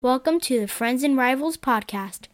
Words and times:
Welcome 0.00 0.38
to 0.42 0.60
the 0.60 0.68
Friends 0.68 1.02
and 1.02 1.16
Rivals 1.16 1.56
podcast. 1.56 2.28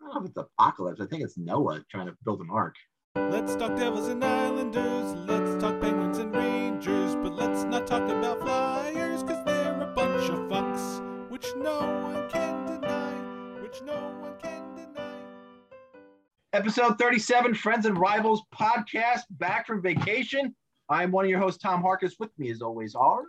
I 0.00 0.06
don't 0.06 0.12
know 0.12 0.20
if 0.22 0.26
it's 0.26 0.36
apocalypse. 0.36 1.00
I 1.00 1.06
think 1.06 1.22
it's 1.22 1.38
Noah 1.38 1.84
trying 1.88 2.06
to 2.06 2.16
build 2.24 2.40
an 2.40 2.48
ark. 2.50 2.74
Let's 3.14 3.54
talk 3.54 3.76
Devils 3.76 4.08
and 4.08 4.24
Islanders. 4.24 5.14
Let's 5.14 5.62
talk 5.62 5.80
Penguins 5.80 6.18
and 6.18 6.34
Rangers. 6.34 7.14
But 7.14 7.34
let's 7.34 7.62
not 7.62 7.86
talk 7.86 8.02
about 8.10 8.40
Flyers, 8.40 9.22
because 9.22 9.44
they're 9.44 9.80
a 9.82 9.86
bunch 9.94 10.28
of 10.30 10.40
fucks, 10.50 11.30
which 11.30 11.46
no 11.58 11.78
one 11.78 12.28
can 12.28 12.66
deny. 12.66 13.12
Which 13.62 13.80
no 13.82 13.94
one 14.20 14.34
can 14.42 14.74
deny. 14.74 15.14
Episode 16.54 16.98
37, 16.98 17.54
Friends 17.54 17.86
and 17.86 17.96
Rivals 17.96 18.42
podcast, 18.52 19.22
back 19.30 19.68
from 19.68 19.80
vacation. 19.80 20.56
I'm 20.88 21.12
one 21.12 21.24
of 21.24 21.30
your 21.30 21.38
hosts, 21.38 21.62
Tom 21.62 21.84
Harkis. 21.84 22.14
With 22.18 22.36
me, 22.36 22.50
as 22.50 22.62
always, 22.62 22.96
are 22.96 23.22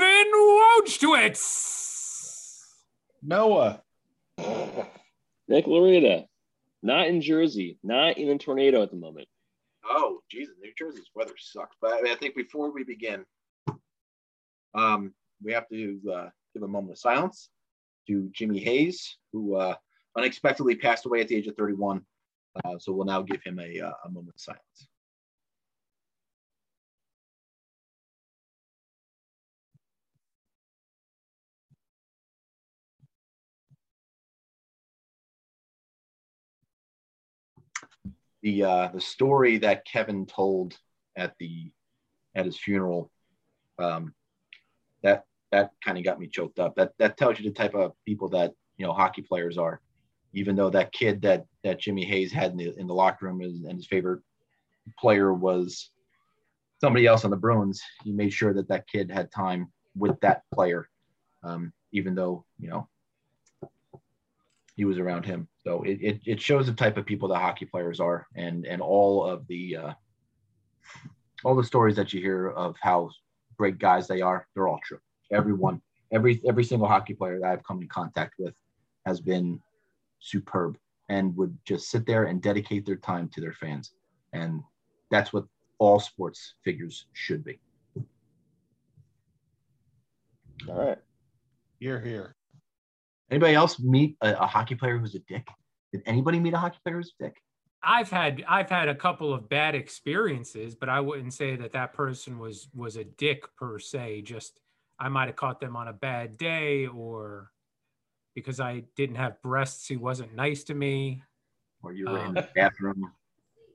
Steven 0.00 0.32
Wojtowicz. 0.32 2.62
Noah. 3.22 3.82
Nick 5.46 5.66
Loretta, 5.66 6.24
not 6.82 7.08
in 7.08 7.20
Jersey, 7.20 7.78
not 7.82 8.16
in 8.16 8.30
a 8.30 8.38
tornado 8.38 8.82
at 8.82 8.90
the 8.90 8.96
moment. 8.96 9.28
Oh, 9.84 10.20
Jesus, 10.30 10.54
New 10.58 10.72
Jersey's 10.78 11.10
weather 11.14 11.34
sucks. 11.36 11.76
But 11.82 12.08
I 12.08 12.14
think 12.14 12.34
before 12.34 12.72
we 12.72 12.82
begin, 12.82 13.26
um, 14.74 15.12
we 15.42 15.52
have 15.52 15.68
to 15.68 16.00
uh, 16.10 16.28
give 16.54 16.62
a 16.62 16.68
moment 16.68 16.92
of 16.92 16.98
silence 16.98 17.50
to 18.06 18.30
Jimmy 18.32 18.60
Hayes, 18.60 19.18
who 19.34 19.56
uh, 19.56 19.74
unexpectedly 20.16 20.76
passed 20.76 21.04
away 21.04 21.20
at 21.20 21.28
the 21.28 21.36
age 21.36 21.46
of 21.46 21.56
31. 21.56 22.00
Uh, 22.64 22.78
so 22.78 22.92
we'll 22.92 23.04
now 23.04 23.20
give 23.20 23.42
him 23.42 23.58
a, 23.58 23.80
uh, 23.80 23.92
a 24.06 24.08
moment 24.08 24.34
of 24.34 24.40
silence. 24.40 24.88
The 38.42 38.64
uh, 38.64 38.88
the 38.92 39.00
story 39.00 39.58
that 39.58 39.84
Kevin 39.84 40.26
told 40.26 40.76
at 41.16 41.34
the 41.38 41.70
at 42.34 42.46
his 42.46 42.58
funeral, 42.58 43.10
um, 43.78 44.14
that 45.02 45.24
that 45.52 45.72
kind 45.84 45.98
of 45.98 46.04
got 46.04 46.18
me 46.18 46.26
choked 46.26 46.58
up. 46.58 46.74
That 46.76 46.92
that 46.98 47.16
tells 47.16 47.38
you 47.38 47.48
the 47.48 47.54
type 47.54 47.74
of 47.74 47.92
people 48.06 48.28
that 48.30 48.52
you 48.76 48.86
know 48.86 48.92
hockey 48.92 49.22
players 49.22 49.58
are. 49.58 49.80
Even 50.32 50.54
though 50.54 50.70
that 50.70 50.92
kid 50.92 51.22
that 51.22 51.46
that 51.64 51.80
Jimmy 51.80 52.04
Hayes 52.04 52.32
had 52.32 52.52
in 52.52 52.56
the 52.56 52.78
in 52.78 52.86
the 52.86 52.94
locker 52.94 53.26
room 53.26 53.42
is, 53.42 53.64
and 53.64 53.76
his 53.76 53.86
favorite 53.86 54.22
player 54.98 55.32
was 55.32 55.90
somebody 56.80 57.06
else 57.06 57.24
on 57.24 57.30
the 57.30 57.36
Bruins, 57.36 57.82
he 58.04 58.12
made 58.12 58.32
sure 58.32 58.54
that 58.54 58.68
that 58.68 58.88
kid 58.88 59.10
had 59.10 59.30
time 59.30 59.70
with 59.96 60.18
that 60.20 60.42
player, 60.54 60.88
um, 61.42 61.72
even 61.92 62.14
though 62.14 62.44
you 62.58 62.68
know 62.70 62.88
he 64.76 64.84
was 64.84 64.98
around 64.98 65.26
him. 65.26 65.48
So 65.66 65.82
it, 65.82 65.98
it, 66.00 66.20
it 66.24 66.40
shows 66.40 66.66
the 66.66 66.72
type 66.72 66.96
of 66.96 67.04
people 67.04 67.28
that 67.28 67.38
hockey 67.38 67.66
players 67.66 68.00
are, 68.00 68.26
and 68.34 68.66
and 68.66 68.80
all 68.80 69.24
of 69.24 69.46
the 69.46 69.76
uh, 69.76 69.92
all 71.44 71.54
the 71.54 71.64
stories 71.64 71.96
that 71.96 72.12
you 72.12 72.20
hear 72.20 72.48
of 72.48 72.76
how 72.80 73.10
great 73.58 73.78
guys 73.78 74.08
they 74.08 74.22
are, 74.22 74.46
they're 74.54 74.68
all 74.68 74.80
true. 74.82 75.00
Everyone, 75.30 75.82
every 76.12 76.40
every 76.48 76.64
single 76.64 76.88
hockey 76.88 77.14
player 77.14 77.38
that 77.40 77.50
I've 77.50 77.64
come 77.64 77.82
in 77.82 77.88
contact 77.88 78.34
with 78.38 78.54
has 79.04 79.20
been 79.20 79.60
superb 80.20 80.78
and 81.10 81.36
would 81.36 81.56
just 81.66 81.90
sit 81.90 82.06
there 82.06 82.24
and 82.24 82.40
dedicate 82.40 82.86
their 82.86 82.96
time 82.96 83.28
to 83.34 83.40
their 83.40 83.52
fans, 83.52 83.92
and 84.32 84.62
that's 85.10 85.32
what 85.32 85.44
all 85.78 86.00
sports 86.00 86.54
figures 86.64 87.06
should 87.12 87.44
be. 87.44 87.58
All 90.68 90.74
right. 90.74 90.98
You're 91.80 92.00
here. 92.00 92.36
Anybody 93.30 93.54
else 93.54 93.78
meet 93.78 94.16
a, 94.20 94.34
a 94.42 94.46
hockey 94.46 94.74
player 94.74 94.98
who's 94.98 95.14
a 95.14 95.20
dick? 95.20 95.46
Did 95.92 96.02
anybody 96.06 96.40
meet 96.40 96.54
a 96.54 96.58
hockey 96.58 96.78
player 96.84 96.96
who's 96.96 97.12
a 97.20 97.24
dick? 97.24 97.36
I've 97.82 98.10
had 98.10 98.44
I've 98.48 98.68
had 98.68 98.88
a 98.88 98.94
couple 98.94 99.32
of 99.32 99.48
bad 99.48 99.74
experiences, 99.74 100.74
but 100.74 100.88
I 100.88 101.00
wouldn't 101.00 101.32
say 101.32 101.56
that 101.56 101.72
that 101.72 101.94
person 101.94 102.38
was 102.38 102.68
was 102.74 102.96
a 102.96 103.04
dick 103.04 103.44
per 103.56 103.78
se. 103.78 104.22
Just 104.22 104.60
I 104.98 105.08
might 105.08 105.28
have 105.28 105.36
caught 105.36 105.60
them 105.60 105.76
on 105.76 105.88
a 105.88 105.92
bad 105.92 106.36
day, 106.36 106.86
or 106.86 107.50
because 108.34 108.60
I 108.60 108.84
didn't 108.96 109.16
have 109.16 109.40
breasts, 109.42 109.88
he 109.88 109.96
wasn't 109.96 110.34
nice 110.34 110.64
to 110.64 110.74
me. 110.74 111.22
Or 111.82 111.92
you 111.92 112.04
were 112.04 112.18
in 112.18 112.26
Um, 112.26 112.34
the 112.34 112.48
bathroom, 112.54 113.10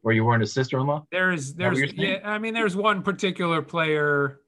or 0.03 0.13
you 0.13 0.23
weren't 0.23 0.43
a 0.43 0.47
sister-in-law? 0.47 1.07
There's 1.11 1.55
there's 1.55 1.93
yeah, 1.93 2.19
I 2.23 2.37
mean 2.37 2.53
there's 2.53 2.75
one 2.75 3.01
particular 3.01 3.61
player 3.63 4.41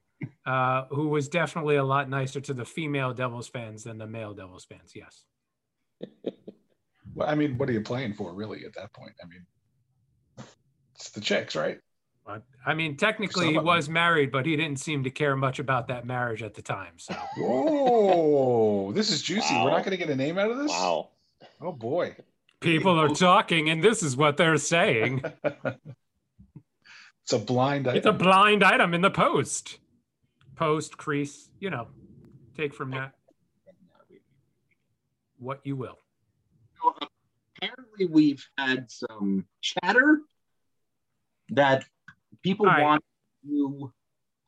uh, 0.45 0.85
who 0.89 1.09
was 1.09 1.28
definitely 1.28 1.75
a 1.75 1.83
lot 1.83 2.09
nicer 2.09 2.39
to 2.41 2.53
the 2.53 2.66
female 2.66 3.13
Devils 3.13 3.47
fans 3.47 3.83
than 3.83 3.97
the 3.97 4.07
male 4.07 4.33
Devils 4.33 4.66
fans. 4.66 4.94
Yes. 4.95 5.23
Well, 7.16 7.28
I 7.28 7.35
mean, 7.35 7.57
what 7.57 7.67
are 7.69 7.72
you 7.73 7.81
playing 7.81 8.13
for, 8.13 8.33
really, 8.33 8.63
at 8.66 8.73
that 8.75 8.94
point? 8.94 9.13
I 9.23 9.28
mean, 9.28 9.45
it's 10.95 11.09
the 11.09 11.22
chicks, 11.22 11.55
right? 11.55 11.79
But, 12.25 12.44
I 12.66 12.73
mean, 12.73 12.97
technically 12.97 13.47
he 13.47 13.51
Some 13.53 13.59
of 13.59 13.63
them. 13.63 13.75
was 13.75 13.89
married, 13.89 14.31
but 14.31 14.45
he 14.45 14.55
didn't 14.55 14.79
seem 14.79 15.03
to 15.03 15.09
care 15.09 15.35
much 15.35 15.59
about 15.59 15.88
that 15.88 16.05
marriage 16.05 16.44
at 16.44 16.53
the 16.53 16.61
time. 16.61 16.94
So 16.97 17.16
Whoa, 17.38 18.91
this 18.91 19.09
is 19.11 19.22
juicy. 19.22 19.53
We're 19.55 19.72
not 19.72 19.85
going 19.85 19.91
to 19.91 19.97
get 19.97 20.09
a 20.09 20.16
name 20.16 20.38
out 20.38 20.51
of 20.51 20.57
this. 20.57 20.69
Wow. 20.69 21.09
Oh 21.61 21.72
boy. 21.72 22.16
people 22.59 22.99
are 22.99 23.09
talking, 23.09 23.69
and 23.69 23.84
this 23.84 24.03
is 24.03 24.17
what 24.17 24.38
they're 24.38 24.57
saying. 24.57 25.23
It's 27.23 27.34
a 27.34 27.39
blind 27.39 27.88
It's 27.88 28.05
a 28.05 28.13
blind 28.13 28.63
item 28.63 28.94
in 28.94 29.01
the 29.01 29.11
post. 29.11 29.79
Post, 30.57 30.97
crease, 30.97 31.50
you 31.59 31.69
know, 31.69 31.88
take 32.56 32.73
from 32.73 32.91
that 32.91 33.13
what 35.40 35.62
you 35.63 35.75
will. 35.75 35.97
So, 36.81 36.94
apparently, 37.57 38.06
we've 38.07 38.45
had 38.57 38.90
some 38.90 39.46
chatter 39.62 40.22
that 41.50 41.85
people 42.44 42.66
right. 42.66 42.84
want 42.84 43.03
a 43.44 43.47
new 43.47 43.94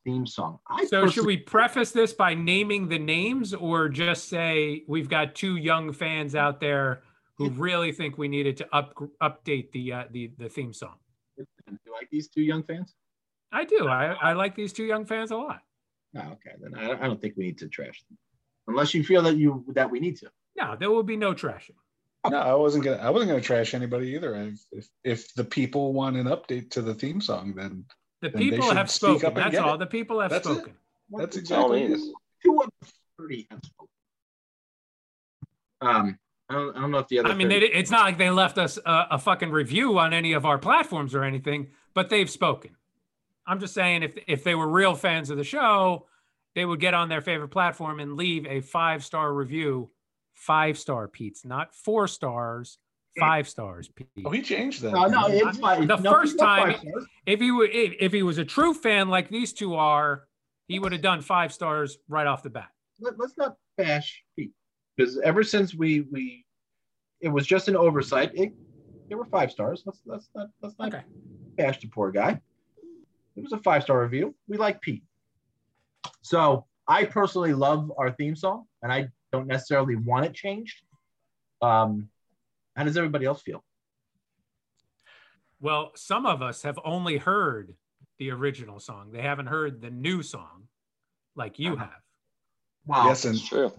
theme 0.03 0.25
song. 0.25 0.59
I 0.67 0.85
So, 0.85 1.07
should 1.07 1.25
we 1.25 1.37
preface 1.37 1.91
this 1.91 2.13
by 2.13 2.33
naming 2.33 2.89
the 2.89 2.99
names 2.99 3.53
or 3.53 3.89
just 3.89 4.29
say 4.29 4.83
we've 4.87 5.09
got 5.09 5.35
two 5.35 5.57
young 5.57 5.93
fans 5.93 6.35
out 6.35 6.59
there 6.59 7.03
who 7.37 7.49
really 7.51 7.91
think 7.91 8.17
we 8.17 8.27
needed 8.27 8.57
to 8.57 8.75
up, 8.75 8.93
update 9.21 9.71
the, 9.71 9.93
uh, 9.93 10.03
the, 10.11 10.31
the 10.37 10.49
theme 10.49 10.73
song? 10.73 10.95
Do 11.37 11.45
you 11.85 11.93
like 11.93 12.09
these 12.11 12.27
two 12.27 12.41
young 12.41 12.63
fans? 12.63 12.95
I 13.51 13.63
do. 13.63 13.87
I, 13.87 14.11
I 14.11 14.33
like 14.33 14.55
these 14.55 14.73
two 14.73 14.83
young 14.83 15.05
fans 15.05 15.31
a 15.31 15.37
lot. 15.37 15.61
Oh, 16.15 16.19
okay, 16.21 16.51
then 16.59 16.75
I, 16.75 16.91
I 16.93 17.07
don't 17.07 17.21
think 17.21 17.35
we 17.37 17.45
need 17.45 17.59
to 17.59 17.67
trash 17.67 18.01
them, 18.09 18.17
unless 18.67 18.93
you 18.93 19.03
feel 19.03 19.21
that 19.23 19.37
you 19.37 19.63
that 19.75 19.91
we 19.91 19.99
need 19.99 20.17
to. 20.17 20.29
No, 20.57 20.75
there 20.79 20.89
will 20.89 21.03
be 21.03 21.15
no 21.17 21.33
trashing. 21.33 21.75
No, 22.29 22.37
I 22.37 22.53
wasn't 22.55 22.83
gonna. 22.83 22.97
I 22.97 23.09
wasn't 23.11 23.29
gonna 23.31 23.41
trash 23.41 23.73
anybody 23.73 24.07
either. 24.15 24.35
If, 24.35 24.59
if 24.71 24.87
if 25.03 25.33
the 25.35 25.43
people 25.43 25.93
want 25.93 26.17
an 26.17 26.25
update 26.25 26.71
to 26.71 26.81
the 26.81 26.93
theme 26.95 27.21
song, 27.21 27.53
then 27.55 27.85
The 28.21 28.29
Then 28.29 28.39
people 28.41 28.67
should 28.67 28.75
have 28.77 28.89
speak 28.91 29.19
spoken. 29.19 29.35
That's 29.35 29.57
all. 29.57 29.75
it. 29.75 29.77
The 29.77 29.85
people 29.85 30.19
have 30.19 30.31
That's 30.31 30.47
it. 30.47 30.53
spoken. 30.55 30.73
that's 31.11 31.37
exactly 31.37 31.83
All 31.85 31.93
it. 31.93 31.99
Two 32.43 32.61
of 32.63 32.69
thirty 33.17 33.47
have 33.51 33.61
spoken. 33.63 33.87
Um, 35.81 36.19
I 36.49 36.53
don't, 36.55 36.75
I 36.75 36.81
don't 36.81 36.91
know 36.91 36.97
if 36.99 37.07
the 37.07 37.19
other. 37.19 37.29
I 37.29 37.35
mean, 37.35 37.49
30 37.49 37.59
they, 37.67 37.73
it's 37.73 37.91
not 37.91 38.01
like 38.03 38.17
they 38.17 38.29
left 38.31 38.57
us 38.57 38.77
a, 38.85 39.07
a 39.11 39.19
fucking 39.19 39.51
review 39.51 39.97
on 39.99 40.13
any 40.13 40.33
of 40.33 40.45
our 40.45 40.57
platforms 40.57 41.15
or 41.15 41.23
anything, 41.23 41.69
but 41.93 42.09
they've 42.09 42.29
spoken. 42.29 42.71
I'm 43.49 43.59
just 43.59 43.73
saying, 43.73 44.03
if 44.03 44.15
if 44.27 44.43
they 44.43 44.53
were 44.53 44.67
real 44.69 44.93
fans 44.93 45.31
of 45.31 45.37
the 45.37 45.43
show, 45.43 46.05
they 46.53 46.63
would 46.63 46.79
get 46.79 46.93
on 46.93 47.09
their 47.09 47.19
favorite 47.21 47.49
platform 47.49 47.99
and 47.99 48.15
leave 48.15 48.45
a 48.45 48.61
five 48.61 49.03
star 49.03 49.33
review, 49.33 49.89
five 50.35 50.77
star 50.77 51.07
Pete's, 51.07 51.43
not 51.43 51.73
four 51.73 52.07
stars, 52.07 52.77
five 53.19 53.49
stars 53.49 53.89
Pete. 53.89 54.07
Oh, 54.23 54.29
he 54.29 54.43
changed 54.43 54.83
that. 54.83 54.91
No, 54.91 55.07
no, 55.07 55.25
it's 55.27 55.57
fine. 55.57 55.87
The 55.87 55.95
No, 55.97 56.11
first 56.11 56.37
time- 56.37 56.75
If 57.25 57.39
he 57.39 57.49
would, 57.49 57.71
if, 57.71 57.93
if 57.99 58.13
he 58.13 58.21
was 58.21 58.37
a 58.37 58.45
true 58.45 58.73
fan 58.75 59.09
like 59.09 59.29
these 59.29 59.51
two 59.51 59.73
are, 59.73 60.27
he 60.67 60.77
would 60.77 60.91
have 60.91 61.01
done 61.01 61.21
five 61.21 61.51
stars 61.51 61.97
right 62.07 62.27
off 62.27 62.43
the 62.43 62.51
bat. 62.51 62.69
Let, 62.99 63.19
us 63.19 63.33
not 63.35 63.55
bash 63.77 64.23
Pete 64.37 64.51
because 64.95 65.19
ever 65.21 65.41
since 65.43 65.73
we 65.73 66.01
we, 66.11 66.45
it 67.19 67.29
was 67.29 67.47
just 67.47 67.67
an 67.67 67.75
oversight. 67.75 68.29
It, 68.35 68.53
there 69.07 69.17
were 69.17 69.25
five 69.25 69.49
stars. 69.51 69.81
Let's 69.87 70.01
let's 70.05 70.29
not 70.35 70.49
let's 70.61 70.75
not 70.77 70.93
Okay. 70.93 71.03
bash 71.57 71.79
the 71.79 71.87
poor 71.87 72.11
guy. 72.11 72.39
It 73.35 73.43
was 73.43 73.53
a 73.53 73.57
five 73.57 73.83
star 73.83 74.01
review. 74.01 74.35
We 74.47 74.57
like 74.57 74.81
Pete. 74.81 75.03
So 76.21 76.65
I 76.87 77.05
personally 77.05 77.53
love 77.53 77.91
our 77.97 78.11
theme 78.11 78.35
song, 78.35 78.65
and 78.81 78.91
I 78.91 79.09
don't 79.31 79.47
necessarily 79.47 79.95
want 79.95 80.25
it 80.25 80.33
changed. 80.33 80.81
Um, 81.61 82.09
how 82.75 82.83
does 82.83 82.97
everybody 82.97 83.25
else 83.25 83.41
feel? 83.41 83.63
Well, 85.61 85.91
some 85.95 86.25
of 86.25 86.41
us 86.41 86.63
have 86.63 86.79
only 86.85 87.17
heard 87.17 87.75
the 88.17 88.31
original 88.31 88.79
song. 88.79 89.11
They 89.11 89.21
haven't 89.21 89.47
heard 89.47 89.81
the 89.81 89.89
new 89.89 90.23
song 90.23 90.67
like 91.35 91.59
you 91.59 91.73
Uh-huh. 91.73 91.85
have. 91.85 92.01
Wow. 92.85 93.05
Yes, 93.07 93.25
and 93.25 93.35
It's 93.35 93.47
true. 93.47 93.71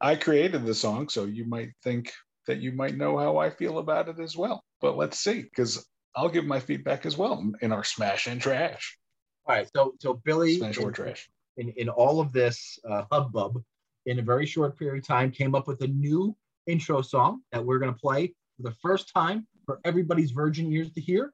I 0.00 0.16
created 0.16 0.64
the 0.64 0.74
song, 0.74 1.08
so 1.08 1.24
you 1.24 1.44
might 1.44 1.70
think 1.82 2.12
that 2.46 2.58
you 2.58 2.72
might 2.72 2.96
know 2.96 3.18
how 3.18 3.36
I 3.36 3.50
feel 3.50 3.78
about 3.78 4.08
it 4.08 4.18
as 4.18 4.36
well. 4.36 4.64
But 4.80 4.96
let's 4.96 5.18
see, 5.18 5.42
because 5.42 5.86
I'll 6.16 6.28
give 6.28 6.44
my 6.44 6.60
feedback 6.60 7.06
as 7.06 7.16
well 7.16 7.44
in 7.60 7.72
our 7.72 7.84
smash 7.84 8.26
and 8.26 8.40
trash. 8.40 8.98
All 9.46 9.54
right. 9.54 9.68
So 9.74 9.94
so 10.00 10.14
Billy 10.14 10.58
Smash 10.58 10.78
or 10.78 10.90
trash. 10.90 11.30
in, 11.56 11.70
in 11.70 11.88
all 11.88 12.20
of 12.20 12.32
this 12.32 12.78
uh, 12.88 13.04
hubbub, 13.10 13.62
in 14.06 14.18
a 14.18 14.22
very 14.22 14.46
short 14.46 14.78
period 14.78 15.02
of 15.02 15.06
time, 15.06 15.30
came 15.30 15.54
up 15.54 15.68
with 15.68 15.82
a 15.82 15.88
new 15.88 16.36
intro 16.66 17.02
song 17.02 17.42
that 17.52 17.64
we're 17.64 17.78
going 17.78 17.92
to 17.92 17.98
play 17.98 18.34
for 18.56 18.68
the 18.68 18.76
first 18.82 19.12
time 19.12 19.46
for 19.66 19.80
everybody's 19.84 20.30
virgin 20.30 20.72
ears 20.72 20.90
to 20.92 21.00
hear. 21.00 21.32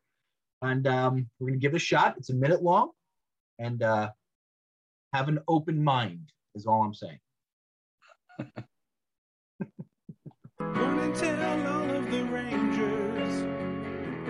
And 0.63 0.87
um, 0.87 1.29
we're 1.39 1.49
going 1.49 1.61
to 1.61 1.63
give 1.63 1.75
it 1.75 1.77
a 1.77 1.81
shot. 1.81 2.17
It's 2.19 2.31
a 2.31 2.35
minute 2.35 2.63
long. 2.63 2.91
And 3.59 3.83
uh, 3.83 4.11
have 5.13 5.29
an 5.29 5.39
open 5.49 5.83
mind, 5.83 6.33
is 6.55 6.67
all 6.67 6.83
I'm 6.83 6.95
saying. 6.95 7.19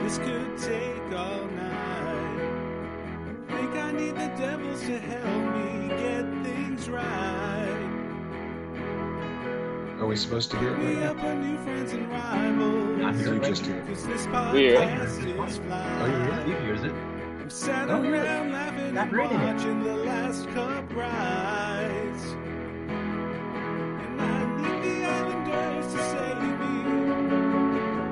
this 0.06 0.18
could 0.18 0.56
take 0.56 1.18
all 1.18 1.46
night. 1.48 2.38
Think 3.48 3.72
I 3.74 3.90
need 3.90 4.14
the 4.14 4.28
Devils 4.38 4.80
to 4.82 5.00
help 5.00 5.56
me 5.56 5.88
get 5.88 6.24
things 6.44 6.88
right. 6.88 7.82
Are 9.98 10.06
we 10.06 10.14
supposed 10.14 10.52
to 10.52 10.58
hear 10.58 10.74
it 10.74 10.78
right 10.78 10.96
now? 10.98 11.10
up 11.10 11.24
our 11.24 11.34
new 11.34 11.58
friends 11.64 11.92
and 11.92 12.08
rivals. 12.08 12.98
Not 13.00 13.16
here, 13.16 13.34
You 13.34 13.40
just 13.40 13.66
hear 13.66 13.78
it. 13.78 13.86
This 13.88 14.06
We 14.06 14.12
hear 14.60 14.74
it. 14.74 14.78
podcast 14.78 15.48
is 15.48 15.58
fly. 15.58 15.98
Oh, 16.02 16.06
yeah, 16.06 16.42
Steve 16.44 16.60
hears 16.60 16.82
it. 16.84 16.92
I'm 16.92 17.50
sat 17.50 17.90
Oh, 17.90 18.02
yeah. 18.02 18.10
around 18.10 18.52
laughing 18.52 18.94
Not 18.94 19.08
and 19.08 19.12
reading 19.16 19.40
it. 19.40 19.84
the 19.84 19.96
last 20.04 20.48
cup 20.50 20.94
rise. 20.94 22.24
And 24.02 24.20
I 24.20 24.22
need 24.60 24.82
the 24.84 25.04
Islanders 25.04 25.92
to 25.94 25.98
save 26.12 26.38
me. 26.60 26.76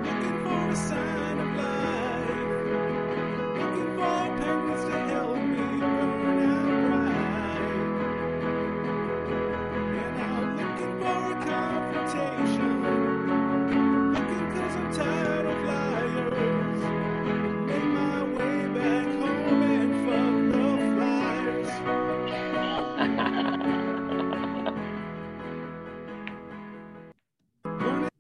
Looking 0.03 0.37
for 0.43 0.69
a 0.71 0.77
sign 0.77 1.24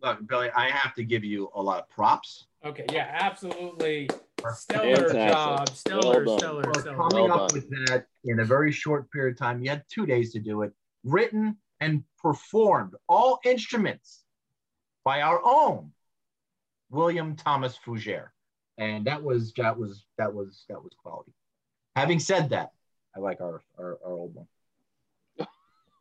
Look, 0.05 0.27
Billy, 0.29 0.51
I 0.51 0.69
have 0.69 0.95
to 0.95 1.05
give 1.05 1.25
you 1.25 1.51
a 1.55 1.63
lot 1.63 1.81
of 1.81 1.89
props 1.89 2.47
Okay, 2.65 2.87
yeah, 2.91 3.09
absolutely. 3.21 4.09
Stellar 4.55 5.09
Fantastic. 5.09 5.29
job. 5.29 5.69
Stellar, 5.69 6.25
Well 6.25 6.39
stellar, 6.39 6.63
for 6.65 6.81
stellar. 6.81 6.97
coming 6.97 7.31
Well 7.31 7.41
up 7.41 7.53
with 7.53 7.69
that 7.71 8.07
in 8.25 8.41
a 8.41 8.45
very 8.45 8.73
short 8.73 9.11
period 9.11 9.33
of 9.33 9.39
time. 9.39 9.63
You 9.63 9.71
had 9.71 9.85
two 9.91 10.07
days 10.07 10.33
to 10.33 10.39
do 10.39 10.63
it. 10.63 10.73
Written 11.03 11.59
and 11.81 12.05
performed 12.23 12.95
all 13.07 13.39
instruments 13.45 14.25
by 15.05 15.21
our 15.21 15.41
own 15.45 15.93
William 16.91 17.37
Thomas 17.37 17.79
Fougere, 17.85 18.29
and 18.79 19.07
that 19.07 19.23
was 19.23 19.53
that 19.59 19.79
was 19.79 20.07
that 20.17 20.33
was 20.33 20.65
that 20.71 20.83
was 20.83 20.93
quality. 21.03 21.33
Having 21.97 22.21
said 22.21 22.49
that, 22.51 22.73
I 23.15 23.21
like 23.21 23.43
our 23.43 23.63
our, 23.79 23.99
our 24.05 24.13
old 24.13 24.35
one. 24.35 24.47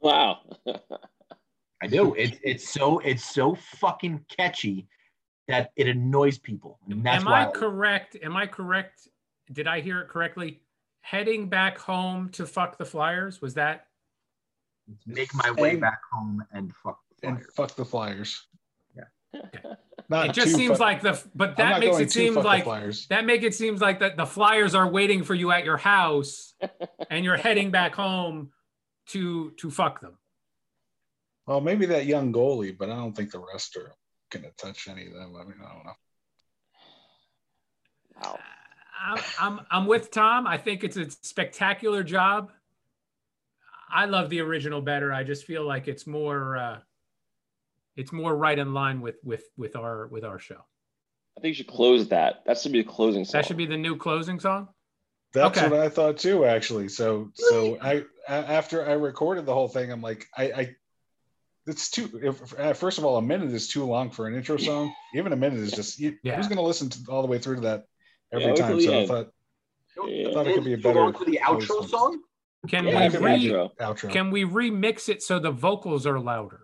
Wow. 0.01 0.39
I 1.83 1.87
do. 1.87 2.13
It's 2.13 2.37
it's 2.43 2.69
so 2.69 2.99
it's 2.99 3.25
so 3.25 3.55
fucking 3.55 4.23
catchy 4.29 4.87
that 5.49 5.71
it 5.75 5.87
annoys 5.89 6.37
people. 6.37 6.79
And 6.89 7.05
that's 7.05 7.25
Am 7.25 7.29
why 7.29 7.45
I 7.45 7.51
correct? 7.51 8.15
Am 8.23 8.37
I 8.37 8.47
correct? 8.47 9.09
Did 9.51 9.67
I 9.67 9.81
hear 9.81 9.99
it 9.99 10.07
correctly? 10.07 10.61
Heading 11.01 11.49
back 11.49 11.77
home 11.77 12.29
to 12.29 12.45
fuck 12.45 12.77
the 12.77 12.85
Flyers? 12.85 13.41
Was 13.41 13.53
that? 13.55 13.87
make 15.05 15.33
my 15.33 15.49
way 15.51 15.75
back 15.75 15.99
home 16.11 16.43
and 16.53 16.73
fuck 16.83 16.99
the 17.21 17.27
And 17.27 17.37
Flyers. 17.37 17.53
fuck 17.55 17.75
the 17.75 17.85
Flyers. 17.85 18.47
Yeah. 18.95 19.41
Not 20.09 20.27
it 20.29 20.33
just 20.33 20.55
seems 20.55 20.77
fuck- 20.77 20.79
like 20.79 21.01
the. 21.01 21.21
But 21.35 21.57
that 21.57 21.81
makes 21.81 21.97
it 21.99 22.05
to 22.05 22.09
seem 22.11 22.33
the 22.35 22.41
like 22.41 22.63
Flyers. 22.63 23.07
that 23.07 23.25
make 23.25 23.43
it 23.43 23.53
seems 23.53 23.81
like 23.81 23.99
that 23.99 24.15
the 24.15 24.25
Flyers 24.25 24.73
are 24.73 24.87
waiting 24.89 25.23
for 25.23 25.33
you 25.35 25.51
at 25.51 25.65
your 25.65 25.77
house, 25.77 26.53
and 27.09 27.25
you're 27.25 27.35
heading 27.35 27.71
back 27.71 27.93
home 27.93 28.51
to 29.07 29.51
to 29.57 29.69
fuck 29.69 29.99
them. 29.99 30.17
Well, 31.45 31.61
maybe 31.61 31.85
that 31.87 32.05
young 32.05 32.31
goalie, 32.31 32.77
but 32.77 32.89
I 32.89 32.95
don't 32.95 33.13
think 33.13 33.31
the 33.31 33.43
rest 33.53 33.75
are 33.75 33.91
gonna 34.31 34.51
touch 34.57 34.87
any 34.87 35.07
of 35.07 35.13
them. 35.13 35.35
I 35.35 35.43
mean, 35.43 35.55
I 35.63 35.73
don't 35.73 35.85
know. 35.85 35.93
Wow. 38.21 38.39
I'm, 39.05 39.19
I'm 39.39 39.59
I'm 39.69 39.85
with 39.87 40.11
Tom. 40.11 40.47
I 40.47 40.57
think 40.57 40.83
it's 40.83 40.95
a 40.95 41.09
spectacular 41.09 42.03
job. 42.03 42.51
I 43.93 44.05
love 44.05 44.29
the 44.29 44.39
original 44.39 44.81
better. 44.81 45.11
I 45.11 45.23
just 45.23 45.45
feel 45.45 45.65
like 45.65 45.87
it's 45.87 46.07
more 46.07 46.57
uh, 46.57 46.79
it's 47.97 48.13
more 48.13 48.35
right 48.35 48.57
in 48.57 48.73
line 48.73 49.01
with 49.01 49.17
with 49.23 49.43
with 49.57 49.75
our 49.75 50.07
with 50.07 50.23
our 50.23 50.39
show. 50.39 50.63
I 51.37 51.41
think 51.41 51.49
you 51.49 51.55
should 51.55 51.67
close 51.67 52.07
that. 52.09 52.43
That 52.45 52.59
should 52.59 52.71
be 52.71 52.83
the 52.83 52.89
closing 52.89 53.25
song. 53.25 53.39
That 53.39 53.47
should 53.47 53.57
be 53.57 53.65
the 53.65 53.77
new 53.77 53.97
closing 53.97 54.39
song. 54.39 54.69
That's 55.33 55.57
Okay. 55.57 55.67
what 55.67 55.79
I 55.79 55.89
thought 55.89 56.17
too, 56.17 56.45
actually. 56.45 56.89
So, 56.89 57.31
so 57.33 57.79
I, 57.81 58.03
after 58.27 58.87
I 58.87 58.93
recorded 58.93 59.47
the 59.47 59.53
whole 59.53 59.67
thing, 59.67 59.91
I'm 59.91 60.01
like, 60.01 60.27
I, 60.37 60.43
I 60.43 60.75
it's 61.65 61.89
too. 61.89 62.09
If, 62.21 62.59
uh, 62.59 62.73
first 62.73 62.97
of 62.97 63.05
all, 63.05 63.17
a 63.17 63.21
minute 63.21 63.51
is 63.51 63.67
too 63.67 63.85
long 63.85 64.09
for 64.09 64.27
an 64.27 64.35
intro 64.35 64.57
song. 64.57 64.93
Even 65.15 65.33
a 65.33 65.35
minute 65.35 65.59
is 65.59 65.71
just. 65.71 65.99
You, 65.99 66.17
Yeah. 66.23 66.35
Who's 66.35 66.47
going 66.47 66.57
to 66.57 66.63
listen 66.63 66.89
to 66.89 66.99
all 67.09 67.21
the 67.21 67.27
way 67.27 67.39
through 67.39 67.55
to 67.55 67.61
that 67.61 67.85
every 68.31 68.47
Yeah, 68.47 68.55
time? 68.55 68.75
the 68.77 68.81
So 68.83 68.99
I 68.99 69.05
thought 69.05 69.27
Yeah. 70.07 70.29
I 70.29 70.33
thought 70.33 70.47
it 70.47 70.53
could 70.55 70.63
be 70.65 70.73
a 70.73 70.77
better 70.77 70.99
long 70.99 71.13
for 71.13 71.25
the 71.25 71.39
outro 71.43 71.67
close 71.67 71.89
song. 71.91 72.21
Can 72.67 72.85
Yeah, 72.87 73.09
we 73.09 73.17
re, 73.17 73.49
outro. 73.49 73.75
outro. 73.77 74.09
can 74.11 74.31
we 74.31 74.43
remix 74.45 75.09
it 75.09 75.21
so 75.21 75.39
the 75.39 75.51
vocals 75.51 76.05
are 76.07 76.19
louder? 76.19 76.59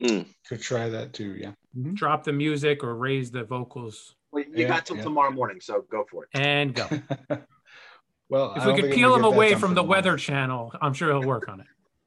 Could 0.00 0.60
try 0.62 0.88
that 0.88 1.12
too. 1.12 1.34
Yeah. 1.34 1.52
Drop 1.94 2.24
the 2.24 2.32
music 2.32 2.82
or 2.82 2.94
raise 2.96 3.30
the 3.30 3.44
vocals 3.44 4.14
Well, 4.30 4.44
you 4.44 4.50
Yeah, 4.62 4.68
got 4.68 4.86
till 4.86 4.96
yeah. 4.96 5.02
tomorrow 5.02 5.30
morning, 5.30 5.60
so 5.60 5.84
go 5.90 6.04
for 6.10 6.24
it. 6.24 6.30
and 6.34 6.74
go. 6.74 6.86
well, 8.28 8.54
If 8.56 8.62
I 8.62 8.72
we 8.72 8.80
could 8.80 8.92
peel 8.92 9.14
him 9.14 9.24
away 9.24 9.54
from 9.54 9.74
the. 9.74 9.82
Weather 9.82 10.16
Channel, 10.16 10.72
I'm 10.80 10.94
sure 10.94 11.08
he'll 11.10 11.22
work 11.26 11.48
on 11.48 11.60
it. 11.60 11.66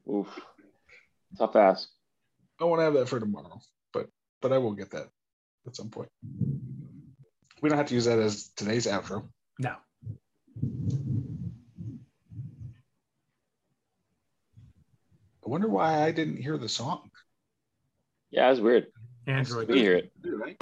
Oof. 0.10 0.40
Tough 1.38 1.56
ass. 1.56 1.88
I 2.60 2.66
want 2.66 2.80
to 2.80 2.84
have 2.84 2.94
that 2.94 3.10
for 3.10 3.20
tomorrow, 3.20 3.60
but 3.94 4.08
but 4.42 4.54
I 4.54 4.58
will 4.58 4.74
get 4.74 4.92
that 4.92 5.08
at 5.66 5.76
some 5.76 5.90
point. 5.90 6.10
We 7.62 7.70
don't 7.70 7.78
have 7.78 7.88
to 7.88 7.96
use 7.96 8.06
that 8.06 8.20
as 8.20 8.50
today's 8.56 8.88
outro. 8.88 9.30
No. 9.60 9.76
I 15.44 15.50
wonder 15.50 15.68
why 15.68 16.04
I 16.04 16.12
didn't 16.12 16.38
hear 16.38 16.58
the 16.58 16.70
song. 16.70 17.10
Yeah, 18.30 18.48
that's 18.48 18.60
weird. 18.60 18.88
Android. 19.28 19.68
We 19.68 19.80
hear 19.80 19.96
it. 19.96 20.12
Dude, 20.22 20.40
right? 20.40 20.60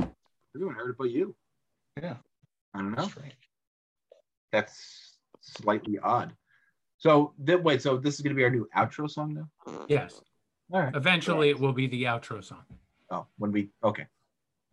Everyone 0.56 0.76
heard 0.76 0.92
it 0.92 0.96
but 0.98 1.12
you. 1.12 1.36
Yeah. 2.02 2.16
I 2.74 2.80
don't 2.80 2.92
know. 2.98 3.08
Strange. 3.08 3.34
That's 4.52 5.18
slightly 5.42 6.00
odd. 6.00 6.34
So 6.98 7.34
th- 7.46 7.62
wait, 7.62 7.82
so 7.82 7.98
this 7.98 8.16
is 8.16 8.22
gonna 8.22 8.36
be 8.36 8.44
our 8.44 8.50
new 8.50 8.68
outro 8.76 9.10
song 9.10 9.34
now? 9.34 9.84
Yes. 9.88 10.22
All 10.72 10.82
right. 10.82 10.96
Eventually 10.96 11.50
it 11.50 11.60
will 11.60 11.74
be 11.74 11.88
the 11.88 12.04
outro 12.04 12.44
song. 12.44 12.64
Oh, 13.12 13.26
when 13.38 13.52
we 13.52 13.70
okay, 13.84 14.06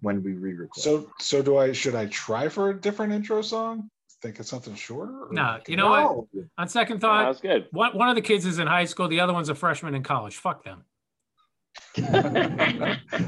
when 0.00 0.22
we 0.22 0.32
re-record. 0.34 0.74
So 0.82 1.10
so 1.18 1.42
do 1.42 1.56
I 1.56 1.72
should 1.72 1.94
I 1.94 2.06
try 2.06 2.48
for 2.48 2.70
a 2.70 2.74
different 2.78 3.12
intro 3.12 3.40
song? 3.42 3.90
Think 4.22 4.40
of 4.40 4.46
something 4.46 4.74
shorter? 4.74 5.24
or- 5.26 5.32
No, 5.32 5.58
you 5.66 5.76
know 5.76 5.88
what? 5.90 6.26
On 6.58 6.68
second 6.68 6.96
Yeah, 6.96 7.00
thought, 7.00 7.24
that's 7.26 7.40
good. 7.40 7.68
one, 7.70 7.96
one 7.96 8.08
of 8.08 8.14
the 8.14 8.22
kids 8.22 8.46
is 8.46 8.58
in 8.58 8.66
high 8.66 8.86
school, 8.86 9.08
the 9.08 9.20
other 9.20 9.32
one's 9.32 9.48
a 9.50 9.54
freshman 9.54 9.94
in 9.94 10.02
college. 10.02 10.36
Fuck 10.36 10.64
them. 10.64 10.84
The 11.94 12.02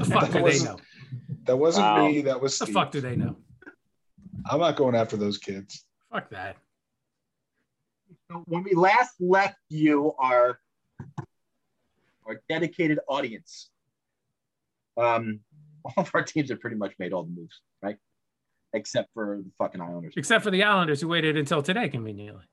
fuck 0.09 0.31
that 0.31 0.33
do 0.33 0.43
they 0.43 0.63
know? 0.63 0.77
that 1.45 1.55
wasn't 1.57 1.85
Wow. 1.85 2.07
me. 2.07 2.21
That 2.21 2.41
was 2.41 2.57
The 2.57 2.65
fuck 2.67 2.91
do 2.91 3.01
they 3.01 3.15
know? 3.15 3.35
I'm 4.49 4.59
not 4.59 4.75
going 4.77 4.95
after 4.95 5.15
those 5.17 5.37
kids. 5.37 5.85
Fuck 6.11 6.29
that. 6.31 6.57
So 8.31 8.43
when 8.47 8.63
we 8.63 8.73
last 8.73 9.15
left 9.19 9.57
you, 9.69 10.13
our 10.17 10.59
our 12.29 12.41
dedicated 12.47 12.99
audience, 13.09 13.69
um, 14.97 15.41
all 15.83 15.93
of 15.97 16.11
our 16.13 16.23
teams 16.23 16.49
have 16.49 16.59
pretty 16.59 16.75
much 16.75 16.93
made 16.99 17.11
all 17.11 17.23
the 17.23 17.31
moves, 17.31 17.61
right? 17.81 17.97
Except 18.73 19.09
for 19.13 19.41
the 19.43 19.51
fucking 19.57 19.81
Islanders. 19.81 20.13
Except 20.15 20.43
for 20.43 20.51
the 20.51 20.63
Islanders 20.63 21.01
who 21.01 21.07
waited 21.07 21.35
until 21.37 21.61
today, 21.61 21.89
conveniently. 21.89 22.43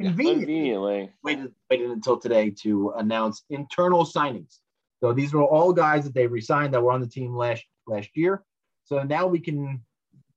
Convenient. 0.00 0.40
Conveniently. 0.40 1.10
waited, 1.22 1.52
waited 1.70 1.90
until 1.90 2.18
today 2.18 2.50
to 2.62 2.92
announce 2.96 3.44
internal 3.50 4.04
signings. 4.04 4.58
So 5.02 5.12
these 5.12 5.34
were 5.34 5.44
all 5.44 5.72
guys 5.72 6.04
that 6.04 6.14
they 6.14 6.26
resigned 6.26 6.72
that 6.74 6.82
were 6.82 6.92
on 6.92 7.00
the 7.00 7.06
team 7.06 7.34
last 7.34 7.64
last 7.86 8.10
year. 8.14 8.42
So 8.84 9.02
now 9.02 9.26
we 9.26 9.38
can 9.38 9.82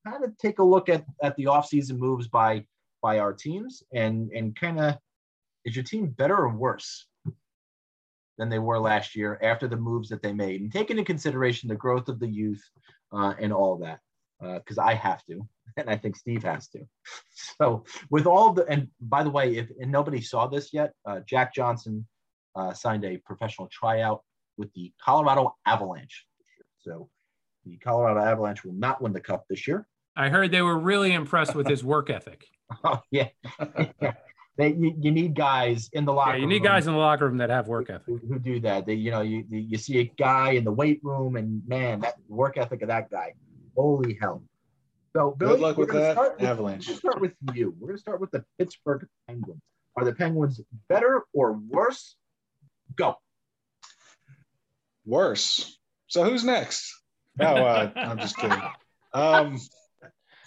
kind 0.06 0.24
of 0.24 0.38
take 0.38 0.60
a 0.60 0.64
look 0.64 0.90
at 0.90 1.06
at 1.24 1.36
the 1.38 1.46
offseason 1.46 1.98
moves 1.98 2.28
by 2.28 2.66
by 3.02 3.20
our 3.20 3.34
teams 3.34 3.84
and 3.94 4.32
and 4.32 4.56
kind 4.60 4.80
of 4.80 4.98
is 5.66 5.76
your 5.76 5.84
team 5.84 6.08
better 6.08 6.38
or 6.38 6.50
worse 6.50 7.08
than 8.38 8.50
they 8.50 8.60
were 8.60 8.80
last 8.80 9.16
year 9.16 9.40
after 9.42 9.68
the 9.68 9.78
moves 9.78 10.10
that 10.10 10.22
they 10.22 10.34
made 10.34 10.62
and 10.62 10.72
take 10.72 10.92
into 10.92 11.04
consideration 11.04 11.68
the 11.68 11.76
growth 11.76 12.08
of 12.08 12.20
the 12.20 12.28
youth 12.28 12.62
uh, 13.12 13.34
and 13.40 13.52
all 13.52 13.78
that 13.78 14.00
because 14.40 14.78
I 14.78 14.94
have 14.94 15.24
to 15.26 15.48
and 15.78 15.90
I 15.90 15.98
think 15.98 16.16
Steve 16.16 16.44
has 16.44 16.68
to. 16.70 16.80
So 17.60 17.86
with 18.10 18.26
all 18.28 18.54
the 18.54 18.66
and 18.68 18.88
by 19.00 19.24
the 19.24 19.30
way, 19.30 19.58
if 19.58 19.70
and 19.80 19.92
nobody 19.92 20.22
saw 20.22 20.48
this 20.48 20.74
yet, 20.74 20.92
uh, 21.06 21.22
Jack 21.28 21.54
Johnson 21.54 22.06
uh, 22.56 22.74
signed 22.74 23.06
a 23.06 23.18
professional 23.18 23.68
tryout 23.72 24.22
with 24.58 24.72
the 24.74 24.92
Colorado 25.04 25.56
Avalanche. 25.66 26.26
So 26.80 27.10
the 27.66 27.78
Colorado 27.78 28.20
Avalanche 28.20 28.64
will 28.64 28.74
not 28.74 29.02
win 29.02 29.14
the 29.14 29.22
cup 29.22 29.46
this 29.50 29.68
year. 29.68 29.88
I 30.16 30.30
heard 30.30 30.52
they 30.52 30.62
were 30.62 30.78
really 30.78 31.14
impressed 31.14 31.56
with 31.56 31.68
his 31.68 31.84
work 31.84 32.10
ethic. 32.10 32.46
Oh 32.84 33.00
yeah, 33.12 33.30
they, 34.58 34.74
you, 34.74 34.94
you 35.00 35.12
need 35.12 35.36
guys 35.36 35.90
in 35.94 36.06
the 36.06 36.14
locker. 36.14 36.32
Yeah, 36.32 36.38
you 36.42 36.48
need 36.48 36.64
room 36.64 36.72
guys 36.72 36.88
in 36.88 36.94
the 36.94 37.00
locker 37.00 37.26
room 37.28 37.38
that 37.38 37.50
have 37.50 37.68
work 37.68 37.90
ethic. 37.90 38.06
who, 38.08 38.18
who 38.18 38.40
do 38.40 38.60
that. 38.62 38.86
They, 38.86 38.96
you 38.96 39.12
know, 39.12 39.22
you 39.22 39.46
you 39.50 39.78
see 39.78 40.00
a 40.00 40.04
guy 40.04 40.52
in 40.52 40.64
the 40.64 40.72
weight 40.72 41.00
room, 41.04 41.36
and 41.36 41.62
man, 41.68 42.00
that 42.02 42.16
work 42.28 42.58
ethic 42.58 42.82
of 42.82 42.88
that 42.88 43.10
guy, 43.12 43.34
holy 43.76 44.18
hell. 44.20 44.44
So 45.16 45.32
Billy, 45.32 45.54
Good 45.54 45.60
luck 45.62 45.78
with 45.78 45.92
that, 45.94 46.14
start 46.14 46.40
with- 46.40 46.50
Avalanche. 46.50 46.88
We're 46.88 46.92
gonna 46.94 47.00
start 47.00 47.22
with 47.22 47.34
you. 47.54 47.76
We're 47.80 47.88
gonna 47.90 47.98
start 48.00 48.20
with 48.20 48.32
the 48.32 48.44
Pittsburgh 48.58 49.08
Penguins. 49.28 49.62
Are 49.96 50.04
the 50.06 50.14
Penguins 50.14 50.62
better 50.90 51.24
or 51.34 51.54
worse? 51.54 52.16
Go. 52.96 53.16
Worse. 55.06 55.78
So 56.08 56.24
who's 56.24 56.44
next? 56.44 56.94
Oh, 57.40 57.46
uh, 57.46 57.92
I'm 57.96 58.18
just 58.18 58.38
kidding. 58.38 58.62
Um, 59.14 59.58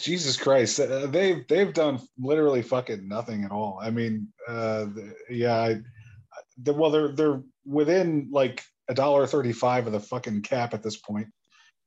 Jesus 0.02 0.36
Christ, 0.36 0.80
uh, 0.80 1.06
they've 1.06 1.46
they've 1.48 1.72
done 1.72 2.00
literally 2.18 2.62
fucking 2.62 3.08
nothing 3.08 3.44
at 3.44 3.50
all. 3.50 3.78
I 3.82 3.90
mean, 3.90 4.28
uh, 4.48 4.84
the- 4.84 5.14
yeah, 5.30 5.56
I, 5.56 5.80
the, 6.62 6.72
well, 6.72 6.90
they're 6.90 7.12
they're 7.12 7.42
within 7.64 8.28
like 8.30 8.62
a 8.88 8.94
dollar 8.94 9.26
thirty-five 9.26 9.86
of 9.86 9.92
the 9.92 10.00
fucking 10.00 10.42
cap 10.42 10.74
at 10.74 10.82
this 10.82 10.96
point. 10.96 11.28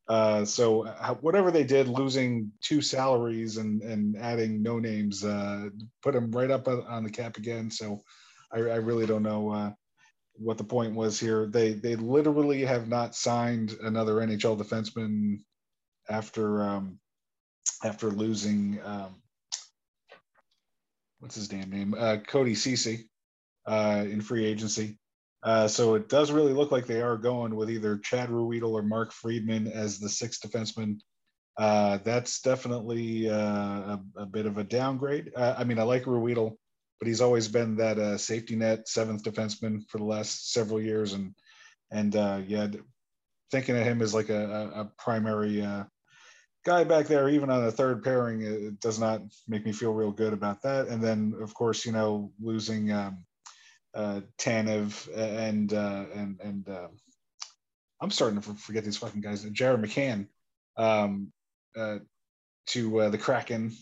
Uh, 0.08 0.44
so 0.44 0.86
uh, 0.86 1.14
whatever 1.14 1.50
they 1.50 1.64
did, 1.64 1.88
losing 1.88 2.52
two 2.60 2.82
salaries 2.82 3.56
and 3.56 3.82
and 3.82 4.16
adding 4.16 4.62
no 4.62 4.78
names, 4.78 5.24
uh, 5.24 5.68
put 6.02 6.14
them 6.14 6.30
right 6.30 6.50
up 6.50 6.68
on 6.68 6.82
on 6.86 7.04
the 7.04 7.10
cap 7.10 7.36
again. 7.36 7.70
So 7.70 8.02
I, 8.52 8.58
I 8.58 8.76
really 8.76 9.06
don't 9.06 9.22
know. 9.22 9.50
Uh, 9.50 9.72
what 10.36 10.58
the 10.58 10.64
point 10.64 10.94
was 10.94 11.18
here. 11.18 11.46
They 11.46 11.72
they 11.74 11.96
literally 11.96 12.64
have 12.64 12.88
not 12.88 13.14
signed 13.14 13.76
another 13.82 14.14
NHL 14.14 14.58
defenseman 14.60 15.40
after 16.08 16.62
um, 16.62 16.98
after 17.82 18.10
losing 18.10 18.78
um, 18.84 19.16
what's 21.20 21.34
his 21.34 21.48
damn 21.48 21.70
name 21.70 21.94
uh, 21.94 22.18
Cody 22.26 22.54
Ceci 22.54 23.08
uh, 23.66 24.04
in 24.06 24.20
free 24.20 24.44
agency. 24.44 24.98
Uh, 25.42 25.68
so 25.68 25.94
it 25.94 26.08
does 26.08 26.32
really 26.32 26.54
look 26.54 26.70
like 26.70 26.86
they 26.86 27.02
are 27.02 27.18
going 27.18 27.54
with 27.54 27.70
either 27.70 27.98
Chad 27.98 28.30
Ruhwedel 28.30 28.72
or 28.72 28.82
Mark 28.82 29.12
Friedman 29.12 29.66
as 29.66 29.98
the 29.98 30.08
sixth 30.08 30.40
defenseman. 30.40 31.00
Uh, 31.58 31.98
that's 31.98 32.40
definitely 32.40 33.28
uh, 33.28 33.36
a, 33.36 34.00
a 34.16 34.26
bit 34.26 34.46
of 34.46 34.58
a 34.58 34.64
downgrade. 34.64 35.32
Uh, 35.36 35.54
I 35.56 35.64
mean, 35.64 35.78
I 35.78 35.82
like 35.82 36.04
Ruhwedel 36.04 36.56
but 37.04 37.08
he's 37.08 37.20
always 37.20 37.48
been 37.48 37.76
that 37.76 37.98
uh, 37.98 38.16
safety 38.16 38.56
net 38.56 38.88
seventh 38.88 39.22
defenseman 39.22 39.86
for 39.90 39.98
the 39.98 40.04
last 40.04 40.52
several 40.52 40.80
years, 40.80 41.12
and 41.12 41.34
and 41.90 42.16
uh, 42.16 42.40
yeah, 42.46 42.68
thinking 43.50 43.76
of 43.76 43.84
him 43.84 44.00
as 44.00 44.14
like 44.14 44.30
a, 44.30 44.72
a, 44.74 44.80
a 44.80 44.92
primary 44.96 45.60
uh, 45.60 45.84
guy 46.64 46.84
back 46.84 47.06
there, 47.06 47.28
even 47.28 47.50
on 47.50 47.64
a 47.64 47.70
third 47.70 48.02
pairing, 48.02 48.42
it 48.42 48.80
does 48.80 48.98
not 48.98 49.22
make 49.46 49.64
me 49.64 49.72
feel 49.72 49.92
real 49.92 50.10
good 50.10 50.32
about 50.32 50.62
that. 50.62 50.88
And 50.88 51.02
then 51.02 51.34
of 51.40 51.54
course, 51.54 51.84
you 51.84 51.92
know, 51.92 52.32
losing 52.40 52.90
um, 52.90 53.24
uh, 53.94 54.20
Tanev 54.38 55.08
and 55.16 55.72
uh, 55.72 56.04
and 56.14 56.40
and 56.40 56.68
uh, 56.68 56.88
I'm 58.00 58.10
starting 58.10 58.40
to 58.40 58.54
forget 58.54 58.84
these 58.84 58.96
fucking 58.96 59.20
guys. 59.20 59.44
Jared 59.44 59.80
McCann 59.80 60.26
um, 60.76 61.32
uh, 61.76 61.98
to 62.68 63.00
uh, 63.00 63.08
the 63.10 63.18
Kraken 63.18 63.72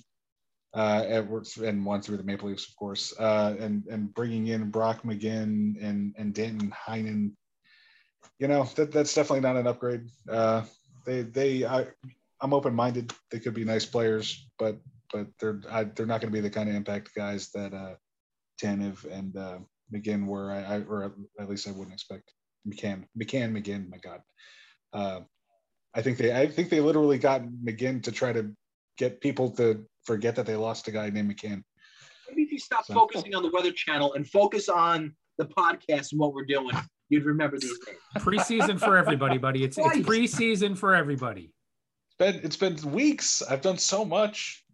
uh, 0.75 1.05
Edwards 1.07 1.57
and 1.57 1.85
one 1.85 2.03
through 2.03 2.17
the 2.17 2.23
Maple 2.23 2.49
Leafs, 2.49 2.69
of 2.69 2.77
course, 2.77 3.15
uh, 3.19 3.57
and 3.59 3.87
and 3.87 4.13
bringing 4.13 4.49
in 4.49 4.71
Brock 4.71 5.03
McGinn 5.03 5.83
and 5.83 6.15
and 6.17 6.35
Danton 6.35 6.71
Heinen. 6.71 7.33
You 8.39 8.49
know 8.49 8.65
that 8.77 8.93
that's 8.93 9.15
definitely 9.15 9.41
not 9.41 9.57
an 9.57 9.67
upgrade. 9.67 10.03
Uh, 10.29 10.63
they 11.07 11.23
they 11.23 11.65
I'm 12.43 12.53
open 12.53 12.75
minded. 12.75 13.13
They 13.31 13.39
could 13.39 13.55
be 13.55 13.65
nice 13.65 13.87
players, 13.87 14.49
but 14.59 14.77
but 15.13 15.29
they're 15.39 15.61
I, 15.71 15.85
they're 15.85 16.07
not 16.07 16.21
going 16.21 16.33
to 16.33 16.37
be 16.37 16.41
the 16.41 16.51
kind 16.51 16.69
of 16.69 16.75
impact 16.75 17.15
guys 17.15 17.51
that 17.55 17.73
uh, 17.73 17.95
Tanev 18.63 19.05
and 19.11 19.37
uh, 19.37 19.59
McGinn 19.95 20.27
were. 20.27 20.51
I, 20.51 20.63
I 20.63 20.81
or 20.81 21.15
at 21.39 21.49
least 21.49 21.69
I 21.69 21.71
wouldn't 21.71 21.95
expect 21.95 22.33
McCann 22.69 23.05
McCann 23.21 23.57
McGinn. 23.57 23.89
My 23.89 23.99
God. 23.99 24.21
Uh, 24.93 25.21
I 25.95 26.03
think 26.03 26.19
they 26.19 26.35
I 26.35 26.47
think 26.49 26.69
they 26.69 26.81
literally 26.81 27.19
got 27.19 27.43
McGinn 27.43 28.03
to 28.05 28.13
try 28.13 28.33
to 28.33 28.51
get 28.99 29.21
people 29.21 29.51
to 29.53 29.85
forget 30.05 30.37
that 30.37 30.47
they 30.47 30.57
lost 30.57 30.89
a 30.89 30.91
guy 30.91 31.11
named 31.11 31.31
McCann. 31.35 31.63
Maybe 32.29 32.43
if 32.43 32.53
you 32.53 32.59
stop 32.59 32.85
So- 32.87 32.95
focusing 32.95 33.35
on 33.35 33.43
the 33.43 33.51
Weather 33.51 33.73
Channel 33.73 34.15
and 34.15 34.29
focus 34.29 34.69
on 34.69 35.15
the 35.39 35.47
podcast 35.47 36.13
and 36.13 36.21
what 36.21 36.35
we're 36.35 36.45
doing, 36.45 36.77
you'd 37.09 37.25
remember 37.25 37.59
these 37.59 37.79
names. 37.87 38.25
Preseason 38.25 38.79
for 38.79 38.97
everybody, 38.97 39.39
buddy. 39.39 39.65
It's 39.65 39.79
it's 39.79 39.99
preseason 39.99 40.77
for 40.77 40.95
everybody. 40.95 41.53
It's 42.23 42.57
been 42.57 42.71
it's 42.73 42.83
been 42.83 42.93
weeks. 42.93 43.43
I've 43.43 43.63
done 43.63 43.79
so 43.79 44.05
much 44.05 44.65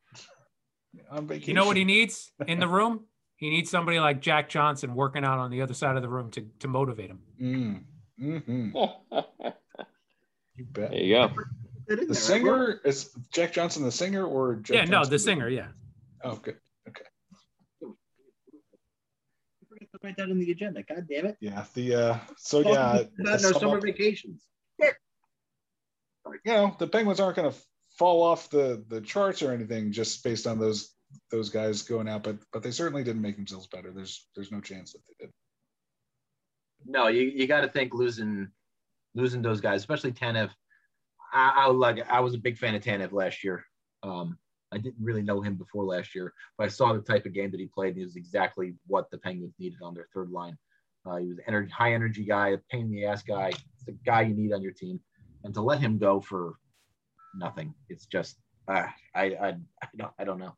on 1.11 1.27
vacation. 1.27 1.49
You 1.49 1.55
know 1.55 1.67
what 1.67 1.77
he 1.77 1.85
needs 1.85 2.33
in 2.47 2.61
the 2.61 2.69
room? 2.69 3.05
He 3.37 3.51
needs 3.51 3.71
somebody 3.71 4.01
like 4.01 4.21
Jack 4.21 4.49
Johnson 4.49 4.95
working 4.95 5.25
out 5.25 5.39
on 5.39 5.51
the 5.51 5.63
other 5.63 5.75
side 5.75 5.97
of 5.97 6.03
the 6.03 6.09
room 6.09 6.31
to, 6.33 6.45
to 6.59 6.69
motivate 6.69 7.11
him. 7.11 7.21
Mm, 7.41 7.85
hmm 8.19 8.71
You 10.57 10.65
bet. 10.65 10.91
there 10.91 11.01
you 11.01 11.15
go. 11.15 11.29
Put 11.29 11.45
it 11.89 11.99
in 12.01 12.09
The 12.09 12.15
singer 12.17 12.81
is 12.85 13.11
Jack 13.33 13.53
Johnson, 13.53 13.85
the 13.85 13.93
singer, 13.93 14.27
or 14.27 14.57
Jack 14.57 14.75
yeah, 14.75 14.85
no, 14.87 14.91
Johnson 14.91 15.13
the 15.13 15.19
singer, 15.21 15.49
yeah. 15.49 15.69
Oh, 16.25 16.35
good. 16.35 16.57
Okay. 16.89 17.05
I 17.81 17.87
forgot 19.69 19.87
to 19.93 19.99
write 20.03 20.17
that 20.17 20.31
in 20.31 20.41
the 20.41 20.51
agenda. 20.51 20.83
God 20.83 21.07
damn 21.09 21.27
it. 21.27 21.37
Yeah. 21.41 21.65
The 21.75 21.95
uh. 21.95 22.19
So 22.37 22.61
yeah. 22.61 22.97
about 22.97 23.39
to 23.39 23.47
our 23.47 23.53
summer 23.55 23.77
up, 23.77 23.85
vacations. 23.85 24.43
You 26.45 26.53
know 26.53 26.77
the 26.79 26.87
Penguins 26.87 27.21
aren't 27.21 27.37
going 27.37 27.51
to 27.51 27.59
fall 27.99 28.23
off 28.23 28.51
the 28.51 28.85
the 28.89 29.01
charts 29.01 29.43
or 29.43 29.53
anything 29.53 29.93
just 29.93 30.23
based 30.23 30.47
on 30.47 30.59
those 30.59 30.95
those 31.31 31.51
guys 31.51 31.83
going 31.83 32.09
out, 32.09 32.23
but 32.23 32.37
but 32.53 32.63
they 32.63 32.71
certainly 32.71 33.05
didn't 33.05 33.23
make 33.23 33.37
themselves 33.37 33.67
better. 33.67 33.91
There's 33.91 34.29
there's 34.35 34.53
no 34.53 34.61
chance 34.61 34.93
that 34.93 35.01
they 35.09 35.27
did. 35.27 35.33
No, 36.87 37.09
you, 37.09 37.23
you 37.23 37.47
got 37.47 37.63
to 37.63 37.69
think 37.69 37.95
losing 37.95 38.49
losing 39.15 39.43
those 39.43 39.61
guys, 39.61 39.81
especially 39.81 40.13
Tanev. 40.13 40.51
I, 41.33 41.53
I 41.57 41.71
like 41.71 42.09
I 42.09 42.21
was 42.21 42.35
a 42.35 42.39
big 42.39 42.57
fan 42.57 42.75
of 42.75 42.83
Tanev 42.83 43.13
last 43.13 43.43
year. 43.43 43.65
Um, 44.03 44.39
I 44.71 44.79
didn't 44.79 45.03
really 45.03 45.23
know 45.23 45.41
him 45.41 45.57
before 45.57 45.85
last 45.85 46.15
year, 46.15 46.33
but 46.57 46.65
I 46.65 46.69
saw 46.69 46.93
the 46.93 47.01
type 47.01 47.27
of 47.27 47.33
game 47.33 47.51
that 47.51 47.61
he 47.61 47.67
played. 47.67 47.89
And 47.89 47.99
he 47.99 48.05
was 48.05 48.17
exactly 48.17 48.75
what 48.87 49.11
the 49.11 49.19
Penguins 49.19 49.55
needed 49.59 49.79
on 49.83 49.95
their 49.95 50.09
third 50.15 50.31
line. 50.31 50.57
Uh, 51.07 51.17
he 51.17 51.29
was 51.29 51.39
energy, 51.47 51.71
high 51.71 51.95
energy 51.95 52.25
guy, 52.25 52.49
a 52.49 52.59
pain 52.71 52.83
in 52.83 52.91
the 52.91 53.07
ass 53.07 53.23
guy. 53.23 53.49
It's 53.49 53.85
the 53.87 53.97
guy 54.05 54.23
you 54.23 54.35
need 54.35 54.53
on 54.53 54.61
your 54.61 54.73
team, 54.73 55.01
and 55.45 55.55
to 55.55 55.61
let 55.61 55.81
him 55.81 55.99
go 55.99 56.21
for 56.21 56.55
nothing, 57.35 57.75
it's 57.89 58.07
just 58.07 58.37
uh, 58.67 58.87
I, 59.15 59.25
I 59.25 59.49
I 59.83 59.89
don't 59.97 60.13
I 60.19 60.25
don't 60.25 60.39
know. 60.39 60.55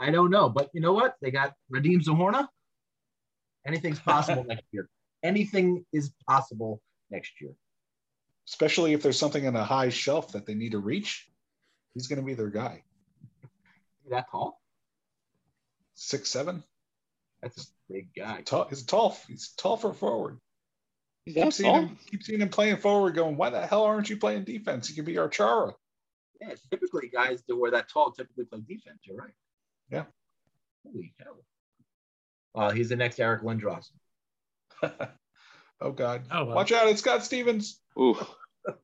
I 0.00 0.10
don't 0.10 0.30
know, 0.30 0.48
but 0.48 0.70
you 0.72 0.80
know 0.80 0.92
what? 0.92 1.14
They 1.22 1.30
got 1.30 1.54
Radim 1.72 2.04
Zohorna. 2.04 2.48
Anything's 3.66 4.00
possible 4.00 4.44
next 4.48 4.64
year. 4.72 4.88
Anything 5.22 5.84
is 5.92 6.12
possible 6.28 6.80
next 7.10 7.40
year. 7.40 7.52
Especially 8.48 8.92
if 8.92 9.02
there's 9.02 9.18
something 9.18 9.46
on 9.46 9.56
a 9.56 9.64
high 9.64 9.88
shelf 9.88 10.32
that 10.32 10.46
they 10.46 10.54
need 10.54 10.72
to 10.72 10.78
reach, 10.78 11.26
he's 11.94 12.08
going 12.08 12.20
to 12.20 12.24
be 12.24 12.34
their 12.34 12.50
guy. 12.50 12.82
That 14.10 14.30
tall? 14.30 14.60
Six 15.94 16.28
seven. 16.28 16.62
That's 17.40 17.58
a 17.58 17.92
big 17.92 18.08
guy. 18.14 18.42
Tall. 18.42 18.66
He's 18.68 18.84
tall. 18.84 19.16
He's 19.28 19.50
tall 19.56 19.76
for 19.76 19.94
forward. 19.94 20.38
He's 21.24 21.34
Keep 21.34 21.44
that 21.44 21.54
seeing 21.54 21.72
tall? 21.72 21.82
him. 21.82 21.98
Keep 22.10 22.22
seeing 22.22 22.40
him 22.40 22.48
playing 22.48 22.76
forward. 22.78 23.14
Going, 23.14 23.36
why 23.36 23.50
the 23.50 23.66
hell 23.66 23.84
aren't 23.84 24.10
you 24.10 24.16
playing 24.16 24.44
defense? 24.44 24.90
You 24.90 24.96
could 24.96 25.06
be 25.06 25.18
our 25.18 25.28
Chara. 25.28 25.72
Yeah, 26.40 26.54
typically 26.70 27.08
guys 27.08 27.42
that 27.48 27.56
were 27.56 27.70
that 27.70 27.88
tall 27.88 28.12
typically 28.12 28.44
play 28.44 28.60
defense. 28.68 28.98
You're 29.04 29.16
right. 29.16 29.32
Yeah. 29.90 30.04
Holy 30.84 31.14
hell. 31.18 31.44
Uh, 32.54 32.70
he's 32.70 32.90
the 32.90 32.96
next 32.96 33.18
Eric 33.18 33.42
Lindros. 33.42 33.86
oh 34.82 35.92
God. 35.92 36.24
Oh, 36.30 36.44
well. 36.44 36.56
Watch 36.56 36.72
out! 36.72 36.88
It's 36.88 37.00
Scott 37.00 37.24
Stevens. 37.24 37.80
Ooh, 37.98 38.16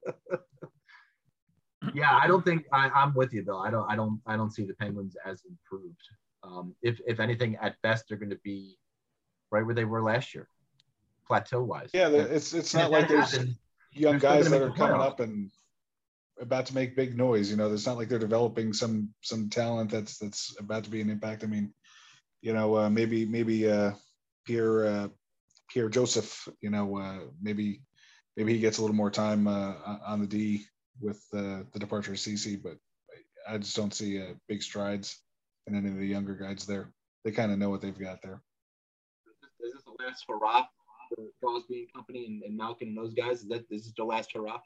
Yeah, 1.95 2.15
I 2.15 2.27
don't 2.27 2.45
think 2.45 2.67
I, 2.73 2.89
I'm 2.91 3.15
with 3.15 3.33
you, 3.33 3.43
Bill. 3.43 3.59
I 3.59 3.71
don't, 3.71 3.91
I 3.91 3.97
don't, 3.97 4.21
I 4.27 4.37
don't 4.37 4.53
see 4.53 4.65
the 4.65 4.75
Penguins 4.75 5.17
as 5.25 5.43
improved. 5.49 6.01
Um, 6.43 6.75
if 6.83 7.01
if 7.07 7.21
anything, 7.21 7.57
at 7.61 7.77
best, 7.83 8.05
they're 8.09 8.19
going 8.19 8.31
to 8.31 8.39
be 8.45 8.77
right 9.51 9.65
where 9.65 9.75
they 9.75 9.85
were 9.85 10.03
last 10.03 10.35
year, 10.35 10.49
plateau 11.31 11.63
wise. 11.63 11.91
Yeah, 11.95 12.09
the- 12.09 12.35
it's 12.35 12.53
it's 12.53 12.75
not 12.75 12.91
like 12.91 13.09
there's 13.09 13.33
young 13.93 14.19
guys 14.19 14.51
that 14.51 14.63
are 14.63 14.73
coming 14.73 15.01
up 15.01 15.21
and 15.21 15.51
about 16.41 16.67
to 16.67 16.75
make 16.75 16.97
big 16.97 17.17
noise. 17.17 17.51
You 17.51 17.57
know, 17.57 17.73
it's 17.73 17.87
not 17.87 17.97
like 17.97 18.09
they're 18.09 18.19
developing 18.19 18.73
some 18.73 19.15
some 19.21 19.49
talent 19.49 19.91
that's 19.91 20.19
that's 20.19 20.57
about 20.59 20.85
to 20.85 20.91
be 20.91 21.01
an 21.01 21.09
impact. 21.11 21.45
I 21.45 21.47
mean, 21.47 21.73
you 22.43 22.53
know, 22.53 22.77
uh, 22.77 22.91
maybe 22.91 23.25
maybe 23.27 23.71
uh, 23.71 23.93
Pierre 24.45 24.87
uh, 24.87 25.09
Pierre 25.69 25.89
Joseph. 25.89 26.49
You 26.61 26.71
know, 26.71 26.99
uh, 26.99 27.21
maybe 27.41 27.83
maybe 28.37 28.53
he 28.55 28.59
gets 28.61 28.79
a 28.79 28.81
little 28.81 28.97
more 28.97 29.11
time 29.11 29.47
uh, 29.47 29.75
on 30.05 30.21
the 30.21 30.27
D 30.27 30.67
with 31.01 31.23
uh, 31.33 31.63
the 31.73 31.79
departure 31.79 32.13
of 32.13 32.19
Ceci. 32.19 32.57
But 32.57 32.77
I 33.49 33.59
just 33.59 33.77
don't 33.77 33.95
see 33.95 34.21
uh, 34.21 34.35
big 34.49 34.63
strides 34.63 35.23
in 35.69 35.77
any 35.77 35.89
of 35.91 35.97
the 35.97 36.07
younger 36.07 36.35
guys 36.35 36.67
there. 36.67 36.91
They 37.25 37.31
kind 37.31 37.53
of 37.53 37.59
know 37.59 37.71
what 37.71 37.83
they've 37.83 37.97
got 37.99 38.21
there. 38.23 38.43
Is 39.63 39.75
this 39.75 39.85
the 39.85 40.05
last 40.05 40.25
hurrah 40.27 40.65
for 41.15 41.25
Crosby 41.43 41.81
and 41.81 41.93
company 41.93 42.27
and, 42.27 42.43
and 42.43 42.57
Malkin 42.57 42.89
and 42.89 42.97
those 42.97 43.15
guys? 43.15 43.43
Is 43.43 43.49
that 43.49 43.69
this 43.69 43.87
is 43.87 43.93
the 43.95 44.05
last 44.05 44.33
hurrah? 44.33 44.61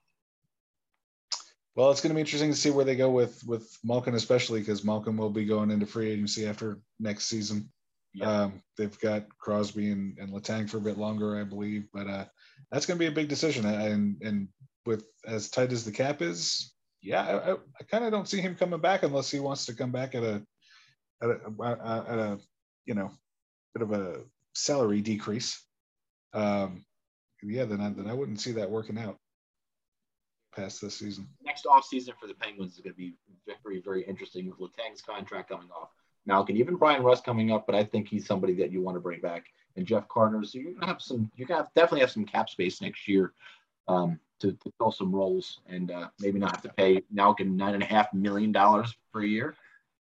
Well, 1.74 1.90
it's 1.90 2.00
going 2.00 2.10
to 2.10 2.14
be 2.14 2.20
interesting 2.20 2.50
to 2.50 2.56
see 2.56 2.70
where 2.70 2.84
they 2.84 2.96
go 2.96 3.10
with 3.10 3.44
with 3.44 3.76
Malkin, 3.82 4.14
especially 4.14 4.60
because 4.60 4.84
Malkin 4.84 5.16
will 5.16 5.30
be 5.30 5.44
going 5.44 5.70
into 5.70 5.86
free 5.86 6.10
agency 6.10 6.46
after 6.46 6.78
next 7.00 7.26
season. 7.26 7.70
Yeah. 8.12 8.42
Um, 8.42 8.62
they've 8.78 8.98
got 9.00 9.26
Crosby 9.38 9.90
and, 9.90 10.16
and 10.18 10.30
Letang 10.30 10.70
for 10.70 10.76
a 10.76 10.80
bit 10.80 10.98
longer, 10.98 11.36
I 11.36 11.42
believe, 11.42 11.88
but 11.92 12.06
uh, 12.06 12.26
that's 12.70 12.86
going 12.86 12.96
to 12.96 13.02
be 13.02 13.08
a 13.08 13.14
big 13.14 13.28
decision. 13.28 13.66
And 13.66 14.22
and 14.22 14.48
with 14.86 15.04
as 15.26 15.50
tight 15.50 15.72
as 15.72 15.84
the 15.84 15.90
cap 15.90 16.22
is, 16.22 16.72
yeah, 17.02 17.22
I, 17.22 17.50
I, 17.50 17.54
I 17.54 17.84
kind 17.90 18.04
of 18.04 18.12
don't 18.12 18.28
see 18.28 18.40
him 18.40 18.54
coming 18.54 18.80
back 18.80 19.02
unless 19.02 19.30
he 19.30 19.40
wants 19.40 19.66
to 19.66 19.74
come 19.74 19.90
back 19.90 20.14
at 20.14 20.22
a 20.22 20.42
at 21.22 21.30
a, 21.30 22.04
at 22.08 22.18
a 22.18 22.38
you 22.86 22.94
know 22.94 23.10
bit 23.74 23.82
of 23.82 23.92
a 23.92 24.20
salary 24.54 25.00
decrease. 25.00 25.63
Um, 26.34 26.84
yeah, 27.42 27.64
then 27.64 27.80
I, 27.80 27.90
then 27.90 28.08
I 28.08 28.14
wouldn't 28.14 28.40
see 28.40 28.52
that 28.52 28.70
working 28.70 28.98
out 28.98 29.18
past 30.54 30.80
this 30.80 30.96
season. 30.96 31.28
Next 31.44 31.66
off 31.66 31.84
season 31.84 32.14
for 32.20 32.26
the 32.26 32.34
Penguins 32.34 32.74
is 32.74 32.80
going 32.80 32.92
to 32.92 32.96
be 32.96 33.14
very 33.62 33.80
very 33.80 34.02
interesting 34.02 34.46
with 34.46 34.58
Letang's 34.58 35.02
contract 35.02 35.50
coming 35.50 35.68
off. 35.70 35.90
Malkin, 36.26 36.56
even 36.56 36.76
Bryan 36.76 37.02
Rust 37.02 37.24
coming 37.24 37.52
up, 37.52 37.66
but 37.66 37.74
I 37.74 37.84
think 37.84 38.08
he's 38.08 38.26
somebody 38.26 38.54
that 38.54 38.72
you 38.72 38.80
want 38.80 38.96
to 38.96 39.00
bring 39.00 39.20
back. 39.20 39.46
And 39.76 39.86
Jeff 39.86 40.08
Carter, 40.08 40.42
so 40.44 40.58
you're 40.58 40.72
gonna 40.72 40.86
have 40.86 41.02
some, 41.02 41.30
you're 41.36 41.46
gonna 41.46 41.62
have, 41.62 41.74
definitely 41.74 42.00
have 42.00 42.10
some 42.10 42.24
cap 42.24 42.48
space 42.48 42.80
next 42.80 43.06
year 43.06 43.32
um, 43.88 44.18
to, 44.40 44.52
to 44.52 44.72
fill 44.78 44.92
some 44.92 45.14
roles, 45.14 45.60
and 45.66 45.90
uh, 45.90 46.08
maybe 46.20 46.38
not 46.38 46.52
have 46.52 46.62
to 46.62 46.68
pay 46.70 47.02
Malkin 47.10 47.56
nine 47.56 47.74
and 47.74 47.82
a 47.82 47.86
half 47.86 48.12
million 48.14 48.52
dollars 48.52 48.96
per 49.12 49.22
year. 49.22 49.54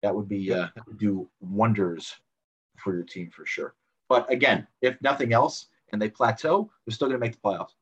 That 0.03 0.15
would 0.15 0.29
be 0.29 0.53
uh, 0.53 0.67
do 0.97 1.27
wonders 1.41 2.13
for 2.77 2.93
your 2.93 3.03
team 3.03 3.31
for 3.31 3.45
sure. 3.45 3.73
But 4.07 4.31
again, 4.31 4.67
if 4.81 5.01
nothing 5.01 5.33
else, 5.33 5.67
and 5.95 6.01
they 6.01 6.09
plateau, 6.09 6.69
they're 6.85 6.93
still 6.93 7.07
gonna 7.07 7.19
make 7.19 7.31
the 7.31 7.39
playoffs. 7.39 7.73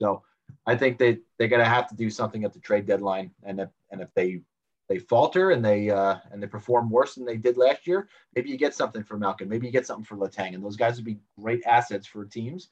So 0.00 0.22
I 0.66 0.74
think 0.74 0.98
they 0.98 1.18
they're 1.36 1.48
gonna 1.48 1.64
have 1.64 1.86
to 1.88 1.94
do 1.94 2.08
something 2.08 2.44
at 2.44 2.54
the 2.54 2.60
trade 2.60 2.86
deadline, 2.86 3.30
and 3.42 3.60
if 3.60 3.68
and 3.90 4.00
if 4.00 4.08
they 4.14 4.40
they 4.88 4.98
falter 4.98 5.50
and 5.50 5.62
they 5.62 5.90
uh, 5.90 6.16
and 6.32 6.42
they 6.42 6.46
perform 6.46 6.88
worse 6.90 7.14
than 7.14 7.26
they 7.26 7.36
did 7.36 7.58
last 7.58 7.86
year, 7.86 8.08
maybe 8.34 8.48
you 8.48 8.56
get 8.56 8.74
something 8.74 9.04
for 9.04 9.18
Malkin, 9.18 9.48
maybe 9.48 9.66
you 9.66 9.72
get 9.72 9.86
something 9.86 10.04
for 10.04 10.16
Letang, 10.16 10.54
and 10.54 10.64
those 10.64 10.76
guys 10.76 10.96
would 10.96 11.04
be 11.04 11.18
great 11.38 11.62
assets 11.66 12.06
for 12.06 12.24
teams. 12.24 12.70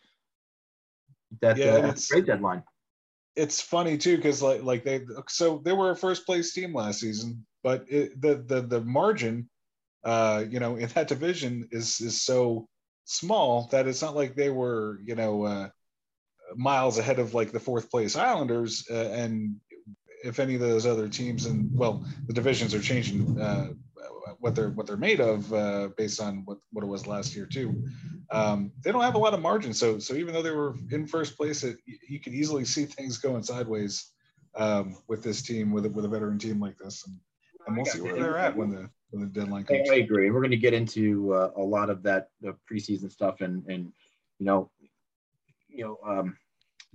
That 1.42 1.58
Yeah, 1.58 1.72
uh, 1.72 1.88
at 1.88 1.94
the 1.96 2.00
trade 2.00 2.26
deadline. 2.26 2.62
it's 3.34 3.60
funny 3.60 3.98
too 3.98 4.16
because 4.16 4.40
like 4.42 4.62
like 4.62 4.82
they 4.82 5.04
so 5.28 5.60
they 5.64 5.72
were 5.72 5.90
a 5.90 5.96
first 5.96 6.24
place 6.24 6.54
team 6.54 6.72
last 6.74 7.00
season, 7.00 7.44
but 7.62 7.84
it, 7.88 8.18
the 8.20 8.36
the 8.36 8.62
the 8.62 8.80
margin, 8.80 9.50
uh, 10.04 10.44
you 10.48 10.58
know, 10.58 10.76
in 10.76 10.88
that 10.90 11.08
division 11.08 11.68
is 11.70 12.00
is 12.00 12.22
so 12.22 12.66
small 13.06 13.68
that 13.70 13.86
it's 13.86 14.02
not 14.02 14.14
like 14.14 14.34
they 14.34 14.50
were 14.50 14.98
you 15.04 15.14
know 15.14 15.44
uh, 15.44 15.68
miles 16.54 16.98
ahead 16.98 17.18
of 17.18 17.32
like 17.32 17.52
the 17.52 17.60
fourth 17.60 17.90
place 17.90 18.16
Islanders, 18.16 18.86
uh, 18.90 19.10
and 19.12 19.56
if 20.24 20.38
any 20.38 20.54
of 20.54 20.60
those 20.60 20.86
other 20.86 21.08
teams 21.08 21.46
and 21.46 21.70
well 21.72 22.04
the 22.26 22.34
divisions 22.34 22.74
are 22.74 22.80
changing 22.80 23.40
uh, 23.40 23.68
what 24.40 24.54
they're 24.54 24.70
what 24.70 24.86
they're 24.86 24.96
made 24.96 25.20
of 25.20 25.52
uh, 25.52 25.88
based 25.96 26.20
on 26.20 26.42
what 26.44 26.58
what 26.72 26.84
it 26.84 26.88
was 26.88 27.06
last 27.06 27.34
year 27.34 27.46
too. 27.46 27.84
Um, 28.30 28.72
they 28.82 28.90
don't 28.90 29.02
have 29.02 29.14
a 29.14 29.18
lot 29.18 29.34
of 29.34 29.40
margin, 29.40 29.72
so 29.72 29.98
so 29.98 30.14
even 30.14 30.34
though 30.34 30.42
they 30.42 30.50
were 30.50 30.76
in 30.90 31.06
first 31.06 31.36
place, 31.36 31.62
it, 31.62 31.78
you 32.08 32.20
could 32.20 32.34
easily 32.34 32.64
see 32.64 32.86
things 32.86 33.18
going 33.18 33.42
sideways 33.42 34.12
um, 34.56 34.96
with 35.06 35.22
this 35.22 35.42
team 35.42 35.72
with 35.72 35.86
a, 35.86 35.90
with 35.90 36.04
a 36.04 36.08
veteran 36.08 36.38
team 36.38 36.60
like 36.60 36.76
this, 36.76 37.06
and, 37.06 37.16
and 37.66 37.76
we'll 37.76 37.86
see 37.86 38.00
where 38.00 38.16
they're 38.16 38.38
at 38.38 38.56
when 38.56 38.70
the 38.70 38.90
when 39.10 39.22
the 39.22 39.28
deadline 39.40 39.64
I, 39.68 39.76
comes. 39.76 39.90
I 39.90 39.94
agree. 39.96 40.30
We're 40.30 40.40
going 40.40 40.50
to 40.50 40.56
get 40.56 40.74
into 40.74 41.32
uh, 41.32 41.50
a 41.56 41.62
lot 41.62 41.90
of 41.90 42.02
that 42.02 42.30
the 42.40 42.56
preseason 42.70 43.10
stuff 43.10 43.40
and 43.40 43.64
and 43.66 43.92
you 44.38 44.46
know 44.46 44.70
you 45.68 45.84
know 45.84 45.98
um, 46.06 46.36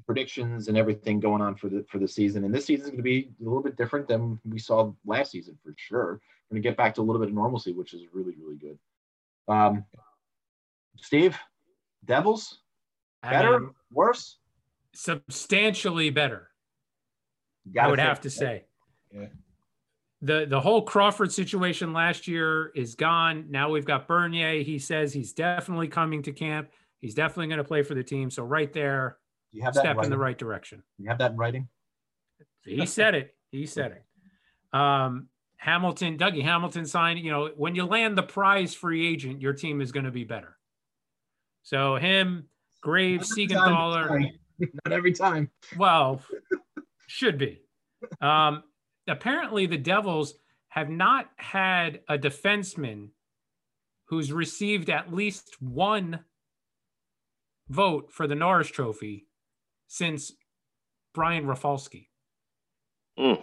predictions 0.05 0.67
and 0.67 0.77
everything 0.77 1.19
going 1.19 1.41
on 1.41 1.55
for 1.55 1.69
the 1.69 1.85
for 1.89 1.99
the 1.99 2.07
season. 2.07 2.43
And 2.43 2.53
this 2.53 2.65
season 2.65 2.85
is 2.85 2.89
going 2.89 2.97
to 2.97 3.03
be 3.03 3.31
a 3.39 3.43
little 3.43 3.63
bit 3.63 3.77
different 3.77 4.07
than 4.07 4.39
we 4.45 4.59
saw 4.59 4.91
last 5.05 5.31
season 5.31 5.57
for 5.63 5.73
sure. 5.77 6.19
We're 6.49 6.55
going 6.55 6.63
to 6.63 6.69
get 6.69 6.77
back 6.77 6.95
to 6.95 7.01
a 7.01 7.03
little 7.03 7.21
bit 7.21 7.29
of 7.29 7.35
normalcy, 7.35 7.71
which 7.73 7.93
is 7.93 8.03
really 8.13 8.35
really 8.41 8.57
good. 8.57 8.77
Um, 9.47 9.85
Steve, 10.97 11.37
Devils 12.05 12.59
I 13.23 13.31
better, 13.31 13.59
mean, 13.59 13.69
worse? 13.91 14.37
substantially 14.93 16.09
better. 16.09 16.49
I 17.67 17.71
Gotta 17.73 17.89
would 17.91 17.99
have 17.99 18.21
to 18.21 18.29
say. 18.29 18.65
Yeah. 19.13 19.27
The 20.21 20.45
the 20.47 20.59
whole 20.59 20.83
Crawford 20.83 21.31
situation 21.31 21.93
last 21.93 22.27
year 22.27 22.71
is 22.75 22.95
gone. 22.95 23.45
Now 23.49 23.69
we've 23.69 23.85
got 23.85 24.07
Bernier. 24.07 24.61
He 24.63 24.77
says 24.77 25.13
he's 25.13 25.33
definitely 25.33 25.87
coming 25.87 26.21
to 26.23 26.31
camp. 26.31 26.69
He's 26.99 27.15
definitely 27.15 27.47
going 27.47 27.57
to 27.57 27.63
play 27.63 27.81
for 27.81 27.95
the 27.95 28.03
team. 28.03 28.29
So 28.29 28.43
right 28.43 28.71
there, 28.71 29.17
You 29.51 29.63
have 29.63 29.73
step 29.73 29.97
in 30.03 30.09
the 30.09 30.17
right 30.17 30.37
direction. 30.37 30.83
You 30.99 31.09
have 31.09 31.17
that 31.17 31.31
in 31.31 31.37
writing. 31.37 31.67
He 32.63 32.85
said 32.85 33.15
it. 33.15 33.35
He 33.51 33.65
said 33.65 33.93
it. 33.93 34.77
Um, 34.77 35.27
Hamilton, 35.57 36.17
Dougie 36.17 36.43
Hamilton 36.43 36.85
signed. 36.85 37.19
You 37.19 37.31
know, 37.31 37.49
when 37.55 37.75
you 37.75 37.85
land 37.85 38.17
the 38.17 38.23
prize 38.23 38.73
free 38.73 39.07
agent, 39.07 39.41
your 39.41 39.53
team 39.53 39.81
is 39.81 39.91
going 39.91 40.05
to 40.05 40.11
be 40.11 40.23
better. 40.23 40.57
So 41.63 41.95
him, 41.95 42.45
Graves, 42.81 43.29
Not 43.29 43.47
every 43.47 43.55
time, 43.55 43.69
Siegenthaler. 43.69 44.29
Not 44.59 44.93
every 44.93 45.13
time. 45.13 45.49
Well, 45.77 46.21
should 47.07 47.37
be. 47.37 47.61
Um, 48.21 48.63
apparently, 49.11 49.65
the 49.65 49.77
Devils 49.77 50.33
have 50.69 50.89
not 50.89 51.29
had 51.35 52.01
a 52.07 52.17
defenseman 52.17 53.09
who's 54.05 54.31
received 54.31 54.89
at 54.89 55.13
least 55.13 55.61
one 55.61 56.19
vote 57.69 58.11
for 58.11 58.27
the 58.27 58.35
Norris 58.35 58.69
Trophy 58.69 59.27
since 59.87 60.31
Brian 61.13 61.45
Rafalski. 61.45 62.09
Mm. 63.17 63.41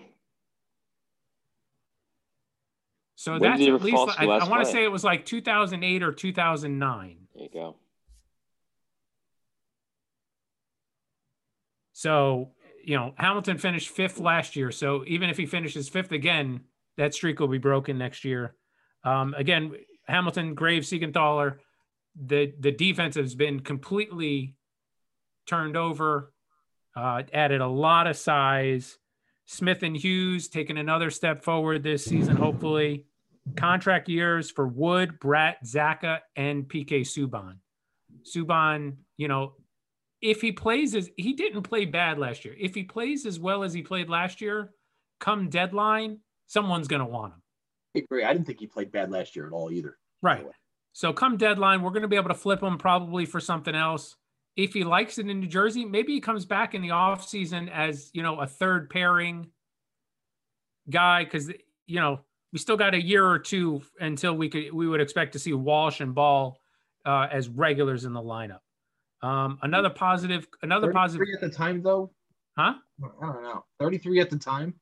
So 3.16 3.33
When 3.33 3.42
that's 3.42 3.62
at 3.62 3.83
least, 3.83 3.96
Rafalski 3.96 4.26
I, 4.26 4.48
want 4.48 4.64
to 4.64 4.70
say 4.70 4.85
it 4.85 4.92
was 4.92 5.04
like 5.04 5.26
2008 5.26 6.02
or 6.02 6.12
2009. 6.12 7.16
There 7.35 7.42
you 7.42 7.50
go. 7.52 7.76
So, 11.92 12.52
you 12.88 12.96
know, 12.96 13.12
Hamilton 13.18 13.59
finished 13.59 13.90
fifth 13.90 14.18
last 14.18 14.57
year. 14.57 14.72
So 14.72 15.05
even 15.07 15.29
if 15.29 15.37
he 15.37 15.44
finishes 15.44 15.90
fifth 15.90 16.11
again, 16.11 16.61
that 16.96 17.12
streak 17.12 17.38
will 17.38 17.46
be 17.46 17.59
broken 17.59 17.98
next 17.98 18.24
year. 18.24 18.55
Um, 19.05 19.35
again, 19.37 19.74
Hamilton, 20.07 20.55
Graves, 20.55 20.90
Siegenthaler, 20.90 21.59
the 22.16 22.55
the 22.59 22.72
defense 22.72 23.14
has 23.16 23.35
been 23.35 23.61
completely 23.61 24.57
turned 25.46 25.77
over. 25.77 26.33
Uh, 26.96 27.24
added 27.35 27.61
a 27.61 27.66
lot 27.66 28.07
of 28.07 28.16
size. 28.16 28.96
Smith 29.44 29.83
and 29.83 29.94
Hughes 29.94 30.48
taking 30.48 30.79
another 30.79 31.11
step 31.11 31.44
forward 31.44 31.83
this 31.83 32.07
season, 32.07 32.37
hopefully. 32.37 33.05
Contract 33.55 34.09
years 34.09 34.51
for 34.51 34.66
Wood, 34.66 35.20
Bratt, 35.20 35.57
Zacha, 35.62 36.20
and 36.37 36.64
PK 36.64 37.03
Subban. 37.03 37.59
Subban, 38.24 38.96
you 39.18 39.29
know, 39.29 39.53
if 40.20 40.40
he 40.40 40.52
plays 40.52 40.94
as 40.94 41.11
he 41.16 41.33
didn't 41.33 41.62
play 41.62 41.85
bad 41.85 42.18
last 42.18 42.44
year. 42.44 42.54
If 42.59 42.74
he 42.74 42.83
plays 42.83 43.26
as 43.26 43.38
well 43.38 43.62
as 43.62 43.72
he 43.72 43.83
played 43.83 44.09
last 44.09 44.40
year, 44.40 44.72
come 45.20 45.48
deadline, 45.48 46.18
someone's 46.46 46.88
going 46.88 47.00
to 47.00 47.07
want 47.07 47.35
him. 47.35 47.42
I 47.96 47.98
agree. 48.00 48.24
I 48.24 48.33
didn't 48.33 48.46
think 48.46 48.61
he 48.61 48.66
played 48.66 48.92
bad 48.92 49.11
last 49.11 49.37
year 49.37 49.46
at 49.46 49.52
all 49.52 49.70
either. 49.70 49.98
Right. 50.22 50.44
So 50.92 51.12
come 51.12 51.37
deadline, 51.37 51.83
we're 51.83 51.90
going 51.90 52.02
to 52.02 52.09
be 52.09 52.16
able 52.16 52.28
to 52.28 52.35
flip 52.35 52.62
him 52.62 52.78
probably 52.78 53.24
for 53.24 53.40
something 53.40 53.74
else. 53.74 54.16
If 54.57 54.72
he 54.72 54.83
likes 54.83 55.18
it 55.18 55.28
in 55.28 55.40
New 55.40 55.46
Jersey, 55.46 55.85
maybe 55.85 56.12
he 56.12 56.20
comes 56.20 56.44
back 56.44 56.74
in 56.74 56.83
the 56.83 56.88
offseason 56.88 57.70
as, 57.70 58.11
you 58.12 58.22
know, 58.22 58.40
a 58.40 58.46
third 58.46 58.90
pairing 58.90 59.50
guy 60.90 61.24
cuz 61.24 61.52
you 61.87 62.00
know, 62.00 62.20
we 62.52 62.59
still 62.59 62.76
got 62.76 62.94
a 62.94 63.02
year 63.02 63.26
or 63.26 63.38
two 63.38 63.83
until 63.98 64.35
we 64.35 64.48
could 64.48 64.72
we 64.72 64.87
would 64.87 65.00
expect 65.00 65.33
to 65.33 65.38
see 65.38 65.52
Walsh 65.52 66.00
and 66.00 66.14
Bahl 66.14 66.61
uh, 67.04 67.26
as 67.31 67.48
regulars 67.48 68.04
in 68.04 68.12
the 68.12 68.20
lineup. 68.20 68.61
Um, 69.22 69.59
another 69.62 69.90
positive, 69.90 70.46
another 70.62 70.92
positive, 70.92 71.26
33 71.26 71.35
at 71.35 71.40
the 71.50 71.57
time, 71.57 71.83
though. 71.83 72.11
huh? 72.57 72.74
I 73.22 73.26
don't 73.33 73.42
know. 73.42 73.64
33 73.81 74.20
at 74.20 74.31
the 74.31 74.38
time. 74.38 74.74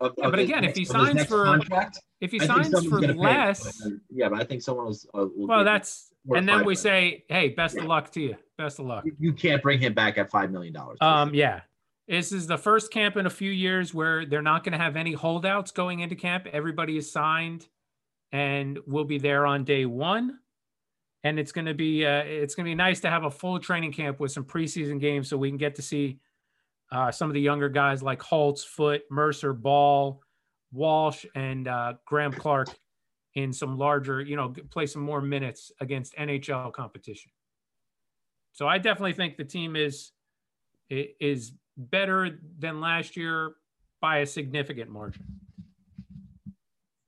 Of, 0.00 0.12
Yeah, 0.18 0.26
of 0.26 0.30
but 0.32 0.40
again, 0.40 0.64
if 0.64 0.76
he 0.76 0.84
signs 0.84 1.24
for- 1.24 1.44
contract, 1.44 2.00
If 2.20 2.30
he 2.32 2.40
I 2.40 2.46
signs 2.46 2.68
for 2.86 3.00
gonna 3.00 3.14
pay 3.14 3.18
less, 3.18 3.88
yeah, 4.10 4.28
but 4.28 4.40
I 4.40 4.44
think 4.44 4.62
someone 4.62 4.86
was. 4.86 5.06
Uh, 5.14 5.26
well, 5.34 5.64
that's 5.64 6.10
and 6.34 6.46
then 6.48 6.58
we 6.58 6.62
million. 6.64 6.76
say, 6.76 7.24
hey, 7.28 7.48
best 7.50 7.76
of 7.78 7.84
luck 7.84 8.10
to 8.12 8.20
you, 8.20 8.36
best 8.58 8.78
of 8.78 8.84
luck. 8.86 9.04
You- 9.06 9.16
you 9.18 9.32
can't 9.32 9.62
bring 9.62 9.78
him 9.80 9.94
back 9.94 10.18
at 10.18 10.30
five 10.30 10.50
million 10.50 10.74
dollars. 10.74 10.98
Um, 11.00 11.34
yeah, 11.34 11.62
this 12.08 12.30
is 12.32 12.46
the 12.46 12.58
first 12.58 12.90
camp 12.92 13.16
in 13.16 13.24
a 13.26 13.30
few 13.30 13.50
years 13.50 13.94
where 13.94 14.26
they're 14.26 14.42
not 14.42 14.64
going 14.64 14.72
to 14.72 14.78
have 14.78 14.96
any 14.96 15.12
holdouts 15.12 15.70
going 15.70 16.00
into 16.00 16.14
camp. 16.14 16.46
Everybody 16.52 16.98
is 16.98 17.10
signed, 17.10 17.66
and 18.32 18.78
will 18.86 19.04
be 19.04 19.16
there 19.18 19.46
on 19.46 19.64
day 19.64 19.86
one. 19.86 20.38
And 21.26 21.40
it's 21.40 21.50
going 21.50 21.66
to 21.66 21.74
be 21.74 22.06
uh, 22.06 22.22
it's 22.24 22.54
going 22.54 22.64
to 22.66 22.70
be 22.70 22.74
nice 22.76 23.00
to 23.00 23.10
have 23.10 23.24
a 23.24 23.30
full 23.30 23.58
training 23.58 23.92
camp 23.92 24.20
with 24.20 24.30
some 24.30 24.44
preseason 24.44 25.00
games, 25.00 25.28
so 25.28 25.36
we 25.36 25.48
can 25.48 25.58
get 25.58 25.74
to 25.74 25.82
see 25.82 26.20
uh, 26.92 27.10
some 27.10 27.28
of 27.28 27.34
the 27.34 27.40
younger 27.40 27.68
guys 27.68 28.00
like 28.00 28.22
Holtz, 28.22 28.62
Foote, 28.62 29.02
Mercer, 29.10 29.52
Bahl, 29.52 30.22
Walsh 30.72 31.24
and 31.34 31.66
uh, 31.66 31.94
Graeme 32.04 32.32
Clarke 32.32 32.70
in 33.34 33.52
some 33.52 33.76
larger, 33.76 34.20
you 34.20 34.36
know, 34.36 34.54
play 34.70 34.86
some 34.86 35.02
more 35.02 35.20
minutes 35.20 35.72
against 35.80 36.14
NHL 36.14 36.72
competition. 36.72 37.32
So 38.52 38.68
I 38.68 38.78
definitely 38.78 39.14
think 39.14 39.36
the 39.36 39.44
team 39.44 39.74
is 39.74 40.12
is 40.88 41.52
better 41.76 42.38
than 42.58 42.80
last 42.80 43.16
year 43.16 43.56
by 44.00 44.18
a 44.18 44.26
significant 44.26 44.88
margin. 44.90 45.24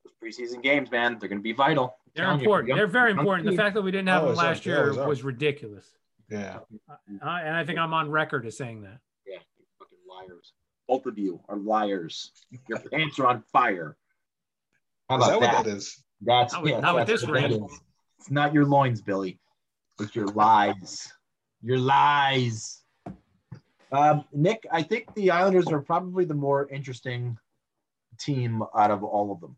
Those 0.05 0.15
preseason 0.21 0.61
games, 0.63 0.91
man, 0.91 1.19
they're 1.19 1.29
going 1.29 1.39
to 1.39 1.43
be 1.43 1.53
vital. 1.53 1.95
I'm 2.19 2.25
They're 2.25 2.27
telling 2.27 2.41
you, 2.41 2.45
important. 2.45 2.69
young- 2.69 2.79
They're 2.79 2.87
very 2.87 3.11
young 3.11 3.19
important. 3.21 3.51
The 3.51 3.57
fact 3.57 3.75
that 3.75 3.83
we 3.83 3.91
didn't 3.91 4.09
have 4.09 4.25
them 4.25 4.35
last 4.35 4.65
They 4.65 4.71
year 4.71 4.83
always 4.85 4.99
are. 4.99 5.09
was 5.09 5.23
ridiculous. 5.23 5.91
Yeah. 6.31 6.59
Uh, 6.91 6.95
and 7.11 7.57
I 7.57 7.65
think 7.65 7.79
I'm 7.79 7.95
on 7.95 8.11
record 8.11 8.45
as 8.47 8.57
saying 8.57 8.83
that. 8.83 8.99
Yeah, 9.27 9.39
you 9.59 9.65
fucking 9.79 9.99
liars. 10.09 10.53
Both 10.87 11.07
of 11.07 11.19
you 11.19 11.41
are 11.49 11.57
liars. 11.57 12.33
Your 12.69 12.79
pants 12.81 13.19
are 13.19 13.27
on 13.27 13.43
fire. 13.53 13.97
How 15.09 15.19
Is 15.19 15.27
about 15.27 15.41
that 15.41 15.41
that? 15.41 15.55
what 15.57 15.65
that 15.67 15.77
is? 15.77 16.05
That's 16.21 16.53
Not 16.53 16.63
with- 16.63 16.73
yeah, 16.73 16.81
not 16.81 16.95
with 16.97 17.07
this 17.07 17.27
what 17.27 17.45
is. 17.45 17.59
It's 18.19 18.31
not 18.31 18.53
your 18.53 18.67
loins, 18.67 19.01
Billy. 19.01 19.39
It's 20.01 20.15
your 20.15 20.27
lies. 20.27 21.11
Your 21.63 21.79
lies. 21.79 22.83
Um, 23.91 24.25
Nick, 24.33 24.67
I 24.71 24.83
think 24.83 25.15
the 25.15 25.31
Islanders 25.31 25.67
are 25.69 25.81
probably 25.81 26.25
the 26.27 26.35
more 26.35 26.69
interesting 26.69 27.39
team 28.19 28.63
out 28.77 28.91
of 28.91 29.03
all 29.03 29.33
of 29.33 29.41
them. 29.41 29.57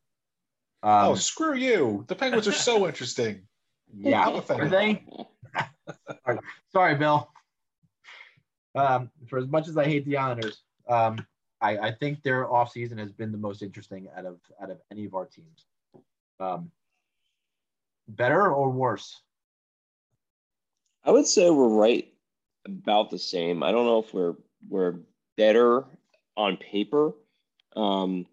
Um, 0.83 1.09
oh, 1.09 1.15
screw 1.15 1.55
you. 1.55 2.05
The 2.09 2.15
Penguins 2.15 2.49
are 2.49 2.53
so 2.53 2.87
interesting. 2.87 3.43
yeah, 3.95 4.27
I'm 4.27 4.37
offended. 4.37 4.67
are 4.67 4.71
they? 4.71 5.05
Sorry, 6.73 6.95
Bill. 6.95 7.31
Um, 8.75 9.11
for 9.29 9.39
as 9.39 9.49
much 9.49 9.69
as 9.69 9.77
I 9.77 9.85
hate 9.85 10.07
the 10.07 10.17
Islanders, 10.17 10.63
um, 10.89 11.27
I, 11.61 11.77
I 11.77 11.93
think 11.93 12.23
their 12.23 12.47
offseason 12.47 12.99
has 12.99 13.13
been 13.13 13.33
the 13.33 13.39
most 13.39 13.63
interesting 13.63 14.09
out 14.17 14.27
of 14.27 14.39
out 14.63 14.71
of 14.71 14.79
any 14.91 15.05
of 15.05 15.15
our 15.15 15.27
teams. 15.27 15.67
Um, 16.39 16.71
better 18.09 18.53
or 18.53 18.71
worse? 18.71 19.21
I 21.05 21.11
would 21.11 21.27
say 21.27 21.51
we're 21.51 21.69
right 21.69 22.09
about 22.67 23.11
the 23.11 23.19
same. 23.19 23.63
I 23.63 23.73
don't 23.73 23.87
know 23.87 23.99
if 23.99 24.15
we're 24.15 24.35
we're 24.69 25.01
better 25.37 25.85
on 26.37 26.57
paper. 26.57 27.13
Um, 27.77 28.27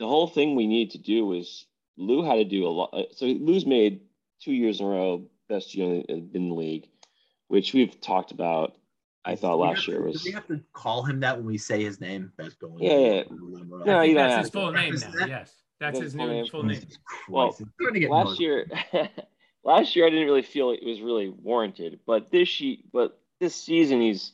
the 0.00 0.08
whole 0.08 0.26
thing 0.26 0.56
we 0.56 0.66
need 0.66 0.90
to 0.92 0.98
do 0.98 1.32
is 1.34 1.66
Lou 1.96 2.22
had 2.24 2.36
to 2.36 2.44
do 2.44 2.66
a 2.66 2.70
lot. 2.70 2.90
Uh, 2.92 3.02
so 3.12 3.26
Lou's 3.26 3.66
made 3.66 4.00
two 4.42 4.52
years 4.52 4.80
in 4.80 4.86
a 4.86 4.88
row 4.88 5.22
best 5.48 5.74
unit 5.74 6.06
in 6.08 6.30
the 6.32 6.54
league, 6.54 6.88
which 7.48 7.72
we've 7.74 8.00
talked 8.00 8.32
about. 8.32 8.74
I 9.24 9.36
thought 9.36 9.58
we 9.60 9.66
last 9.68 9.80
have 9.84 9.88
year 9.88 9.98
to- 9.98 10.04
was 10.04 10.22
Do 10.22 10.28
we 10.30 10.32
have 10.32 10.46
to 10.48 10.60
call 10.72 11.02
him 11.04 11.20
that 11.20 11.36
when 11.36 11.44
we 11.46 11.58
say 11.58 11.84
his 11.84 12.00
name? 12.00 12.32
Best 12.38 12.58
goalie. 12.58 12.78
Yeah, 12.80 12.98
yeah. 12.98 13.22
No, 13.30 13.84
No, 13.84 14.00
you 14.02 14.14
that's 14.14 14.32
have 14.32 14.40
his 14.44 14.50
to. 14.50 14.58
full 14.58 14.72
name 14.72 14.94
now. 14.94 15.10
that- 15.18 15.28
Yes, 15.28 15.54
that's 15.78 15.98
That's 15.98 15.98
his 16.00 16.14
full 16.14 16.26
new 16.26 16.32
name. 16.32 16.46
full 16.46 16.62
name. 16.62 16.80
Well, 17.28 17.48
Christ. 17.48 17.60
It's 17.60 17.70
starting 17.74 17.94
to 17.94 18.00
get 18.00 18.10
last 18.10 18.28
murky. 18.30 18.42
year. 18.44 18.66
last 19.64 19.94
year, 19.94 20.06
I 20.06 20.10
didn't 20.10 20.24
really 20.24 20.40
feel 20.42 20.70
it 20.70 20.82
was 20.82 21.02
really 21.02 21.28
warranted, 21.28 22.00
but 22.06 22.30
this 22.30 22.48
she, 22.48 22.84
but 22.94 23.20
this 23.40 23.54
season, 23.54 24.00
he's 24.00 24.32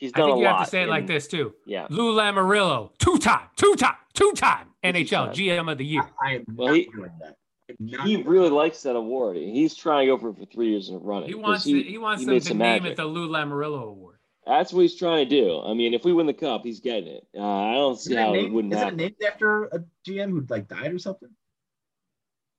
he's 0.00 0.12
I 0.14 0.18
think 0.18 0.34
a 0.34 0.38
you 0.38 0.44
lot. 0.44 0.56
have 0.58 0.64
to 0.66 0.70
say 0.70 0.82
it 0.82 0.88
like 0.88 1.06
this 1.06 1.28
too. 1.28 1.54
Yeah. 1.66 1.86
Lou 1.90 2.12
Lamoriello, 2.16 2.90
two 2.98 3.18
time, 3.18 3.46
two 3.56 3.74
time, 3.76 3.94
two 4.14 4.32
time 4.32 4.66
NHL 4.82 5.28
GM 5.30 5.70
of 5.70 5.78
the 5.78 5.84
year. 5.84 6.02
I 6.24 6.36
am 6.36 6.44
Well, 6.54 6.68
not 6.68 6.76
he- 6.76 6.84
doing 6.86 7.10
that. 7.20 7.36
Not 7.78 8.04
he 8.06 8.16
really 8.22 8.50
likes 8.50 8.82
that 8.82 8.96
award. 8.96 9.36
He's 9.36 9.76
trying 9.76 10.06
to 10.08 10.12
go 10.12 10.18
for 10.18 10.30
it 10.30 10.36
for 10.38 10.44
three 10.46 10.70
years 10.70 10.88
in 10.88 10.96
a 10.96 10.98
running. 10.98 11.28
He 11.28 11.36
wants 11.36 11.62
to, 11.64 11.80
he 11.80 11.98
wants 11.98 12.22
he 12.22 12.26
them 12.26 12.40
to 12.40 12.48
name 12.54 12.82
magic. 12.82 12.92
it 12.92 12.96
the 12.96 13.04
Lou 13.04 13.28
Lamoriello 13.28 13.84
Award. 13.84 14.16
That's 14.44 14.72
what 14.72 14.80
he's 14.80 14.96
trying 14.96 15.28
to 15.28 15.30
do. 15.30 15.62
I 15.62 15.74
mean, 15.74 15.94
if 15.94 16.04
we 16.04 16.12
win 16.12 16.26
the 16.26 16.32
cup, 16.34 16.62
he's 16.64 16.80
getting 16.80 17.06
it. 17.06 17.28
Uh, 17.38 17.42
I 17.46 17.74
don't 17.74 17.96
see 17.96 18.14
Isn't 18.14 18.18
it 18.18 18.26
how 18.26 18.34
it 18.34 18.50
wouldn't 18.52 18.74
isn't 18.74 18.88
it 18.88 18.96
named 18.96 19.14
after 19.24 19.66
a 19.66 19.84
GM 20.04 20.30
who 20.30 20.44
like 20.48 20.66
died 20.66 20.92
or 20.92 20.98
something? 20.98 21.28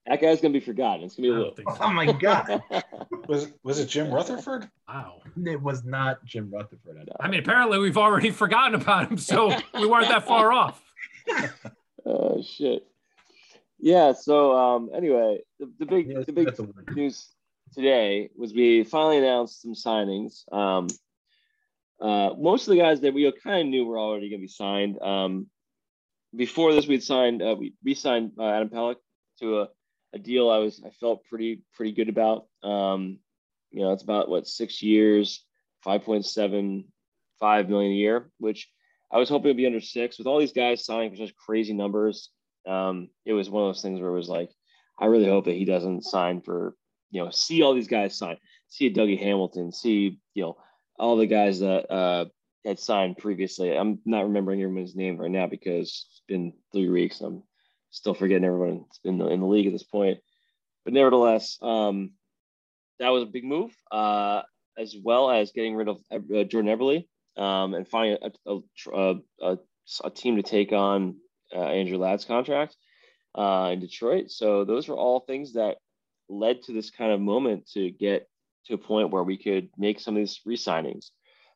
That 0.08 0.20
guy's 0.20 0.42
gonna 0.42 0.54
be 0.54 0.60
forgotten. 0.60 1.04
It's 1.06 1.16
gonna 1.16 1.28
be 1.30 1.34
a 1.34 1.38
little. 1.38 1.54
think 1.56 1.70
so. 1.70 1.78
Oh 1.82 1.92
my 1.92 2.12
god! 2.12 2.62
Was 3.28 3.52
was 3.64 3.80
it 3.80 3.88
Jim 3.88 4.12
Rutherford? 4.12 4.70
Wow. 4.88 5.22
it 5.46 5.62
was 5.62 5.86
not 5.86 6.26
Jim 6.26 6.50
Rutherford. 6.52 7.08
I 7.20 7.26
I 7.26 7.30
mean, 7.30 7.40
apparently 7.40 7.78
we've 7.78 7.98
already 7.98 8.32
forgotten 8.44 8.76
about 8.82 9.10
him, 9.10 9.18
so 9.18 9.56
we 9.76 9.86
weren't 9.88 10.10
that 10.10 10.26
far 10.28 10.52
off. 10.62 10.82
oh 12.06 12.42
shit. 12.42 12.84
Yeah. 13.80 14.14
So 14.14 14.58
um, 14.58 14.90
anyway, 14.94 15.40
the, 15.60 15.72
the 15.80 15.86
big 15.86 16.10
Yes, 16.10 16.26
the 16.26 16.34
big 16.34 16.46
that's 16.48 16.60
a 16.60 16.64
word. 16.64 16.92
news 16.96 17.30
today 17.74 18.30
was 18.36 18.54
we 18.54 18.84
finally 18.84 19.20
announced 19.20 19.62
some 19.62 19.74
signings. 19.76 20.52
Um, 20.52 20.88
uh, 22.02 22.34
most 22.38 22.68
of 22.68 22.72
the 22.72 22.80
guys 22.80 23.02
that 23.02 23.14
we 23.14 23.32
kind 23.44 23.62
of 23.62 23.68
knew 23.68 23.86
were 23.86 24.00
already 24.00 24.30
going 24.30 24.42
to 24.42 24.44
be 24.46 24.48
signed. 24.52 25.00
Um, 25.02 25.48
before 26.36 26.74
this, 26.74 26.88
we'd 26.88 27.04
signed 27.04 27.42
uh, 27.44 27.56
we 27.58 27.76
we 27.84 27.94
signed 27.94 28.32
uh, 28.40 28.46
Adam 28.46 28.70
Pelech 28.70 28.96
to 29.40 29.60
a, 29.62 29.68
a 30.14 30.20
deal 30.20 30.50
I 30.50 30.58
was 30.58 30.82
I 30.86 30.90
felt 30.90 31.26
pretty 31.26 31.64
pretty 31.74 31.92
good 31.92 32.10
about. 32.10 32.48
Um, 32.64 33.20
you 33.72 33.82
know, 33.82 33.94
it's 33.94 34.04
about 34.04 34.30
what 34.30 34.48
six 34.48 34.82
years, 34.82 35.46
five 35.84 36.04
point 36.04 36.26
seven 36.26 36.86
five 37.40 37.70
million 37.70 37.92
a 37.92 37.96
year, 37.96 38.32
which 38.38 38.70
I 39.12 39.18
was 39.18 39.30
hoping 39.30 39.48
it'd 39.48 39.58
be 39.58 39.66
under 39.66 39.82
six. 39.82 40.18
With 40.18 40.28
all 40.28 40.40
these 40.40 40.54
guys 40.54 40.86
signing 40.86 41.12
for 41.12 41.18
such 41.18 41.36
crazy 41.36 41.74
numbers, 41.74 42.30
um, 42.68 43.10
it 43.26 43.34
was 43.34 43.50
one 43.50 43.64
of 43.64 43.70
those 43.70 43.82
things 43.82 44.00
where 44.00 44.10
it 44.10 44.16
was 44.16 44.30
like, 44.30 44.52
I 45.00 45.06
really 45.06 45.28
hope 45.28 45.46
that 45.46 45.56
he 45.56 45.66
doesn't 45.66 46.04
sign 46.04 46.42
for 46.42 46.76
you 47.12 47.24
know, 47.24 47.30
see 47.30 47.62
all 47.62 47.74
these 47.74 47.88
guys 47.88 48.18
sign, 48.18 48.38
see 48.70 48.88
a 48.88 48.94
Dougie 48.94 49.20
Hamilton, 49.20 49.72
see, 49.72 50.18
you 50.34 50.44
know, 50.44 50.58
all 50.98 51.18
the 51.18 51.28
guys 51.28 51.60
that 51.60 51.92
uh, 51.92 52.26
had 52.66 52.80
signed 52.80 53.18
previously. 53.18 53.78
I'm 53.78 54.00
not 54.06 54.24
remembering 54.24 54.62
everyone's 54.62 54.96
name 54.96 55.18
right 55.18 55.30
now 55.30 55.48
because 55.48 56.06
it's 56.10 56.24
been 56.28 56.54
three 56.72 56.90
weeks. 56.90 57.22
I'm 57.22 57.44
still 57.92 58.14
forgetting 58.14 58.46
everyone 58.46 58.86
that's 58.88 59.00
been 59.00 59.22
in 59.22 59.40
the 59.40 59.46
league 59.46 59.68
at 59.68 59.74
this 59.74 59.84
point. 59.84 60.20
But 60.84 60.94
nevertheless, 60.94 61.58
um, 61.62 62.12
that 63.00 63.10
was 63.10 63.24
a 63.24 63.28
big 63.28 63.44
move, 63.44 63.76
uh, 63.92 64.42
as 64.78 64.96
well 65.02 65.30
as 65.30 65.52
getting 65.52 65.76
rid 65.76 65.88
of 65.88 65.98
uh, 66.12 66.44
Jordan 66.44 66.76
Eberle 66.76 67.06
um, 67.38 67.74
and 67.74 67.88
finding 67.88 68.18
a, 68.22 68.58
a, 68.94 69.16
a, 69.42 69.58
a 70.04 70.10
team 70.10 70.38
to 70.38 70.44
take 70.44 70.72
on 70.72 71.18
uh, 71.54 71.60
Andrew 71.60 71.98
Ladd's 71.98 72.26
contract 72.26 72.76
uh, 73.36 73.70
in 73.74 73.80
Detroit. 73.80 74.32
So 74.32 74.66
those 74.66 74.88
were 74.88 74.96
all 74.96 75.20
things 75.20 75.54
that 75.54 75.78
led 76.30 76.64
to 76.64 76.74
this 76.74 76.90
kind 76.90 77.12
of 77.12 77.20
moment 77.20 77.70
to 77.74 77.92
get 77.92 78.28
to 78.68 78.74
a 78.74 78.78
point 78.78 79.12
where 79.12 79.24
we 79.24 79.38
could 79.38 79.70
make 79.78 80.00
some 80.00 80.16
of 80.16 80.22
these 80.22 80.40
re-signings. 80.46 81.08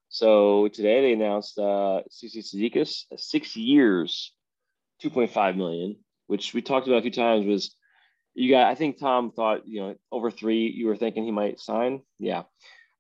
So 0.09 0.67
today 0.67 1.01
they 1.01 1.13
announced 1.13 1.57
uh, 1.57 2.01
Casey 2.19 2.41
Cizikas, 2.41 3.03
six 3.17 3.55
years, 3.55 4.33
2.5 5.03 5.57
million, 5.57 5.97
which 6.27 6.53
we 6.53 6.61
talked 6.61 6.87
about 6.87 6.99
a 6.99 7.01
few 7.01 7.11
times 7.11 7.45
was 7.45 7.75
you 8.33 8.51
got, 8.51 8.67
I 8.67 8.75
think 8.75 8.99
Tom 8.99 9.31
thought, 9.31 9.67
you 9.67 9.81
know, 9.81 9.95
over 10.11 10.29
three, 10.29 10.67
you 10.67 10.87
were 10.87 10.95
thinking 10.95 11.23
he 11.23 11.31
might 11.31 11.59
sign. 11.59 12.01
Yeah. 12.19 12.43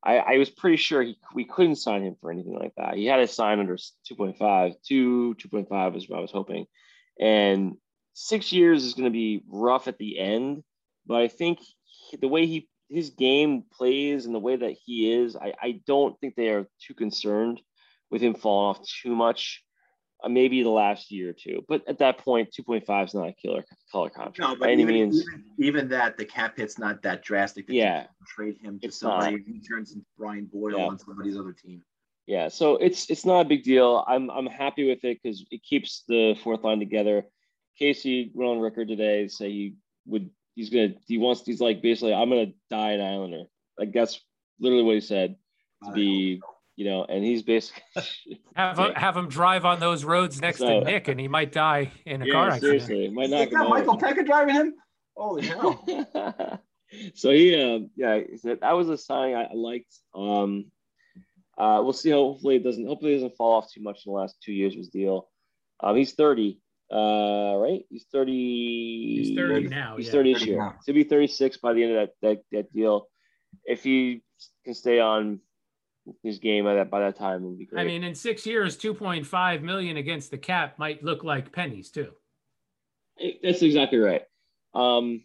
I, 0.03 0.17
I 0.17 0.37
was 0.37 0.49
pretty 0.49 0.77
sure 0.77 1.01
he, 1.01 1.17
we 1.33 1.45
couldn't 1.45 1.77
sign 1.77 2.03
him 2.03 2.15
for 2.21 2.31
anything 2.31 2.57
like 2.57 2.73
that. 2.77 2.95
He 2.95 3.05
had 3.07 3.17
to 3.17 3.27
sign 3.27 3.59
under 3.59 3.75
2.5, 3.75 4.73
2, 4.87 5.35
2.5 5.35 5.97
is 5.97 6.07
what 6.07 6.19
I 6.19 6.21
was 6.21 6.31
hoping. 6.31 6.67
And 7.19 7.73
six 8.13 8.53
years 8.53 8.85
is 8.85 8.93
going 8.93 9.05
to 9.05 9.09
be 9.09 9.43
rough 9.49 9.87
at 9.87 9.97
the 9.97 10.19
end 10.19 10.63
but 11.05 11.21
I 11.21 11.27
think 11.27 11.59
the 12.19 12.27
way 12.27 12.45
he 12.45 12.67
his 12.89 13.09
game 13.11 13.63
plays 13.71 14.25
and 14.25 14.35
the 14.35 14.39
way 14.39 14.55
that 14.55 14.75
he 14.85 15.11
is, 15.11 15.35
I, 15.35 15.53
I 15.59 15.81
don't 15.87 16.19
think 16.19 16.35
they 16.35 16.49
are 16.49 16.67
too 16.79 16.93
concerned 16.93 17.59
with 18.11 18.21
him 18.21 18.35
falling 18.35 18.75
off 18.75 18.87
too 19.01 19.15
much. 19.15 19.63
Uh, 20.23 20.29
maybe 20.29 20.63
the 20.63 20.69
last 20.69 21.11
year 21.11 21.31
or 21.31 21.33
two, 21.33 21.63
but 21.67 21.83
at 21.89 21.99
that 21.99 22.17
point, 22.17 22.49
two 22.53 22.63
point 22.63 22.85
five 22.85 23.07
is 23.07 23.13
not 23.13 23.27
a 23.27 23.33
killer 23.33 23.65
color 23.91 24.09
contract 24.09 24.39
No, 24.39 24.55
by 24.55 24.59
but 24.67 24.69
any 24.69 24.83
even, 24.83 24.93
means. 24.95 25.21
even, 25.27 25.43
even 25.57 25.89
that, 25.89 26.17
the 26.17 26.23
cap 26.25 26.55
hit's 26.57 26.79
not 26.79 27.01
that 27.03 27.21
drastic. 27.21 27.67
that 27.67 27.73
Yeah. 27.73 28.07
trade 28.25 28.57
him 28.61 28.79
to 28.79 28.91
somebody. 28.91 29.43
He 29.45 29.59
turns 29.59 29.91
into 29.91 30.05
Brian 30.17 30.45
Boyle 30.45 30.77
Yeah. 30.77 30.87
on 30.87 30.97
somebody's 30.97 31.37
other 31.37 31.51
team. 31.51 31.83
Yeah, 32.27 32.47
so 32.47 32.77
it's 32.77 33.11
it's 33.11 33.25
not 33.25 33.41
a 33.41 33.45
big 33.49 33.63
deal. 33.63 34.03
I'm 34.07 34.31
I'm 34.31 34.47
happy 34.47 34.87
with 34.87 35.03
it 35.03 35.19
because 35.21 35.45
it 35.51 35.61
keeps 35.63 36.03
the 36.07 36.35
fourth 36.43 36.63
line 36.63 36.79
together. 36.79 37.25
Casey 37.77 38.31
went 38.33 38.49
on 38.49 38.59
record 38.59 38.87
today 38.87 39.27
say 39.27 39.51
he 39.51 39.75
would 40.07 40.29
he's 40.55 40.69
gonna 40.69 40.93
he 41.07 41.17
wants 41.17 41.41
he's 41.45 41.59
like 41.61 41.81
basically 41.81 42.13
I'm 42.13 42.29
gonna 42.29 42.53
die 42.69 42.93
an 42.93 43.01
Islander. 43.01 43.43
Like 43.77 43.91
that's 43.91 44.21
literally 44.61 44.83
what 44.83 44.95
he 44.95 45.01
said 45.01 45.35
to 45.85 45.91
be 45.91 46.41
you 46.75 46.85
know, 46.85 47.05
and 47.05 47.23
he's 47.23 47.43
basically 47.43 47.83
Have 48.55 48.77
him, 48.79 48.93
have 48.93 49.17
him 49.17 49.27
drive 49.29 49.65
on 49.65 49.79
those 49.79 50.03
roads 50.03 50.41
next 50.41 50.59
So- 50.59 50.79
to 50.79 50.85
Nick, 50.85 51.07
and 51.07 51.19
he 51.19 51.27
might 51.27 51.51
die 51.51 51.91
in 52.05 52.21
a 52.21 52.25
yeah, 52.25 52.33
car 52.33 52.49
accident. 52.49 52.81
seriously, 52.83 53.09
might 53.13 53.25
Is 53.25 53.31
knock 53.31 53.47
him 53.47 53.59
that 53.59 53.69
Michael 53.69 53.95
over. 53.95 54.05
Pekka 54.05 54.25
driving 54.25 54.55
him? 54.55 54.73
Holy 55.15 55.45
hell! 55.47 56.59
so 57.13 57.31
he, 57.31 57.55
um, 57.61 57.89
yeah, 57.95 58.19
he 58.29 58.37
said 58.37 58.59
that 58.61 58.73
was 58.73 58.89
a 58.89 58.97
signing 58.97 59.35
I 59.35 59.43
I 59.43 59.53
liked. 59.53 59.93
Um, 60.13 60.65
uh, 61.57 61.79
we'll 61.81 61.93
see. 61.93 62.11
Hopefully, 62.11 62.57
it 62.57 62.63
doesn't. 62.63 62.85
Hopefully, 62.85 63.13
it 63.13 63.15
doesn't 63.15 63.37
fall 63.37 63.53
off 63.53 63.71
too 63.71 63.81
much 63.81 64.05
in 64.05 64.11
the 64.11 64.17
last 64.17 64.35
two 64.43 64.51
years 64.51 64.73
of 64.73 64.79
his 64.79 64.89
deal. 64.89 65.29
Um, 65.81 65.95
he's 65.95 66.13
thirty, 66.13 66.59
uh, 66.93 67.55
right? 67.57 67.85
He's 67.89 68.05
thirty. 68.11 69.23
He's 69.23 69.37
30 69.37 69.69
now. 69.69 69.95
He's 69.95 70.07
yeah. 70.07 70.11
thirty 70.11 70.33
this 70.33 70.45
year. 70.45 70.73
So 70.81 70.91
he'll 70.91 70.95
be 70.95 71.09
thirty-six 71.09 71.57
by 71.57 71.71
the 71.73 71.83
end 71.83 71.95
of 71.95 72.09
that 72.21 72.27
that, 72.27 72.43
that 72.51 72.73
deal. 72.73 73.07
If 73.63 73.83
he 73.83 74.21
can 74.65 74.73
stay 74.73 74.99
on 74.99 75.39
his 76.23 76.39
game 76.39 76.65
by 76.65 76.75
that 76.75 76.89
by 76.89 76.99
that 77.01 77.17
time, 77.17 77.43
would 77.43 77.57
be 77.57 77.65
great. 77.65 77.81
I 77.81 77.85
mean, 77.85 78.03
in 78.03 78.15
six 78.15 78.45
years, 78.45 78.77
2.5 78.77 79.61
million 79.61 79.97
against 79.97 80.31
the 80.31 80.37
cap 80.37 80.77
might 80.77 81.03
look 81.03 81.23
like 81.23 81.51
pennies 81.51 81.89
too. 81.89 82.11
It- 83.17 83.39
That's 83.43 83.61
exactly 83.61 83.97
right. 83.99 84.23
Um, 84.73 85.23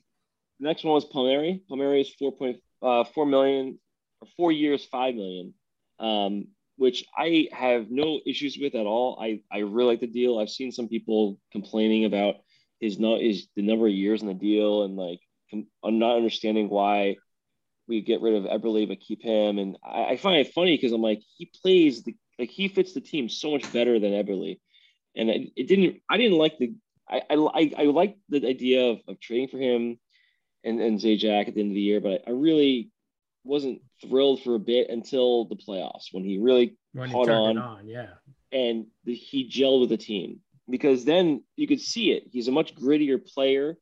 the 0.59 0.69
next 0.69 0.85
one 0.85 0.95
was 0.95 1.05
Palmieri. 1.07 1.62
Palmieri 1.69 2.01
is 2.03 2.14
four 2.14 2.33
point 2.33 2.59
uh, 2.83 3.05
four 3.05 3.27
million, 3.27 3.79
or 4.21 4.29
four 4.37 4.53
years, 4.53 4.85
five 4.85 5.14
million, 5.14 5.55
um, 5.99 6.47
which 6.77 7.05
I 7.16 7.49
have 7.53 7.90
no 7.90 8.21
issues 8.27 8.57
with 8.59 8.75
at 8.75 8.87
all. 8.87 9.19
I, 9.21 9.43
I 9.53 9.59
really 9.59 9.88
like 9.93 10.01
the 10.01 10.07
deal. 10.07 10.38
I've 10.38 10.51
seen 10.51 10.73
some 10.73 10.88
people 10.88 11.38
complaining 11.53 12.05
about 12.07 12.37
his 12.81 12.99
no 12.99 13.16
is 13.16 13.49
the 13.57 13.62
number 13.62 13.87
of 13.87 13.93
years 13.93 14.23
in 14.23 14.29
the 14.29 14.35
deal 14.35 14.85
and 14.85 14.97
like 14.97 15.19
I'm 15.53 15.99
not 15.99 16.16
understanding 16.16 16.69
why 16.71 17.16
we 17.90 18.00
get 18.00 18.22
rid 18.22 18.35
of 18.35 18.44
Eberle 18.44 18.88
but 18.88 19.00
keep 19.00 19.20
him. 19.20 19.59
And 19.59 19.76
I, 19.85 20.05
I 20.12 20.16
find 20.16 20.38
it 20.38 20.55
funny 20.55 20.76
because 20.76 20.92
I'm 20.92 21.03
like 21.03 21.20
he 21.37 21.50
plays 21.62 22.05
the 22.05 22.16
like 22.38 22.48
he 22.48 22.68
fits 22.68 22.94
the 22.94 23.03
team 23.03 23.29
so 23.29 23.50
much 23.50 23.70
better 23.72 23.98
than 23.98 24.12
Eberle, 24.12 24.59
and 25.14 25.29
it, 25.29 25.50
it 25.57 25.68
didn't. 25.68 26.00
I 26.09 26.16
didn't 26.16 26.38
like 26.38 26.57
the 26.59 26.72
I 27.11 27.22
I 27.29 27.72
I, 27.76 27.85
like 27.85 28.16
the 28.31 28.46
idea 28.46 28.87
of, 28.92 29.00
of 29.09 29.20
trading 29.20 29.48
for 29.48 29.59
him 29.59 29.98
and 30.64 30.81
and 30.81 30.98
Zajac 30.98 31.48
at 31.48 31.55
the 31.55 31.61
end 31.61 31.72
of 31.72 31.74
the 31.74 31.81
year, 31.81 32.00
but 32.00 32.22
I 32.26 32.31
really 32.31 32.90
wasn't 33.44 33.83
thrilled 34.03 34.42
for 34.42 34.55
a 34.55 34.59
bit 34.59 34.90
until 34.90 35.46
the 35.46 35.57
playoffs 35.57 36.12
when 36.12 36.24
he 36.24 36.38
really 36.38 36.76
When 36.92 37.11
Caught 37.11 37.26
turned 37.26 37.59
on. 37.59 37.79
on, 37.79 37.88
yeah. 37.88 38.11
and 38.53 38.87
the, 39.05 39.14
he 39.14 39.48
gelled 39.48 39.81
with 39.81 39.88
the 39.90 39.96
team 39.96 40.40
because 40.68 41.05
then 41.05 41.42
you 41.57 41.66
could 41.66 41.81
see 41.81 42.12
it. 42.12 42.24
He's 42.31 42.48
a 42.48 42.53
much 42.53 42.74
grittier 42.74 43.18
player 43.24 43.76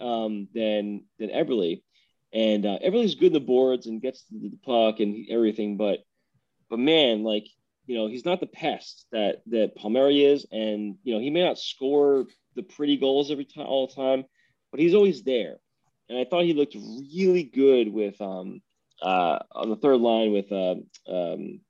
um, 0.00 0.48
than 0.54 1.04
than 1.18 1.30
Eberle, 1.30 1.82
and 2.34 2.66
uh, 2.66 2.78
Eberle's 2.84 3.14
good 3.14 3.28
in 3.28 3.32
the 3.32 3.40
boards 3.40 3.86
and 3.86 4.02
gets 4.02 4.24
the, 4.24 4.50
the 4.50 4.58
puck 4.64 4.98
and 4.98 5.26
everything, 5.30 5.76
but 5.76 6.00
but 6.68 6.80
man, 6.80 7.22
like 7.22 7.46
you 7.86 7.96
know, 7.96 8.08
he's 8.08 8.24
not 8.24 8.40
the 8.40 8.46
pest 8.46 9.06
that 9.12 9.42
that 9.46 9.76
Palmieri 9.76 10.24
is, 10.24 10.44
and 10.50 10.96
you 11.04 11.14
know, 11.14 11.20
he 11.20 11.30
may 11.30 11.42
not 11.42 11.58
score 11.58 12.26
the 12.56 12.62
pretty 12.62 12.96
goals 12.96 13.30
every 13.30 13.44
time 13.44 13.66
all 13.66 13.86
the 13.86 13.94
time, 13.94 14.24
but 14.70 14.80
he's 14.80 14.94
always 14.94 15.22
there. 15.22 15.56
And 16.08 16.18
I 16.18 16.24
thought 16.24 16.44
he 16.44 16.54
looked 16.54 16.74
really 16.74 17.44
good 17.44 17.92
with 17.92 18.20
um 18.20 18.60
uh 19.00 19.38
on 19.52 19.70
the 19.70 19.76
third 19.76 20.00
line 20.00 20.32
with 20.32 20.50
uh, 20.50 20.74
um 21.08 21.60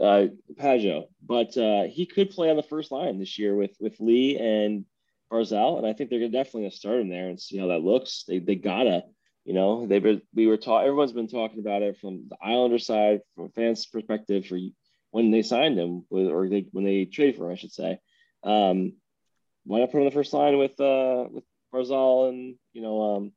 uh 0.00 0.26
Pageau, 0.58 1.08
but 1.22 1.56
uh 1.58 1.84
he 1.84 2.06
could 2.06 2.30
play 2.30 2.48
on 2.48 2.56
the 2.56 2.62
first 2.62 2.90
line 2.90 3.18
this 3.18 3.38
year 3.38 3.54
with 3.54 3.76
with 3.78 4.00
Lee 4.00 4.38
and 4.38 4.86
Barzal, 5.30 5.78
and 5.78 5.86
I 5.86 5.92
think 5.92 6.10
they're 6.10 6.20
definitely 6.28 6.62
gonna 6.62 6.70
start 6.72 7.00
him 7.00 7.08
there 7.08 7.28
and 7.28 7.40
see 7.40 7.58
how 7.58 7.68
that 7.68 7.82
looks. 7.82 8.24
They 8.26 8.38
they 8.38 8.54
gotta, 8.54 9.04
you 9.44 9.54
know, 9.54 9.86
they've 9.86 10.02
been 10.02 10.22
we 10.34 10.46
were 10.46 10.56
taught 10.56 10.84
everyone's 10.84 11.12
been 11.12 11.28
talking 11.28 11.60
about 11.60 11.82
it 11.82 11.98
from 11.98 12.26
the 12.28 12.36
Islander 12.42 12.78
side, 12.78 13.20
from 13.34 13.50
fans' 13.50 13.86
perspective, 13.86 14.46
for 14.46 14.58
when 15.10 15.30
they 15.30 15.42
signed 15.42 15.78
him, 15.78 16.04
with, 16.10 16.28
or 16.28 16.48
they 16.48 16.66
when 16.72 16.84
they 16.84 17.04
traded 17.04 17.36
for 17.36 17.46
him, 17.46 17.52
I 17.52 17.56
should 17.56 17.72
say. 17.72 17.98
Um, 18.42 18.94
why 19.64 19.80
not 19.80 19.90
put 19.90 19.98
him 19.98 20.02
on 20.02 20.06
the 20.06 20.12
first 20.12 20.32
line 20.32 20.58
with 20.58 20.78
uh 20.80 21.26
with 21.30 21.44
Barzal 21.74 22.28
and 22.28 22.56
you 22.72 22.82
know 22.82 23.16
um 23.16 23.32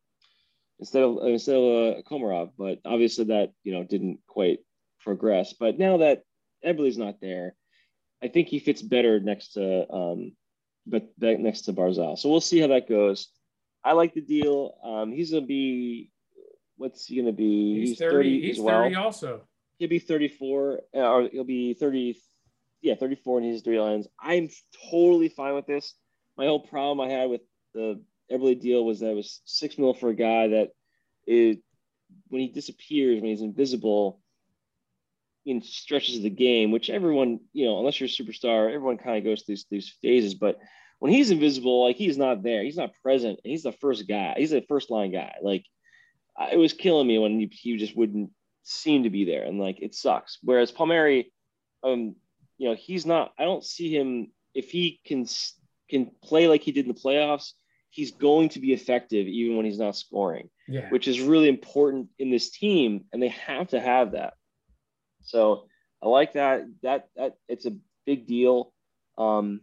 instead 0.80 1.04
of 1.04 1.18
instead 1.24 1.56
of 1.56 1.98
uh, 1.98 2.02
Komarov, 2.10 2.52
but 2.58 2.80
obviously 2.86 3.26
that 3.26 3.52
you 3.64 3.74
know 3.74 3.84
didn't 3.84 4.20
quite 4.28 4.60
progress. 5.02 5.54
But 5.54 5.78
now 5.78 5.98
that 5.98 6.24
Eberle's 6.66 6.98
not 6.98 7.22
there, 7.22 7.56
I 8.24 8.28
think 8.28 8.48
he 8.48 8.60
fits 8.60 8.82
better 8.82 9.20
next 9.20 9.54
to 9.54 9.92
um, 9.92 10.34
but 10.90 11.20
back 11.20 11.40
next 11.40 11.62
to 11.62 11.74
Barzal. 11.74 12.18
So 12.18 12.30
we'll 12.30 12.42
see 12.42 12.60
how 12.60 12.68
that 12.68 12.90
goes. 12.90 13.30
I 13.84 13.94
like 13.94 14.14
the 14.14 14.22
deal. 14.22 14.76
Um, 14.84 15.12
he's 15.12 15.32
gonna 15.32 15.46
be 15.46 16.12
what's 16.78 17.06
he 17.06 17.18
gonna 17.18 17.32
be? 17.32 17.86
He's, 17.86 17.98
30, 17.98 18.42
he's 18.42 18.58
as 18.58 18.64
well. 18.64 18.84
30 18.84 18.96
also. 18.96 19.42
He'll 19.78 19.90
be 19.90 20.00
34, 20.00 20.82
uh, 20.96 21.00
or 21.00 21.30
he'll 21.32 21.44
be 21.44 21.74
30. 21.74 22.20
Yeah, 22.82 22.96
34, 22.96 23.40
and 23.40 23.48
he's 23.48 23.62
three 23.62 23.80
lines. 23.80 24.08
I'm 24.20 24.50
totally 24.90 25.30
fine 25.30 25.56
with 25.56 25.68
this. 25.68 25.94
My 26.38 26.46
whole 26.46 26.62
problem 26.62 27.06
I 27.06 27.12
had 27.12 27.30
with 27.30 27.42
the 27.74 28.02
Eberle 28.32 28.60
deal 28.60 28.86
was 28.86 29.02
that 29.02 29.12
it 29.12 29.16
was 29.16 29.42
six 29.46 29.78
mil 29.78 29.94
for 29.94 30.10
a 30.10 30.16
guy 30.16 30.48
that 30.50 30.70
is 31.28 31.58
when 32.30 32.42
he 32.42 32.48
disappears, 32.48 33.22
when 33.22 33.32
he's 33.32 33.42
invisible, 33.42 34.22
in 35.50 35.62
stretches 35.62 36.18
of 36.18 36.24
the 36.24 36.30
game, 36.30 36.72
which 36.72 36.90
everyone, 36.90 37.40
you 37.54 37.66
know, 37.66 37.80
unless 37.80 38.00
you're 38.00 38.08
a 38.08 38.10
superstar, 38.10 38.68
everyone 38.74 38.98
kind 38.98 39.18
of 39.18 39.24
goes 39.24 39.42
through 39.42 39.56
these, 39.56 39.66
these 39.70 39.90
phases. 40.02 40.36
But 40.36 40.60
when 41.00 41.12
he's 41.12 41.32
invisible, 41.32 41.84
like 41.84 41.96
he's 41.96 42.18
not 42.18 42.44
there, 42.44 42.64
he's 42.64 42.78
not 42.78 42.92
present, 43.02 43.40
and 43.44 43.52
he's 43.52 43.64
the 43.64 43.72
first 43.72 44.08
guy, 44.08 44.36
he's 44.38 44.52
the 44.52 44.66
first 44.68 44.90
line 44.90 45.12
guy. 45.12 45.36
Like 45.42 45.66
it 46.52 46.58
was 46.58 46.74
killing 46.74 47.08
me 47.08 47.18
when 47.18 47.40
he, 47.40 47.50
he 47.52 47.78
just 47.78 47.96
wouldn't 47.96 48.32
seem 48.64 49.04
to 49.04 49.10
be 49.10 49.26
there, 49.26 49.44
and 49.44 49.60
like 49.60 49.82
it 49.82 49.96
sucks. 49.96 50.38
Whereas 50.44 50.72
Palmieri, 50.72 51.32
um, 51.84 52.16
you 52.58 52.70
know, 52.70 52.76
he's 52.76 53.06
not. 53.06 53.34
I 53.40 53.44
don't 53.44 53.64
see 53.64 53.96
him 53.96 54.32
if 54.54 54.70
he 54.70 55.00
can 55.06 55.26
can 55.90 56.12
play 56.22 56.48
like 56.48 56.62
he 56.62 56.72
did 56.72 56.86
in 56.86 56.94
the 56.94 57.00
playoffs. 57.00 57.54
He's 57.90 58.12
going 58.12 58.50
to 58.50 58.60
be 58.60 58.74
effective 58.74 59.26
even 59.26 59.58
when 59.58 59.66
he's 59.66 59.80
not 59.80 59.96
scoring 59.96 60.52
Yeah. 60.68 60.90
which 60.92 61.08
is 61.08 61.20
really 61.22 61.50
important 61.50 62.10
in 62.20 62.30
this 62.30 62.52
team, 62.52 63.06
and 63.12 63.24
they 63.24 63.30
have 63.30 63.70
to 63.70 63.80
have 63.80 64.12
that. 64.12 64.34
So 65.30 65.66
I 66.02 66.08
like 66.08 66.34
that. 66.34 66.66
That 66.82 67.10
that 67.16 67.36
it's 67.48 67.66
a 67.66 67.76
big 68.06 68.28
deal. 68.28 68.74
Um, 69.18 69.62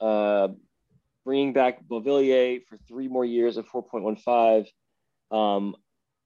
uh, 0.00 0.48
bringing 1.24 1.52
back 1.52 1.84
Beauvillier 1.86 2.62
for 2.68 2.78
three 2.88 3.08
more 3.08 3.24
years 3.24 3.58
at 3.58 3.66
four 3.66 3.82
point 3.82 4.04
one 4.04 4.16
five. 4.16 4.66
Um, 5.30 5.76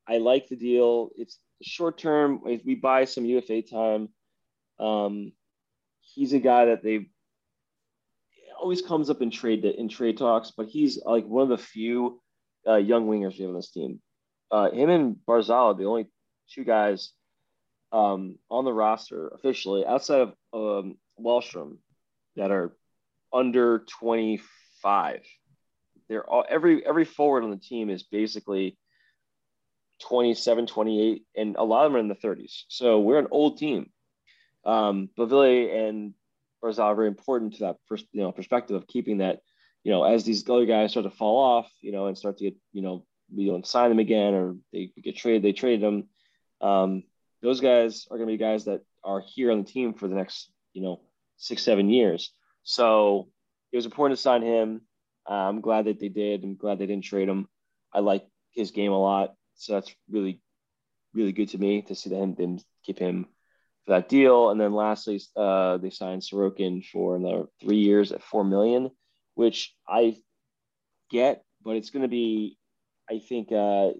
I 0.08 0.18
like 0.18 0.48
the 0.48 0.56
deal. 0.56 1.10
It's 1.16 1.38
short 1.62 1.98
term. 1.98 2.40
If 2.46 2.64
we 2.64 2.74
buy 2.74 3.04
some 3.04 3.24
UFA 3.24 3.62
time, 3.62 4.08
um, 4.78 5.32
he's 6.00 6.32
a 6.32 6.40
guy 6.40 6.66
that 6.66 6.82
they 6.82 7.10
always 8.60 8.82
comes 8.82 9.08
up 9.10 9.22
in 9.22 9.30
trade 9.30 9.64
in 9.64 9.88
trade 9.88 10.18
talks, 10.18 10.52
but 10.56 10.66
he's 10.66 11.00
like 11.04 11.26
one 11.26 11.44
of 11.44 11.48
the 11.48 11.64
few 11.64 12.20
uh, 12.66 12.76
young 12.76 13.06
wingers 13.06 13.38
we 13.38 13.44
have 13.44 13.50
on 13.50 13.56
this 13.56 13.70
team. 13.70 14.00
Uh, 14.50 14.70
him 14.70 14.90
and 14.90 15.16
Barzal 15.26 15.72
are 15.72 15.74
the 15.74 15.84
only 15.84 16.06
two 16.52 16.64
guys 16.64 17.12
um, 17.92 18.38
on 18.50 18.64
the 18.64 18.72
roster 18.72 19.28
officially 19.28 19.84
outside 19.84 20.20
of 20.20 20.28
um, 20.52 20.96
Wahlstrom 21.20 21.78
that 22.36 22.50
are 22.50 22.74
under 23.32 23.80
25. 24.00 25.22
They're 26.08 26.28
all 26.28 26.44
every 26.48 26.84
every 26.84 27.04
forward 27.04 27.44
on 27.44 27.50
the 27.50 27.56
team 27.56 27.90
is 27.90 28.02
basically 28.02 28.76
27, 30.02 30.66
28, 30.66 31.24
and 31.36 31.56
a 31.56 31.62
lot 31.62 31.86
of 31.86 31.92
them 31.92 31.96
are 31.96 32.00
in 32.00 32.08
the 32.08 32.14
30s. 32.14 32.62
So 32.68 33.00
we're 33.00 33.18
an 33.18 33.28
old 33.30 33.58
team. 33.58 33.90
Um, 34.64 35.08
Baville 35.16 35.88
and 35.88 36.14
Barzal 36.62 36.84
are 36.84 36.94
very 36.94 37.08
important 37.08 37.54
to 37.54 37.60
that 37.60 37.76
pers- 37.88 38.04
you 38.12 38.22
know 38.22 38.32
perspective 38.32 38.76
of 38.76 38.86
keeping 38.86 39.18
that 39.18 39.40
you 39.84 39.92
know, 39.92 40.04
as 40.04 40.24
these 40.24 40.48
other 40.48 40.66
guys 40.66 40.90
start 40.90 41.04
to 41.04 41.10
fall 41.10 41.38
off, 41.38 41.70
you 41.80 41.92
know, 41.92 42.06
and 42.06 42.16
start 42.16 42.38
to 42.38 42.44
get, 42.44 42.56
you 42.72 42.82
know, 42.82 43.04
we 43.34 43.46
don't 43.46 43.66
sign 43.66 43.88
them 43.88 43.98
again 43.98 44.34
or 44.34 44.56
they 44.72 44.92
get 45.02 45.16
traded, 45.16 45.42
they 45.42 45.52
trade 45.52 45.80
them. 45.80 46.08
Um, 46.60 47.04
those 47.42 47.60
guys 47.60 48.06
are 48.10 48.16
going 48.16 48.28
to 48.28 48.32
be 48.32 48.38
guys 48.38 48.64
that 48.66 48.82
are 49.04 49.22
here 49.26 49.50
on 49.50 49.58
the 49.58 49.70
team 49.70 49.94
for 49.94 50.08
the 50.08 50.14
next, 50.14 50.50
you 50.72 50.82
know, 50.82 51.00
six, 51.36 51.62
seven 51.62 51.88
years. 51.88 52.32
So 52.62 53.28
it 53.72 53.76
was 53.76 53.86
important 53.86 54.18
to 54.18 54.22
sign 54.22 54.42
him. 54.42 54.82
Uh, 55.28 55.34
I'm 55.34 55.60
glad 55.60 55.86
that 55.86 56.00
they 56.00 56.08
did. 56.08 56.42
I'm 56.42 56.56
glad 56.56 56.78
they 56.78 56.86
didn't 56.86 57.04
trade 57.04 57.28
him. 57.28 57.48
I 57.92 58.00
like 58.00 58.26
his 58.52 58.70
game 58.70 58.92
a 58.92 59.00
lot. 59.00 59.34
So 59.54 59.74
that's 59.74 59.94
really, 60.10 60.40
really 61.14 61.32
good 61.32 61.50
to 61.50 61.58
me 61.58 61.82
to 61.82 61.94
see 61.94 62.10
them, 62.10 62.34
them 62.34 62.58
keep 62.84 62.98
him 62.98 63.26
for 63.84 63.92
that 63.92 64.08
deal. 64.08 64.50
And 64.50 64.60
then 64.60 64.72
lastly, 64.72 65.20
uh, 65.36 65.78
they 65.78 65.90
signed 65.90 66.22
Sorokin 66.22 66.84
for 66.84 67.16
another 67.16 67.46
three 67.60 67.78
years 67.78 68.12
at 68.12 68.22
four 68.22 68.44
million 68.44 68.90
which 69.40 69.74
I 69.88 70.16
get, 71.10 71.42
but 71.64 71.76
it's 71.76 71.88
going 71.88 72.02
to 72.02 72.08
be, 72.08 72.58
I 73.08 73.20
think, 73.20 73.50
uh, 73.50 73.92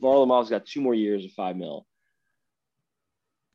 Varlamov's 0.00 0.48
got 0.48 0.64
two 0.64 0.80
more 0.80 0.94
years 0.94 1.22
of 1.24 1.32
five 1.32 1.54
mil. 1.54 1.86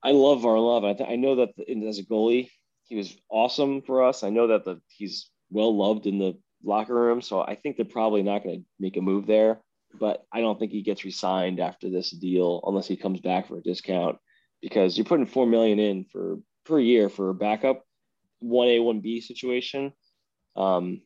I 0.03 0.11
love 0.11 0.39
Varlamov. 0.39 0.85
I, 0.89 0.93
th- 0.93 1.09
I 1.09 1.15
know 1.15 1.35
that 1.37 1.49
the, 1.57 1.87
as 1.87 1.99
a 1.99 2.03
goalie, 2.03 2.49
he 2.83 2.95
was 2.95 3.15
awesome 3.29 3.81
for 3.81 4.03
us. 4.03 4.23
I 4.23 4.29
know 4.29 4.47
that 4.47 4.65
the, 4.65 4.81
he's 4.87 5.29
well 5.51 5.75
loved 5.75 6.05
in 6.07 6.19
the 6.19 6.37
locker 6.63 6.95
room, 6.95 7.21
so 7.21 7.41
I 7.41 7.55
think 7.55 7.75
they're 7.75 7.85
probably 7.85 8.23
not 8.23 8.43
going 8.43 8.59
to 8.61 8.65
make 8.79 8.97
a 8.97 9.01
move 9.01 9.25
there. 9.27 9.59
But 9.99 10.23
I 10.31 10.41
don't 10.41 10.59
think 10.59 10.71
he 10.71 10.83
gets 10.83 11.03
re-signed 11.03 11.59
after 11.59 11.89
this 11.89 12.11
deal 12.11 12.61
unless 12.65 12.87
he 12.87 12.95
comes 12.95 13.19
back 13.21 13.47
for 13.47 13.57
a 13.57 13.61
discount 13.61 14.17
because 14.61 14.97
you're 14.97 15.05
putting 15.05 15.25
four 15.25 15.47
million 15.47 15.79
in 15.79 16.05
for 16.05 16.37
per 16.65 16.79
year 16.79 17.09
for 17.09 17.29
a 17.31 17.33
backup 17.33 17.83
one 18.39 18.67
A 18.67 18.79
one 18.79 18.99
B 18.99 19.19
situation. 19.19 19.91
Um, 20.55 21.01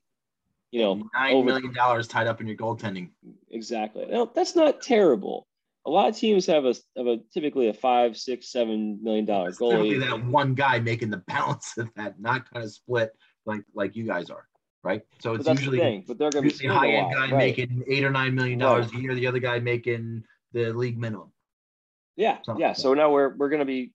you 0.71 0.81
know, 0.81 1.09
Nine 1.13 1.33
over- 1.35 1.45
million 1.45 1.73
dollars 1.73 2.07
tied 2.07 2.27
up 2.27 2.41
in 2.41 2.47
your 2.47 2.57
goaltending. 2.57 3.09
exactly. 3.49 4.05
Now, 4.09 4.25
that's 4.25 4.55
not 4.55 4.81
terrible. 4.81 5.47
A 5.85 5.89
lot 5.89 6.09
of 6.09 6.15
teams 6.15 6.45
have 6.45 6.65
a, 6.65 6.73
have 6.97 7.07
a 7.07 7.17
typically 7.33 7.67
a 7.67 7.73
five, 7.73 8.15
six, 8.17 8.51
seven 8.51 8.99
million 9.03 9.25
dollar 9.25 9.51
goalie. 9.51 9.99
that 9.99 10.25
one 10.25 10.53
guy 10.53 10.79
making 10.79 11.09
the 11.09 11.17
balance 11.27 11.77
of 11.77 11.89
that, 11.95 12.19
not 12.19 12.49
kind 12.51 12.63
of 12.63 12.71
split 12.71 13.11
like 13.45 13.63
like 13.73 13.95
you 13.95 14.05
guys 14.05 14.29
are, 14.29 14.47
right? 14.83 15.01
So 15.19 15.33
it's 15.33 15.47
usually 15.47 15.77
the 15.77 15.83
thing. 15.83 16.03
But 16.07 16.17
they're 16.17 16.29
going 16.29 16.49
to 16.49 16.57
be 16.57 16.67
high 16.67 16.89
end 16.89 17.13
guy 17.13 17.21
right. 17.21 17.33
making 17.33 17.83
eight 17.87 18.03
or 18.03 18.11
nine 18.11 18.33
million 18.33 18.59
dollars 18.59 18.87
Right. 18.87 18.95
a 18.95 19.01
year, 19.01 19.15
the 19.15 19.27
other 19.27 19.39
guy 19.39 19.59
making 19.59 20.23
the 20.53 20.71
league 20.71 20.97
minimum. 20.97 21.31
Yeah, 22.15 22.37
something 22.43 22.61
yeah. 22.61 22.69
like 22.69 22.77
So 22.77 22.93
now 22.93 23.11
we're 23.11 23.35
we're 23.35 23.49
going 23.49 23.59
to 23.59 23.65
be 23.65 23.91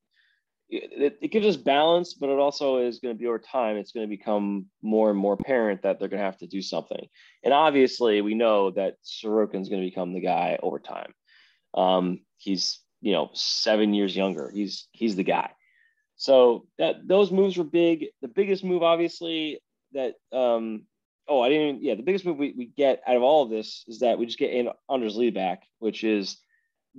it, 0.71 1.19
it 1.23 1.29
gives 1.29 1.47
us 1.47 1.57
balance, 1.57 2.15
but 2.15 2.29
it 2.29 2.39
also 2.39 2.79
is 2.79 2.99
going 2.99 3.15
to 3.15 3.19
be 3.19 3.27
over 3.27 3.39
time. 3.39 3.77
It's 3.77 3.93
going 3.93 4.07
to 4.07 4.17
become 4.17 4.67
more 4.83 5.11
and 5.11 5.19
more 5.19 5.33
apparent 5.33 5.83
that 5.83 5.99
they're 5.99 6.09
going 6.09 6.21
to 6.21 6.25
have 6.25 6.39
to 6.39 6.47
do 6.47 6.61
something. 6.61 7.07
And 7.43 7.55
obviously, 7.55 8.21
we 8.21 8.35
know 8.35 8.71
that 8.73 8.97
Sorokin's 9.05 9.69
going 9.69 9.83
to 9.83 9.89
become 9.89 10.13
the 10.13 10.21
guy 10.21 10.59
over 10.63 10.79
time. 10.79 11.15
Um, 11.75 12.21
he's 12.37 12.81
you 13.01 13.13
know 13.13 13.31
seven 13.33 13.95
years 13.95 14.17
younger. 14.17 14.51
He's 14.53 14.89
he's 14.93 15.17
the 15.17 15.25
guy. 15.25 15.51
So 16.17 16.67
that 16.79 17.07
those 17.07 17.31
moves 17.31 17.57
were 17.57 17.65
big. 17.65 18.07
The 18.23 18.29
biggest 18.29 18.65
move, 18.65 18.83
obviously, 18.83 19.61
that 19.93 20.15
um, 20.33 20.83
oh 21.29 21.41
I 21.41 21.49
didn't 21.49 21.83
yeah 21.83 21.95
the 21.95 22.03
biggest 22.03 22.25
move 22.25 22.39
we, 22.39 22.55
we 22.57 22.67
get 22.67 23.03
out 23.07 23.17
of 23.17 23.23
all 23.23 23.45
of 23.45 23.51
this 23.51 23.85
is 23.87 24.01
that 24.01 24.19
we 24.19 24.27
just 24.27 24.39
get 24.39 24.67
Anders 24.91 25.17
Lee 25.17 25.31
back, 25.31 25.63
which 25.79 26.03
is 26.05 26.39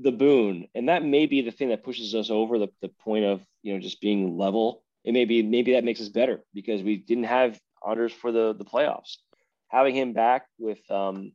the 0.01 0.11
boon, 0.11 0.67
and 0.73 0.87
that 0.87 1.03
may 1.03 1.25
be 1.25 1.41
the 1.41 1.51
thing 1.51 1.69
that 1.69 1.83
pushes 1.83 2.15
us 2.15 2.29
over 2.29 2.57
the, 2.57 2.69
the 2.81 2.87
point 2.87 3.25
of 3.25 3.41
you 3.61 3.73
know 3.73 3.79
just 3.79 4.01
being 4.01 4.37
level. 4.37 4.83
It 5.03 5.13
may 5.13 5.25
be 5.25 5.43
maybe 5.43 5.73
that 5.73 5.83
makes 5.83 6.01
us 6.01 6.09
better 6.09 6.41
because 6.53 6.81
we 6.81 6.97
didn't 6.97 7.25
have 7.25 7.59
Anders 7.87 8.13
for 8.13 8.31
the 8.31 8.53
the 8.53 8.65
playoffs. 8.65 9.17
Having 9.67 9.95
him 9.95 10.13
back 10.13 10.45
with 10.57 10.79
um 10.89 11.33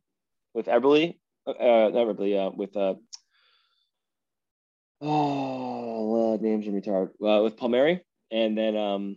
with 0.54 0.66
Eberle, 0.66 1.16
uh, 1.46 1.52
not 1.52 2.06
Eberle, 2.06 2.46
uh, 2.46 2.50
with 2.56 2.76
uh 2.76 2.94
oh 5.04 6.38
names 6.40 6.66
are 6.66 6.70
retarded 6.72 7.10
uh, 7.22 7.42
with 7.42 7.56
Palmieri, 7.56 8.00
and 8.30 8.56
then 8.56 8.76
um 8.76 9.16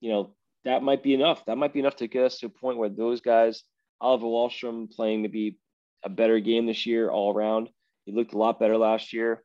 you 0.00 0.10
know 0.10 0.34
that 0.64 0.82
might 0.82 1.02
be 1.02 1.14
enough. 1.14 1.44
That 1.46 1.58
might 1.58 1.72
be 1.72 1.80
enough 1.80 1.96
to 1.96 2.06
get 2.06 2.24
us 2.24 2.38
to 2.38 2.46
a 2.46 2.48
point 2.48 2.78
where 2.78 2.88
those 2.88 3.20
guys, 3.20 3.64
Oliver 4.00 4.26
Wahlstrom 4.26 4.90
playing 4.94 5.22
maybe 5.22 5.58
a 6.04 6.08
better 6.08 6.38
game 6.38 6.66
this 6.66 6.86
year 6.86 7.10
all 7.10 7.34
around 7.34 7.68
he 8.04 8.12
looked 8.12 8.34
a 8.34 8.38
lot 8.38 8.58
better 8.58 8.76
last 8.76 9.12
year. 9.12 9.42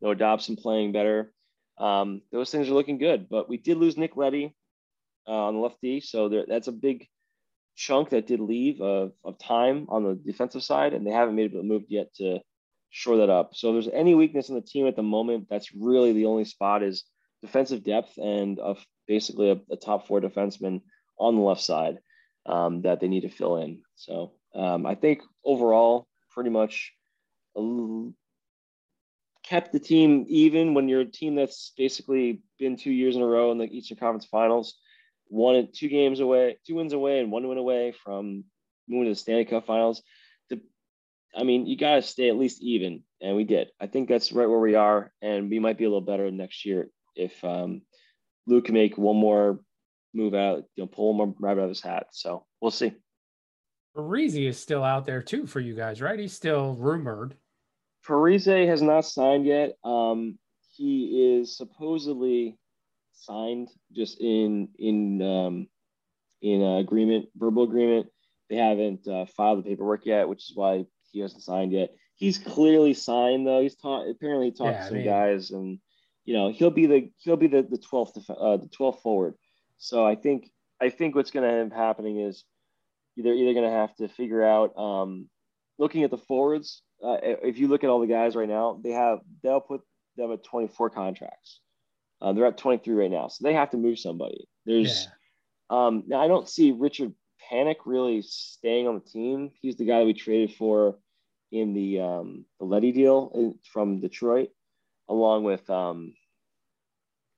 Noah 0.00 0.14
Dobson 0.14 0.56
playing 0.56 0.92
better. 0.92 1.32
Um, 1.78 2.22
those 2.30 2.50
things 2.50 2.68
are 2.68 2.74
looking 2.74 2.98
good, 2.98 3.28
but 3.28 3.48
we 3.48 3.56
did 3.56 3.78
lose 3.78 3.96
Nick 3.96 4.16
Leddy 4.16 4.54
uh, 5.26 5.46
on 5.46 5.54
the 5.54 5.60
left 5.60 5.80
D, 5.82 6.00
so 6.00 6.28
there, 6.28 6.44
that's 6.46 6.68
a 6.68 6.72
big 6.72 7.08
chunk 7.76 8.10
that 8.10 8.26
did 8.26 8.38
leave 8.38 8.80
of, 8.80 9.12
of 9.24 9.38
time 9.38 9.86
on 9.88 10.04
the 10.04 10.14
defensive 10.14 10.62
side, 10.62 10.92
and 10.92 11.06
they 11.06 11.10
haven't 11.10 11.34
made 11.34 11.54
a 11.54 11.62
move 11.62 11.84
yet 11.88 12.14
to 12.16 12.38
shore 12.94 13.16
that 13.16 13.28
up. 13.28 13.56
So 13.56 13.70
if 13.70 13.74
there's 13.74 13.94
any 13.94 14.14
weakness 14.14 14.50
in 14.50 14.54
the 14.54 14.60
team 14.60 14.86
at 14.86 14.94
the 14.94 15.02
moment, 15.02 15.48
that's 15.50 15.74
really 15.74 16.12
the 16.12 16.26
only 16.26 16.44
spot 16.44 16.84
is 16.84 17.02
defensive 17.42 17.82
depth 17.82 18.16
and 18.18 18.60
basically 19.08 19.50
a, 19.50 19.60
a, 19.72 19.76
top 19.76 20.06
four 20.06 20.20
defenseman 20.20 20.80
on 21.18 21.34
the 21.34 21.42
left 21.42 21.60
side 21.60 21.98
um, 22.46 22.82
that 22.82 23.00
they 23.00 23.08
need 23.08 23.22
to 23.22 23.28
fill 23.28 23.56
in. 23.56 23.82
So 23.96 24.34
um, 24.54 24.86
I 24.86 24.94
think 24.94 25.22
overall, 25.44 26.06
pretty 26.30 26.50
much 26.50 26.92
kept 29.42 29.72
the 29.72 29.80
team 29.80 30.24
even 30.28 30.72
when 30.72 30.88
you're 30.88 31.00
a 31.00 31.04
team 31.04 31.34
that's 31.34 31.72
basically 31.76 32.42
been 32.60 32.76
two 32.76 32.92
years 32.92 33.16
in 33.16 33.22
a 33.22 33.26
row 33.26 33.50
in 33.50 33.58
the 33.58 33.64
Eastern 33.64 33.98
Conference 33.98 34.26
Finals, 34.26 34.76
one 35.26 35.68
two 35.72 35.88
games 35.88 36.20
away, 36.20 36.58
two 36.64 36.76
wins 36.76 36.92
away, 36.92 37.18
and 37.18 37.32
one 37.32 37.48
win 37.48 37.58
away 37.58 37.92
from 38.04 38.44
moving 38.88 39.06
to 39.06 39.10
the 39.10 39.16
Stanley 39.16 39.46
Cup 39.46 39.66
Finals. 39.66 40.00
I 41.36 41.42
mean, 41.42 41.66
you 41.66 41.76
got 41.76 41.96
to 41.96 42.02
stay 42.02 42.28
at 42.28 42.36
least 42.36 42.62
even, 42.62 43.02
and 43.20 43.36
we 43.36 43.44
did. 43.44 43.68
I 43.80 43.86
think 43.86 44.08
that's 44.08 44.32
right 44.32 44.48
where 44.48 44.60
we 44.60 44.74
are, 44.74 45.12
and 45.20 45.50
we 45.50 45.58
might 45.58 45.78
be 45.78 45.84
a 45.84 45.88
little 45.88 46.00
better 46.00 46.30
next 46.30 46.64
year 46.64 46.88
if 47.16 47.42
um, 47.44 47.82
Luke 48.46 48.66
can 48.66 48.74
make 48.74 48.98
one 48.98 49.16
more 49.16 49.60
move 50.12 50.34
out, 50.34 50.64
you 50.76 50.84
know, 50.84 50.86
pull 50.86 51.14
one 51.14 51.16
more 51.16 51.36
rabbit 51.40 51.62
out 51.62 51.64
of 51.64 51.70
his 51.70 51.80
hat. 51.80 52.06
So 52.12 52.46
we'll 52.60 52.70
see. 52.70 52.92
Parise 53.96 54.48
is 54.48 54.58
still 54.58 54.82
out 54.82 55.06
there 55.06 55.22
too 55.22 55.46
for 55.46 55.60
you 55.60 55.74
guys, 55.74 56.00
right? 56.00 56.18
He's 56.18 56.32
still 56.32 56.74
rumored. 56.74 57.36
Parise 58.06 58.66
has 58.66 58.82
not 58.82 59.04
signed 59.04 59.46
yet. 59.46 59.74
Um, 59.84 60.38
he 60.76 61.38
is 61.38 61.56
supposedly 61.56 62.58
signed 63.12 63.68
just 63.92 64.20
in 64.20 64.68
in 64.78 65.22
um, 65.22 65.68
in 66.42 66.62
agreement, 66.62 67.26
verbal 67.36 67.62
agreement. 67.62 68.06
They 68.50 68.56
haven't 68.56 69.06
uh, 69.08 69.26
filed 69.26 69.60
the 69.60 69.62
paperwork 69.62 70.04
yet, 70.04 70.28
which 70.28 70.50
is 70.50 70.52
why 70.54 70.84
he 71.14 71.20
hasn't 71.20 71.42
signed 71.42 71.72
yet. 71.72 71.94
He's 72.16 72.38
clearly 72.38 72.92
signed 72.92 73.46
though. 73.46 73.62
He's 73.62 73.76
taught 73.76 74.08
apparently 74.08 74.50
talked 74.50 74.72
yeah, 74.72 74.82
to 74.82 74.84
some 74.86 74.94
I 74.94 74.98
mean, 74.98 75.06
guys, 75.06 75.50
and 75.50 75.78
you 76.24 76.34
know 76.34 76.50
he'll 76.50 76.70
be 76.70 76.86
the 76.86 77.10
he'll 77.18 77.36
be 77.36 77.46
the 77.46 77.62
the 77.62 77.78
twelfth 77.78 78.18
uh, 78.28 78.56
the 78.58 78.68
twelfth 78.68 79.00
forward. 79.02 79.34
So 79.78 80.06
I 80.06 80.14
think 80.14 80.50
I 80.80 80.90
think 80.90 81.14
what's 81.14 81.30
going 81.30 81.48
to 81.48 81.54
end 81.54 81.72
up 81.72 81.78
happening 81.78 82.20
is 82.20 82.44
they're 83.16 83.34
either 83.34 83.54
going 83.54 83.70
to 83.70 83.76
have 83.76 83.94
to 83.96 84.08
figure 84.08 84.44
out 84.44 84.76
um, 84.76 85.28
looking 85.78 86.02
at 86.02 86.10
the 86.10 86.18
forwards 86.18 86.82
uh, 87.02 87.18
if 87.22 87.58
you 87.58 87.68
look 87.68 87.84
at 87.84 87.90
all 87.90 88.00
the 88.00 88.06
guys 88.06 88.34
right 88.34 88.48
now, 88.48 88.80
they 88.82 88.90
have 88.90 89.20
they'll 89.42 89.60
put 89.60 89.82
them 90.16 90.32
at 90.32 90.44
24 90.44 90.90
contracts. 90.90 91.60
Uh, 92.20 92.32
they're 92.32 92.46
at 92.46 92.56
23 92.56 92.94
right 92.94 93.10
now, 93.10 93.28
so 93.28 93.44
they 93.44 93.52
have 93.52 93.70
to 93.70 93.76
move 93.76 93.98
somebody. 93.98 94.46
There's 94.64 95.08
yeah. 95.70 95.86
um, 95.86 96.04
now 96.06 96.22
I 96.22 96.28
don't 96.28 96.48
see 96.48 96.72
Richard 96.72 97.12
Panik 97.50 97.76
really 97.84 98.22
staying 98.22 98.88
on 98.88 98.94
the 98.94 99.00
team. 99.00 99.50
He's 99.60 99.76
the 99.76 99.84
guy 99.84 99.98
that 99.98 100.06
we 100.06 100.14
traded 100.14 100.56
for 100.56 100.98
in 101.54 101.72
the 101.72 102.00
um, 102.00 102.44
the 102.58 102.66
Leddy 102.66 102.90
deal 102.90 103.30
in, 103.34 103.54
from 103.72 104.00
Detroit, 104.00 104.50
along 105.08 105.44
with 105.44 105.68
um, 105.70 106.14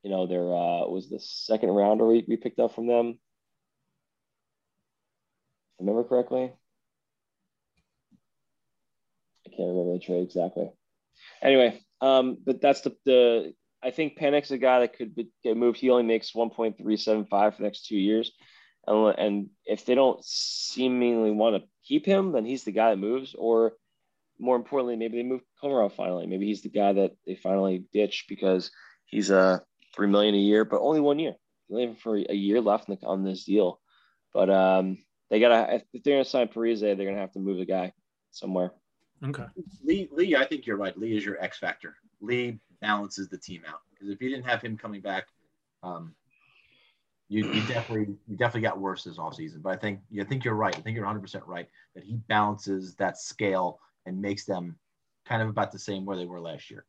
you 0.02 0.10
know 0.10 0.26
there 0.26 0.54
uh, 0.54 0.86
was 0.88 1.10
the 1.10 1.20
second 1.20 1.68
rounder 1.68 2.06
we, 2.06 2.24
we 2.26 2.36
picked 2.36 2.58
up 2.58 2.74
from 2.74 2.86
them. 2.86 3.18
Remember 5.78 6.02
correctly. 6.04 6.50
I 9.46 9.50
can't 9.50 9.68
remember 9.68 9.92
the 9.92 10.00
trade 10.00 10.22
exactly. 10.22 10.70
Anyway, 11.42 11.78
um, 12.00 12.38
but 12.44 12.62
that's 12.62 12.80
the, 12.80 12.96
the 13.04 13.54
I 13.82 13.90
think 13.90 14.18
Panik's 14.18 14.50
a 14.50 14.58
guy 14.58 14.80
that 14.80 14.96
could 14.96 15.14
be, 15.14 15.28
get 15.44 15.56
moved. 15.56 15.78
He 15.78 15.90
only 15.90 16.04
makes 16.04 16.32
1.375 16.32 17.28
for 17.28 17.56
the 17.58 17.62
next 17.62 17.86
two 17.86 17.98
years. 17.98 18.32
And, 18.86 19.18
and 19.18 19.50
if 19.66 19.84
they 19.84 19.94
don't 19.94 20.24
seemingly 20.24 21.30
want 21.30 21.56
to 21.56 21.68
keep 21.84 22.06
him, 22.06 22.32
then 22.32 22.46
he's 22.46 22.64
the 22.64 22.72
guy 22.72 22.90
that 22.90 22.96
moves. 22.96 23.34
Or 23.36 23.74
more 24.38 24.56
importantly, 24.56 24.96
maybe 24.96 25.16
they 25.16 25.28
move 25.28 25.42
Komarov 25.62 25.92
finally. 25.92 26.26
Maybe 26.26 26.46
he's 26.46 26.62
the 26.62 26.68
guy 26.68 26.92
that 26.92 27.12
they 27.26 27.34
finally 27.36 27.84
ditch 27.92 28.26
because 28.28 28.70
he's 29.06 29.30
a 29.30 29.38
uh, 29.38 29.58
three 29.94 30.08
million 30.08 30.34
a 30.34 30.38
year, 30.38 30.64
but 30.64 30.80
only 30.80 31.00
one 31.00 31.18
year. 31.18 31.34
Only 31.70 31.94
for 31.94 32.16
a 32.16 32.34
year 32.34 32.60
left 32.60 32.88
on 33.02 33.24
this 33.24 33.44
deal. 33.44 33.80
But 34.32 34.50
um, 34.50 34.98
they 35.30 35.40
gotta 35.40 35.82
if 35.92 36.02
they're 36.02 36.14
gonna 36.14 36.24
sign 36.24 36.48
Parise, 36.48 36.80
they're 36.80 36.94
gonna 36.96 37.16
have 37.16 37.32
to 37.32 37.38
move 37.38 37.58
the 37.58 37.64
guy 37.64 37.92
somewhere. 38.30 38.72
Okay. 39.24 39.46
Lee, 39.82 40.08
Lee, 40.12 40.36
I 40.36 40.44
think 40.44 40.66
you're 40.66 40.76
right. 40.76 40.96
Lee 40.96 41.16
is 41.16 41.24
your 41.24 41.42
X 41.42 41.58
factor. 41.58 41.96
Lee 42.20 42.58
balances 42.80 43.28
the 43.28 43.38
team 43.38 43.62
out 43.66 43.80
because 43.90 44.10
if 44.10 44.20
you 44.20 44.28
didn't 44.28 44.44
have 44.44 44.60
him 44.60 44.76
coming 44.76 45.00
back, 45.00 45.26
um, 45.82 46.14
you, 47.28 47.50
you 47.50 47.66
definitely 47.66 48.14
you 48.28 48.36
definitely 48.36 48.68
got 48.68 48.78
worse 48.78 49.04
this 49.04 49.18
offseason. 49.18 49.62
But 49.62 49.72
I 49.72 49.76
think 49.76 50.00
yeah, 50.10 50.22
I 50.22 50.26
think 50.26 50.44
you're 50.44 50.54
right. 50.54 50.76
I 50.76 50.80
think 50.80 50.94
you're 50.94 51.04
100 51.06 51.20
percent 51.20 51.44
right 51.46 51.68
that 51.94 52.04
he 52.04 52.16
balances 52.28 52.94
that 52.96 53.18
scale 53.18 53.80
and 54.06 54.20
makes 54.20 54.44
them 54.44 54.78
kind 55.26 55.42
of 55.42 55.48
about 55.48 55.72
the 55.72 55.78
same 55.78 56.04
where 56.04 56.16
they 56.16 56.24
were 56.24 56.40
last 56.40 56.70
year. 56.70 56.84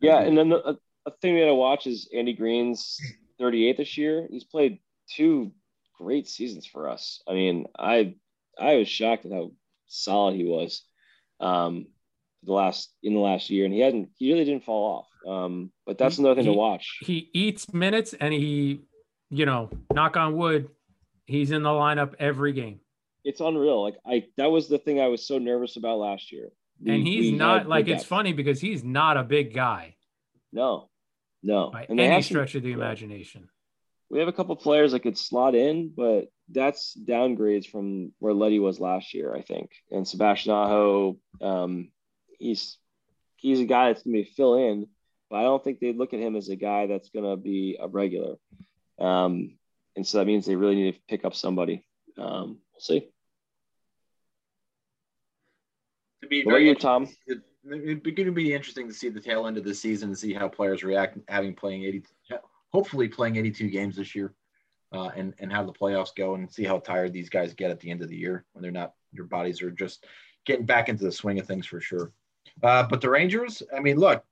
Yeah, 0.00 0.20
and 0.20 0.36
then 0.36 0.50
the, 0.50 0.68
a, 0.68 0.76
a 1.06 1.10
thing 1.22 1.36
that 1.36 1.48
I 1.48 1.52
watch 1.52 1.86
is 1.86 2.08
Andy 2.14 2.34
Greene's 2.34 3.00
38 3.38 3.76
this 3.76 3.96
year. 3.96 4.26
He's 4.30 4.44
played 4.44 4.80
two 5.10 5.52
great 5.98 6.28
seasons 6.28 6.66
for 6.66 6.88
us. 6.88 7.22
I 7.28 7.32
mean, 7.32 7.66
I 7.78 8.14
I 8.58 8.76
was 8.76 8.88
shocked 8.88 9.24
at 9.24 9.32
how 9.32 9.52
solid 9.86 10.36
he 10.36 10.44
was 10.44 10.82
um, 11.40 11.86
the 12.42 12.52
last 12.52 12.92
in 13.02 13.14
the 13.14 13.20
last 13.20 13.50
year, 13.50 13.64
and 13.64 13.74
he 13.74 13.80
hadn't 13.80 14.10
he 14.16 14.32
really 14.32 14.44
didn't 14.44 14.64
fall 14.64 14.98
off. 14.98 15.08
Um, 15.26 15.72
but 15.86 15.96
that's 15.98 16.16
he, 16.16 16.22
another 16.22 16.36
thing 16.36 16.44
he, 16.44 16.52
to 16.52 16.58
watch. 16.58 16.98
He 17.00 17.30
eats 17.32 17.72
minutes, 17.72 18.14
and 18.14 18.32
he, 18.32 18.82
you 19.30 19.46
know, 19.46 19.70
knock 19.92 20.16
on 20.16 20.36
wood, 20.36 20.68
he's 21.26 21.50
in 21.50 21.62
the 21.62 21.70
lineup 21.70 22.14
every 22.18 22.52
game. 22.52 22.80
It's 23.24 23.40
unreal. 23.40 23.82
Like 23.82 23.96
I, 24.06 24.26
that 24.36 24.50
was 24.50 24.68
the 24.68 24.78
thing 24.78 25.00
I 25.00 25.08
was 25.08 25.26
so 25.26 25.38
nervous 25.38 25.76
about 25.76 25.98
last 25.98 26.30
year. 26.30 26.50
We, 26.80 26.94
and 26.94 27.06
he's 27.06 27.32
not 27.32 27.68
like 27.68 27.88
it's 27.88 28.04
funny 28.04 28.32
because 28.32 28.60
he's 28.60 28.84
not 28.84 29.16
a 29.16 29.22
big 29.22 29.54
guy. 29.54 29.96
No, 30.52 30.90
no, 31.42 31.70
by 31.70 31.86
and 31.88 31.98
any 31.98 32.22
stretch 32.22 32.54
of 32.54 32.62
the 32.62 32.72
imagination. 32.72 33.48
We 34.10 34.18
have 34.18 34.28
a 34.28 34.32
couple 34.32 34.54
players 34.56 34.92
that 34.92 35.00
could 35.00 35.18
slot 35.18 35.54
in, 35.54 35.90
but 35.96 36.28
that's 36.48 36.96
downgrades 36.96 37.66
from 37.66 38.12
where 38.18 38.34
Leddy 38.34 38.58
was 38.58 38.78
last 38.78 39.14
year, 39.14 39.34
I 39.34 39.42
think. 39.42 39.70
And 39.90 40.06
Sebastian 40.06 40.52
Aho, 40.52 41.18
um, 41.40 41.90
he's 42.38 42.78
he's 43.36 43.60
a 43.60 43.64
guy 43.64 43.88
that's 43.88 44.02
gonna 44.02 44.18
be 44.18 44.24
fill 44.24 44.56
in, 44.56 44.86
but 45.30 45.36
I 45.36 45.42
don't 45.42 45.62
think 45.62 45.80
they 45.80 45.92
look 45.92 46.12
at 46.12 46.20
him 46.20 46.36
as 46.36 46.48
a 46.48 46.56
guy 46.56 46.86
that's 46.86 47.10
gonna 47.10 47.36
be 47.36 47.78
a 47.80 47.88
regular. 47.88 48.36
Um, 48.98 49.56
and 49.96 50.06
so 50.06 50.18
that 50.18 50.26
means 50.26 50.46
they 50.46 50.56
really 50.56 50.76
need 50.76 50.92
to 50.92 51.00
pick 51.08 51.24
up 51.24 51.34
somebody. 51.34 51.84
Um, 52.18 52.58
we'll 52.72 52.80
see. 52.80 53.08
To 56.24 56.28
be 56.28 56.42
very 56.42 56.68
you, 56.68 56.74
Tom. 56.74 57.06
It'd 57.26 58.02
be 58.02 58.12
going 58.12 58.26
to 58.26 58.32
be 58.32 58.54
interesting 58.54 58.88
to 58.88 58.94
see 58.94 59.10
the 59.10 59.20
tail 59.20 59.46
end 59.46 59.58
of 59.58 59.64
the 59.64 59.74
season 59.74 60.08
and 60.08 60.18
see 60.18 60.32
how 60.32 60.48
players 60.48 60.82
react, 60.82 61.18
having 61.28 61.54
playing 61.54 61.84
80, 61.84 62.04
hopefully 62.72 63.08
playing 63.08 63.36
82 63.36 63.68
games 63.68 63.96
this 63.96 64.14
year 64.14 64.32
uh, 64.92 65.10
and 65.14 65.34
and 65.38 65.52
how 65.52 65.64
the 65.64 65.72
playoffs 65.72 66.14
go 66.14 66.34
and 66.34 66.50
see 66.50 66.64
how 66.64 66.78
tired 66.78 67.12
these 67.12 67.28
guys 67.28 67.52
get 67.52 67.70
at 67.70 67.78
the 67.80 67.90
end 67.90 68.00
of 68.00 68.08
the 68.08 68.16
year 68.16 68.44
when 68.52 68.62
they're 68.62 68.70
not 68.70 68.94
your 69.12 69.26
bodies 69.26 69.60
are 69.60 69.70
just 69.70 70.06
getting 70.46 70.64
back 70.64 70.88
into 70.88 71.04
the 71.04 71.12
swing 71.12 71.38
of 71.38 71.46
things 71.46 71.66
for 71.66 71.80
sure. 71.80 72.10
Uh, 72.62 72.84
but 72.84 73.00
the 73.02 73.10
Rangers, 73.10 73.62
I 73.76 73.80
mean, 73.80 73.98
look, 73.98 74.24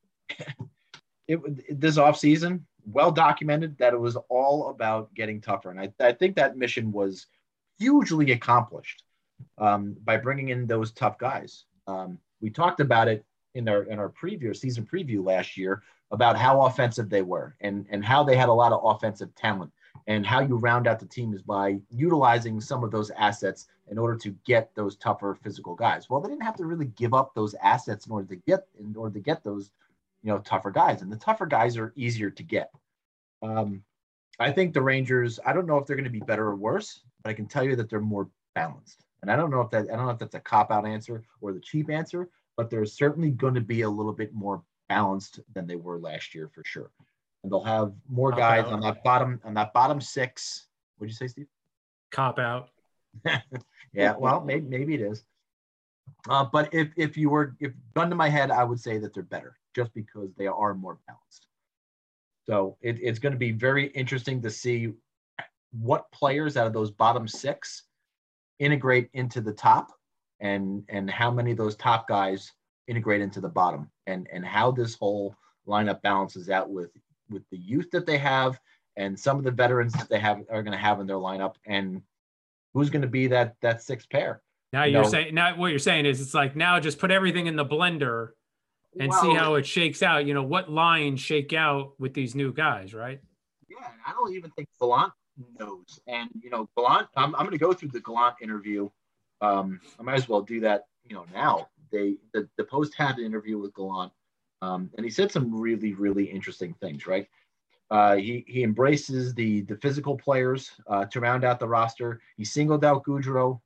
it, 1.28 1.80
this 1.80 1.98
offseason, 1.98 2.62
well 2.86 3.12
documented 3.12 3.76
that 3.78 3.92
it 3.92 4.00
was 4.00 4.16
all 4.30 4.70
about 4.70 5.12
getting 5.14 5.40
tougher. 5.42 5.70
And 5.70 5.80
I, 5.80 5.92
I 6.00 6.12
think 6.12 6.36
that 6.36 6.56
mission 6.56 6.90
was 6.90 7.26
hugely 7.78 8.32
accomplished 8.32 9.02
um, 9.58 9.94
by 10.04 10.16
bringing 10.16 10.48
in 10.48 10.66
those 10.66 10.92
tough 10.92 11.18
guys. 11.18 11.64
Um, 11.86 12.18
we 12.40 12.50
talked 12.50 12.80
about 12.80 13.08
it 13.08 13.24
in 13.54 13.68
our 13.68 13.82
in 13.84 13.98
our 13.98 14.08
preview 14.08 14.56
season 14.56 14.86
preview 14.86 15.24
last 15.24 15.56
year 15.56 15.82
about 16.10 16.36
how 16.36 16.62
offensive 16.62 17.08
they 17.08 17.22
were 17.22 17.56
and 17.60 17.86
and 17.90 18.04
how 18.04 18.22
they 18.22 18.36
had 18.36 18.48
a 18.48 18.52
lot 18.52 18.72
of 18.72 18.80
offensive 18.84 19.34
talent 19.34 19.70
and 20.06 20.26
how 20.26 20.40
you 20.40 20.56
round 20.56 20.86
out 20.86 20.98
the 20.98 21.06
team 21.06 21.32
is 21.34 21.42
by 21.42 21.78
utilizing 21.90 22.60
some 22.60 22.82
of 22.82 22.90
those 22.90 23.10
assets 23.12 23.68
in 23.90 23.98
order 23.98 24.16
to 24.16 24.34
get 24.44 24.74
those 24.74 24.96
tougher 24.96 25.36
physical 25.42 25.74
guys. 25.74 26.08
Well, 26.08 26.20
they 26.20 26.28
didn't 26.28 26.44
have 26.44 26.56
to 26.56 26.66
really 26.66 26.86
give 26.86 27.14
up 27.14 27.34
those 27.34 27.54
assets 27.62 28.06
in 28.06 28.12
order 28.12 28.28
to 28.28 28.36
get 28.36 28.66
in 28.78 28.96
order 28.96 29.14
to 29.14 29.20
get 29.20 29.44
those 29.44 29.70
you 30.22 30.32
know 30.32 30.38
tougher 30.38 30.70
guys, 30.70 31.02
and 31.02 31.12
the 31.12 31.16
tougher 31.16 31.46
guys 31.46 31.76
are 31.76 31.92
easier 31.96 32.30
to 32.30 32.42
get. 32.42 32.70
Um, 33.42 33.82
I 34.38 34.50
think 34.50 34.72
the 34.72 34.82
Rangers. 34.82 35.38
I 35.44 35.52
don't 35.52 35.66
know 35.66 35.78
if 35.78 35.86
they're 35.86 35.96
going 35.96 36.04
to 36.04 36.10
be 36.10 36.20
better 36.20 36.46
or 36.46 36.56
worse, 36.56 37.00
but 37.22 37.30
I 37.30 37.34
can 37.34 37.46
tell 37.46 37.64
you 37.64 37.76
that 37.76 37.90
they're 37.90 38.00
more 38.00 38.28
balanced. 38.54 39.04
And 39.22 39.30
I 39.30 39.36
don't 39.36 39.50
know 39.50 39.60
if 39.60 39.70
that 39.70 39.84
I 39.92 39.96
don't 39.96 40.06
know 40.06 40.10
if 40.10 40.18
that's 40.18 40.34
a 40.34 40.40
cop 40.40 40.70
out 40.70 40.86
answer 40.86 41.22
or 41.40 41.52
the 41.52 41.60
cheap 41.60 41.90
answer, 41.90 42.28
but 42.56 42.70
they're 42.70 42.84
certainly 42.84 43.30
going 43.30 43.54
to 43.54 43.60
be 43.60 43.82
a 43.82 43.88
little 43.88 44.12
bit 44.12 44.34
more 44.34 44.62
balanced 44.88 45.40
than 45.54 45.66
they 45.66 45.76
were 45.76 45.98
last 45.98 46.34
year 46.34 46.50
for 46.52 46.62
sure. 46.64 46.90
And 47.42 47.50
they'll 47.50 47.64
have 47.64 47.92
more 48.08 48.30
Cop 48.30 48.38
guys 48.38 48.64
out. 48.64 48.72
on 48.72 48.80
that 48.80 49.02
bottom 49.04 49.40
on 49.44 49.54
that 49.54 49.72
bottom 49.72 50.00
six. 50.00 50.66
What'd 50.98 51.10
you 51.10 51.16
say, 51.16 51.28
Steve? 51.28 51.46
Cop 52.10 52.38
out. 52.38 52.70
yeah, 53.92 54.14
well, 54.18 54.40
maybe 54.40 54.66
maybe 54.66 54.94
it 54.94 55.00
is. 55.00 55.24
Uh, 56.28 56.44
but 56.44 56.72
if 56.74 56.88
if 56.96 57.16
you 57.16 57.30
were 57.30 57.54
if 57.60 57.72
gun 57.94 58.10
to 58.10 58.16
my 58.16 58.28
head, 58.28 58.50
I 58.50 58.64
would 58.64 58.80
say 58.80 58.98
that 58.98 59.14
they're 59.14 59.22
better 59.22 59.56
just 59.74 59.94
because 59.94 60.30
they 60.36 60.46
are 60.46 60.74
more 60.74 60.98
balanced. 61.06 61.46
So 62.44 62.76
it, 62.80 62.98
it's 63.00 63.18
going 63.18 63.32
to 63.32 63.38
be 63.38 63.52
very 63.52 63.86
interesting 63.88 64.42
to 64.42 64.50
see 64.50 64.92
what 65.70 66.10
players 66.12 66.56
out 66.56 66.66
of 66.66 66.72
those 66.72 66.90
bottom 66.90 67.26
six 67.26 67.84
integrate 68.62 69.10
into 69.12 69.40
the 69.40 69.52
top, 69.52 69.92
and 70.40 70.84
and 70.88 71.10
how 71.10 71.30
many 71.30 71.50
of 71.50 71.58
those 71.58 71.76
top 71.76 72.08
guys 72.08 72.52
integrate 72.86 73.20
into 73.20 73.40
the 73.40 73.48
bottom, 73.48 73.90
and 74.06 74.28
and 74.32 74.44
how 74.44 74.70
this 74.70 74.94
whole 74.94 75.34
lineup 75.66 76.00
balances 76.02 76.48
out 76.48 76.70
with 76.70 76.90
with 77.28 77.42
the 77.50 77.58
youth 77.58 77.90
that 77.90 78.06
they 78.06 78.18
have 78.18 78.58
and 78.96 79.18
some 79.18 79.38
of 79.38 79.44
the 79.44 79.50
veterans 79.50 79.92
that 79.94 80.08
they 80.08 80.18
have 80.18 80.42
are 80.50 80.62
going 80.62 80.72
to 80.72 80.78
have 80.78 81.00
in 81.00 81.06
their 81.06 81.16
lineup, 81.16 81.54
and 81.66 82.02
who's 82.72 82.90
going 82.90 83.02
to 83.02 83.08
be 83.08 83.26
that 83.26 83.56
that 83.62 83.82
sixth 83.82 84.08
pair. 84.08 84.42
Now 84.72 84.84
You 84.84 84.98
you're 84.98 85.04
saying 85.04 85.34
now 85.34 85.56
what 85.56 85.68
you're 85.68 85.78
saying 85.78 86.06
is 86.06 86.20
it's 86.20 86.34
like 86.34 86.54
now 86.54 86.78
just 86.78 86.98
put 86.98 87.10
everything 87.10 87.46
in 87.46 87.56
the 87.56 87.66
blender 87.66 88.30
and 88.98 89.12
see 89.12 89.34
how 89.34 89.54
it 89.54 89.66
shakes 89.66 90.02
out. 90.02 90.26
You 90.26 90.34
know 90.34 90.42
what 90.42 90.70
lines 90.70 91.20
shake 91.20 91.52
out 91.52 91.94
with 91.98 92.14
these 92.14 92.34
new 92.34 92.52
guys, 92.52 92.94
right? 92.94 93.20
Yeah, 93.68 93.88
I 94.06 94.12
don't 94.12 94.34
even 94.34 94.50
think 94.50 94.68
Gallant 94.80 95.12
knows. 95.58 96.00
And 96.06 96.30
you 96.40 96.50
know, 96.50 96.68
Gallant, 96.76 97.08
I'm, 97.16 97.34
I'm 97.34 97.42
going 97.46 97.52
to 97.52 97.58
go 97.58 97.72
through 97.72 97.90
the 97.90 98.00
Gallant 98.00 98.36
interview. 98.42 98.88
Um, 99.40 99.80
I 99.98 100.02
might 100.02 100.14
as 100.14 100.28
well 100.28 100.42
do 100.42 100.60
that. 100.60 100.86
You 101.04 101.16
know, 101.16 101.26
now 101.32 101.68
they 101.90 102.16
the, 102.32 102.48
the 102.56 102.64
Post 102.64 102.94
had 102.96 103.18
an 103.18 103.24
interview 103.24 103.58
with 103.58 103.74
Gallant, 103.74 104.12
um, 104.60 104.90
and 104.96 105.04
he 105.04 105.10
said 105.10 105.32
some 105.32 105.60
really 105.60 105.94
really 105.94 106.24
interesting 106.24 106.74
things. 106.80 107.06
Right, 107.06 107.28
uh, 107.90 108.16
he 108.16 108.44
he 108.46 108.62
embraces 108.62 109.34
the 109.34 109.62
the 109.62 109.76
physical 109.76 110.16
players 110.16 110.70
uh, 110.86 111.04
to 111.06 111.20
round 111.20 111.44
out 111.44 111.60
the 111.60 111.68
roster. 111.68 112.20
He 112.36 112.44
singled 112.44 112.84
out 112.84 113.04
Goodrow, 113.04 113.60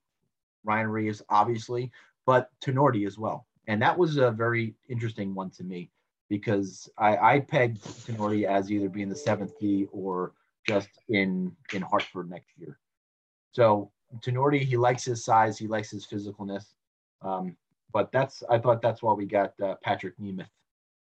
Ryan 0.64 0.88
Reaves, 0.88 1.22
obviously, 1.28 1.90
but 2.26 2.50
Tinordi 2.60 3.06
as 3.06 3.18
well. 3.18 3.46
And 3.68 3.80
that 3.82 3.96
was 3.96 4.16
a 4.16 4.30
very 4.30 4.74
interesting 4.88 5.34
one 5.34 5.50
to 5.50 5.64
me 5.64 5.90
because 6.28 6.88
I, 6.98 7.16
I 7.16 7.40
pegged 7.40 7.82
Tinordi 8.06 8.44
as 8.44 8.70
either 8.70 8.88
being 8.88 9.08
the 9.08 9.16
seventh 9.16 9.58
D 9.58 9.86
or 9.92 10.32
just 10.66 10.88
in 11.08 11.54
in 11.72 11.82
Hartford 11.82 12.30
next 12.30 12.50
year. 12.56 12.78
So 13.52 13.90
Tinordi, 14.20 14.60
he 14.60 14.76
likes 14.76 15.04
his 15.04 15.24
size, 15.24 15.58
he 15.58 15.66
likes 15.66 15.90
his 15.90 16.06
physicalness. 16.06 16.64
Um, 17.22 17.56
but 17.92 18.12
that's 18.12 18.42
I 18.50 18.58
thought 18.58 18.82
that's 18.82 19.02
why 19.02 19.12
we 19.12 19.26
got 19.26 19.54
uh, 19.60 19.76
Patrik 19.84 20.14
Nemeth. 20.20 20.48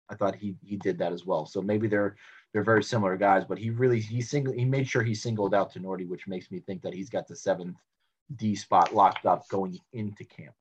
I 0.10 0.16
thought 0.16 0.36
he 0.36 0.56
he 0.64 0.78
did 0.78 0.98
that 0.98 1.14
as 1.14 1.26
well. 1.26 1.46
So 1.46 1.62
maybe 1.62 1.88
they're 1.88 2.16
they're 2.54 2.64
very 2.64 2.84
similar 2.84 3.16
guys, 3.18 3.46
but 3.48 3.58
he 3.58 3.70
really 3.70 4.00
he 4.00 4.22
single 4.22 4.54
he 4.54 4.66
made 4.66 4.88
sure 4.88 5.04
he 5.04 5.16
singled 5.16 5.54
out 5.54 5.74
Tinordi, 5.74 6.08
which 6.08 6.28
makes 6.28 6.52
me 6.52 6.60
think 6.60 6.82
that 6.82 6.94
he's 6.94 7.10
got 7.10 7.28
the 7.28 7.36
seventh 7.36 7.78
D 8.36 8.56
spot 8.56 8.94
locked 8.94 9.26
up 9.26 9.48
going 9.50 9.80
into 9.94 10.26
camp. 10.26 10.56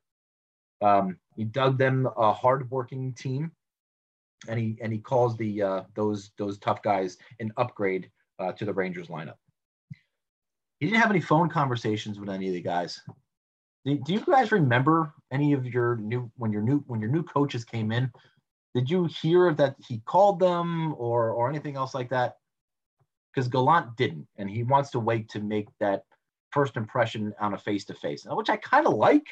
Um, 0.83 1.19
he 1.37 1.45
dug 1.45 1.79
them 1.79 2.09
a 2.17 2.33
hardworking 2.33 3.13
team, 3.15 3.53
and 4.49 4.59
he 4.59 4.79
and 4.81 4.93
he 4.93 4.99
calls 4.99 5.37
the 5.37 5.63
uh, 5.63 5.83
those 5.95 6.31
those 6.37 6.59
tough 6.59 6.83
guys 6.83 7.19
an 7.41 7.53
upgrade 7.57 8.11
uh, 8.41 8.53
to 8.53 8.65
the 8.65 8.73
Rangers 8.73 9.09
lineup. 9.09 9.37
He 10.79 10.87
didn't 10.87 11.01
have 11.01 11.11
any 11.11 11.21
phone 11.21 11.51
conversations 11.51 12.19
with 12.19 12.31
any 12.31 12.49
of 12.49 12.55
the 12.55 12.63
guys. 12.63 13.01
Do, 13.85 13.99
you 14.07 14.21
guys 14.21 14.51
remember 14.51 15.15
any 15.31 15.53
of 15.53 15.67
your 15.67 15.97
new 15.97 16.31
when 16.37 16.53
your 16.53 16.63
new 16.63 16.83
when 16.87 17.01
your 17.01 17.11
new 17.11 17.23
coaches 17.23 17.65
came 17.65 17.93
in? 17.93 18.11
Did 18.75 18.91
you 18.91 19.05
hear 19.05 19.55
that 19.55 19.77
he 19.87 20.01
called 20.07 20.39
them 20.39 20.95
or 20.95 21.31
or 21.31 21.49
anything 21.49 21.77
else 21.77 21.95
like 21.95 22.11
that? 22.11 22.37
Because 23.33 23.49
Gallant 23.49 23.97
didn't, 23.97 24.27
and 24.37 24.51
he 24.51 24.65
wants 24.65 24.91
to 24.91 25.01
wait 25.01 25.29
to 25.31 25.41
make 25.41 25.69
that 25.79 26.05
first 26.51 26.77
impression 26.77 27.33
on 27.41 27.55
a 27.55 27.59
face 27.59 27.85
to 27.87 27.95
face, 27.95 28.27
which 28.29 28.51
I 28.51 28.57
kind 28.57 28.87
of 28.87 28.95
like. 28.95 29.27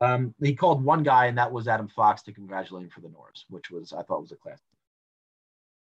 Um, 0.00 0.34
he 0.42 0.54
called 0.54 0.84
one 0.84 1.02
guy, 1.02 1.26
and 1.26 1.38
that 1.38 1.50
was 1.50 1.66
Adam 1.66 1.88
Fox 1.88 2.22
to 2.22 2.32
congratulate 2.32 2.84
him 2.84 2.90
for 2.90 3.00
the 3.00 3.08
Norris, 3.08 3.44
which 3.48 3.70
was 3.70 3.92
I 3.92 4.02
thought 4.02 4.20
was 4.20 4.32
a 4.32 4.36
class. 4.36 4.60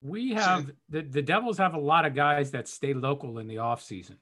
We 0.01 0.33
have 0.33 0.71
the, 0.89 1.01
the 1.01 1.21
Devils 1.21 1.57
have 1.57 1.73
a 1.73 1.79
lot 1.79 2.05
of 2.05 2.13
guys 2.13 2.51
that 2.51 2.67
stay 2.67 2.93
local 2.93 3.39
in 3.39 3.47
the 3.47 3.57
off 3.57 3.81
season. 3.81 4.17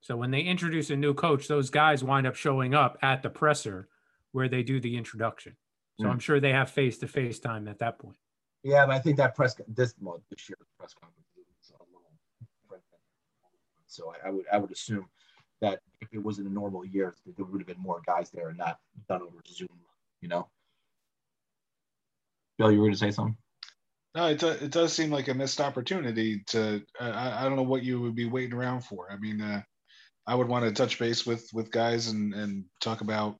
So 0.00 0.16
when 0.16 0.30
they 0.30 0.40
introduce 0.42 0.90
a 0.90 0.96
new 0.96 1.14
coach, 1.14 1.48
those 1.48 1.70
guys 1.70 2.04
wind 2.04 2.26
up 2.26 2.34
showing 2.34 2.74
up 2.74 2.98
at 3.02 3.22
the 3.22 3.30
presser 3.30 3.88
where 4.32 4.48
they 4.48 4.62
do 4.62 4.80
the 4.80 4.96
introduction. 4.96 5.56
So 5.98 6.06
Mm. 6.06 6.10
I'm 6.10 6.18
sure 6.18 6.40
they 6.40 6.52
have 6.52 6.70
face 6.70 6.98
to 6.98 7.08
face 7.08 7.38
time 7.38 7.68
at 7.68 7.78
that 7.78 7.98
point. 7.98 8.16
Yeah, 8.62 8.84
but 8.86 8.96
I 8.96 8.98
think 8.98 9.16
that 9.16 9.34
press 9.34 9.54
this 9.68 9.94
well, 10.00 10.22
this 10.30 10.48
year's 10.48 10.58
press 10.78 10.92
conference 10.92 11.26
was 11.36 11.70
a 11.70 11.82
little 11.84 12.10
different. 12.68 12.84
So 13.86 14.12
I, 14.12 14.28
I 14.28 14.30
would 14.30 14.44
I 14.52 14.58
would 14.58 14.70
assume 14.72 15.06
that 15.60 15.80
if 16.00 16.08
it 16.12 16.22
was 16.22 16.38
in 16.38 16.46
a 16.46 16.50
normal 16.50 16.84
year, 16.84 17.14
there 17.24 17.46
would 17.46 17.60
have 17.60 17.66
been 17.66 17.80
more 17.80 18.02
guys 18.06 18.30
there 18.30 18.48
and 18.48 18.58
not 18.58 18.78
done 19.08 19.22
over 19.22 19.38
Zoom. 19.48 19.68
You 20.20 20.28
know, 20.28 20.48
Bill, 22.58 22.70
you 22.72 22.78
were 22.78 22.84
going 22.86 22.92
to 22.94 22.98
say 22.98 23.10
something? 23.10 23.36
No, 24.16 24.28
it, 24.28 24.38
do- 24.38 24.48
it 24.48 24.70
does 24.70 24.94
seem 24.94 25.10
like 25.10 25.28
a 25.28 25.34
missed 25.34 25.60
opportunity 25.60 26.42
to. 26.46 26.82
Uh, 26.98 27.10
I, 27.10 27.40
I 27.40 27.44
don't 27.44 27.56
know 27.56 27.62
what 27.62 27.82
you 27.82 28.00
would 28.00 28.16
be 28.16 28.24
waiting 28.24 28.54
around 28.54 28.80
for. 28.80 29.12
I 29.12 29.18
mean, 29.18 29.42
uh, 29.42 29.60
I 30.26 30.34
would 30.34 30.48
want 30.48 30.64
to 30.64 30.72
touch 30.72 30.98
base 30.98 31.26
with 31.26 31.46
with 31.52 31.70
guys 31.70 32.08
and 32.08 32.32
and 32.32 32.64
talk 32.80 33.02
about 33.02 33.36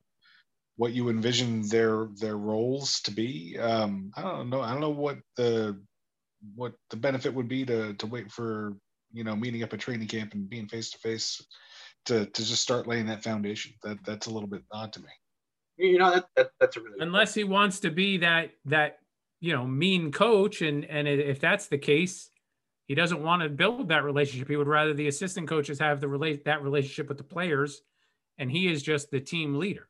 what 0.76 0.92
you 0.92 1.08
envision 1.08 1.66
their 1.68 2.08
their 2.20 2.36
roles 2.36 3.00
to 3.02 3.10
be. 3.10 3.58
Um, 3.58 4.10
I 4.16 4.20
don't 4.20 4.50
know. 4.50 4.60
I 4.60 4.70
don't 4.72 4.82
know 4.82 4.90
what 4.90 5.16
the 5.38 5.82
what 6.54 6.74
the 6.90 6.96
benefit 6.96 7.32
would 7.32 7.48
be 7.48 7.64
to 7.64 7.94
to 7.94 8.06
wait 8.06 8.30
for 8.30 8.76
you 9.14 9.24
know 9.24 9.34
meeting 9.34 9.62
up 9.62 9.72
at 9.72 9.80
training 9.80 10.08
camp 10.08 10.34
and 10.34 10.46
being 10.46 10.68
face 10.68 10.90
to 10.90 10.98
face 10.98 11.40
to 12.04 12.26
to 12.26 12.44
just 12.44 12.60
start 12.60 12.86
laying 12.86 13.06
that 13.06 13.24
foundation. 13.24 13.72
That 13.82 13.96
that's 14.04 14.26
a 14.26 14.30
little 14.30 14.48
bit 14.48 14.62
odd 14.70 14.92
to 14.92 15.00
me. 15.00 15.08
You 15.78 15.96
know 15.96 16.10
that, 16.10 16.26
that 16.36 16.50
that's 16.60 16.76
a 16.76 16.80
really 16.80 16.98
Unless 17.00 17.32
he 17.32 17.44
wants 17.44 17.80
to 17.80 17.90
be 17.90 18.18
that 18.18 18.50
that 18.66 18.98
you 19.40 19.52
know 19.52 19.66
mean 19.66 20.12
coach, 20.12 20.62
and 20.62 20.84
and 20.84 21.06
if 21.08 21.40
that's 21.40 21.66
the 21.66 21.78
case, 21.78 22.30
he 22.86 22.94
doesn't 22.94 23.22
want 23.22 23.42
to 23.42 23.48
build 23.48 23.88
that 23.88 24.04
relationship. 24.04 24.48
He 24.48 24.56
would 24.56 24.68
rather 24.68 24.94
the 24.94 25.08
assistant 25.08 25.48
coaches 25.48 25.78
have 25.78 26.00
the 26.00 26.08
relate 26.08 26.44
that 26.44 26.62
relationship 26.62 27.08
with 27.08 27.18
the 27.18 27.24
players, 27.24 27.82
and 28.38 28.50
he 28.50 28.70
is 28.70 28.82
just 28.82 29.10
the 29.10 29.20
team 29.20 29.54
leader. 29.58 29.88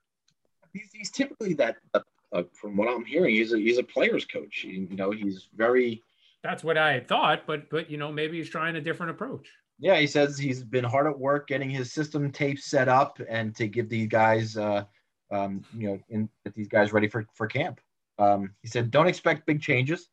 he's, 0.72 0.90
he's 0.92 1.10
typically 1.10 1.54
that. 1.54 1.76
Uh, 1.94 2.00
uh, 2.32 2.42
from 2.52 2.76
what 2.76 2.88
I'm 2.88 3.04
hearing, 3.04 3.34
he's 3.34 3.52
a 3.52 3.58
he's 3.58 3.78
a 3.78 3.82
players 3.82 4.24
coach. 4.24 4.64
You, 4.64 4.88
you 4.90 4.96
know, 4.96 5.10
he's 5.10 5.48
very 5.54 6.02
That's 6.42 6.64
what 6.64 6.76
I 6.76 6.92
had 6.92 7.08
thought, 7.08 7.46
but 7.46 7.70
but 7.70 7.88
you 7.90 7.98
know 7.98 8.10
maybe 8.10 8.38
he's 8.38 8.50
trying 8.50 8.76
a 8.76 8.80
different 8.80 9.10
approach. 9.10 9.48
Yeah, 9.78 9.96
he 9.98 10.06
says 10.06 10.38
he's 10.38 10.62
been 10.62 10.84
hard 10.84 11.06
at 11.06 11.18
work 11.18 11.48
getting 11.48 11.70
his 11.70 11.92
system 11.92 12.32
tape 12.32 12.58
set 12.58 12.88
up 12.88 13.20
and 13.28 13.54
to 13.56 13.68
give 13.68 13.88
these 13.90 14.08
guys, 14.08 14.56
uh, 14.56 14.84
um, 15.30 15.62
you 15.76 15.88
know, 15.88 15.98
in, 16.08 16.28
get 16.44 16.54
these 16.54 16.68
guys 16.68 16.92
ready 16.92 17.08
for 17.08 17.26
for 17.34 17.46
camp. 17.46 17.80
Um, 18.18 18.54
he 18.62 18.68
said, 18.68 18.90
don't 18.90 19.06
expect 19.06 19.46
big 19.46 19.60
changes. 19.60 20.08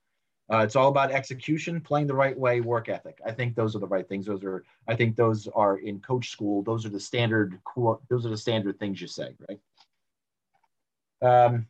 Uh, 0.52 0.58
it's 0.58 0.76
all 0.76 0.90
about 0.90 1.12
execution, 1.12 1.80
playing 1.80 2.06
the 2.06 2.14
right 2.14 2.38
way, 2.38 2.60
work 2.60 2.90
ethic. 2.90 3.20
I 3.26 3.32
think 3.32 3.56
those 3.56 3.76
are 3.76 3.80
the 3.80 3.88
right 3.88 4.08
things. 4.08 4.26
Those 4.26 4.44
are, 4.44 4.64
I 4.88 4.96
think 4.96 5.16
those 5.16 5.48
are 5.48 5.78
in 5.78 6.02
coach 6.02 6.30
school. 6.30 6.64
Those 6.64 6.86
are 6.86 6.90
the 6.90 7.00
standard. 7.00 7.60
Those 8.10 8.26
are 8.26 8.30
the 8.30 8.38
standard 8.38 8.78
things 8.78 9.00
you 9.00 9.08
say, 9.08 9.36
right? 9.48 9.60
Um, 11.46 11.68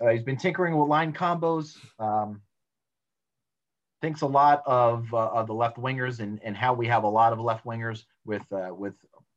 uh, 0.00 0.10
he's 0.10 0.22
been 0.22 0.36
tinkering 0.36 0.76
with 0.76 0.88
line 0.88 1.12
combos. 1.12 1.76
Um, 1.98 2.42
thinks 4.00 4.20
a 4.20 4.26
lot 4.26 4.62
of, 4.66 5.12
uh, 5.12 5.28
of 5.28 5.48
the 5.48 5.54
left 5.54 5.76
wingers 5.76 6.20
and, 6.20 6.40
and 6.44 6.56
how 6.56 6.74
we 6.74 6.86
have 6.86 7.02
a 7.02 7.08
lot 7.08 7.32
of 7.32 7.40
left 7.40 7.64
wingers 7.64 8.04
with 8.24 8.42
uh, 8.52 8.72
with 8.72 8.94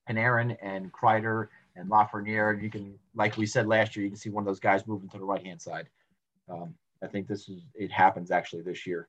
Panarin 0.08 0.58
and 0.62 0.92
Kreider 0.92 1.48
and 1.76 1.90
Lafreniere. 1.90 2.62
You 2.62 2.70
can, 2.70 3.00
like 3.16 3.38
we 3.38 3.46
said 3.46 3.68
last 3.68 3.96
year, 3.96 4.04
you 4.04 4.12
can 4.12 4.18
see 4.18 4.30
one 4.30 4.44
of 4.44 4.46
those 4.46 4.60
guys 4.60 4.86
moving 4.86 5.10
to 5.10 5.18
the 5.18 5.26
right 5.26 5.44
hand 5.44 5.62
side. 5.62 5.90
Um, 6.50 6.74
I 7.04 7.08
think 7.08 7.28
this 7.28 7.48
is 7.48 7.62
it 7.76 7.92
happens 7.92 8.32
actually 8.32 8.64
this 8.64 8.86
year. 8.86 9.08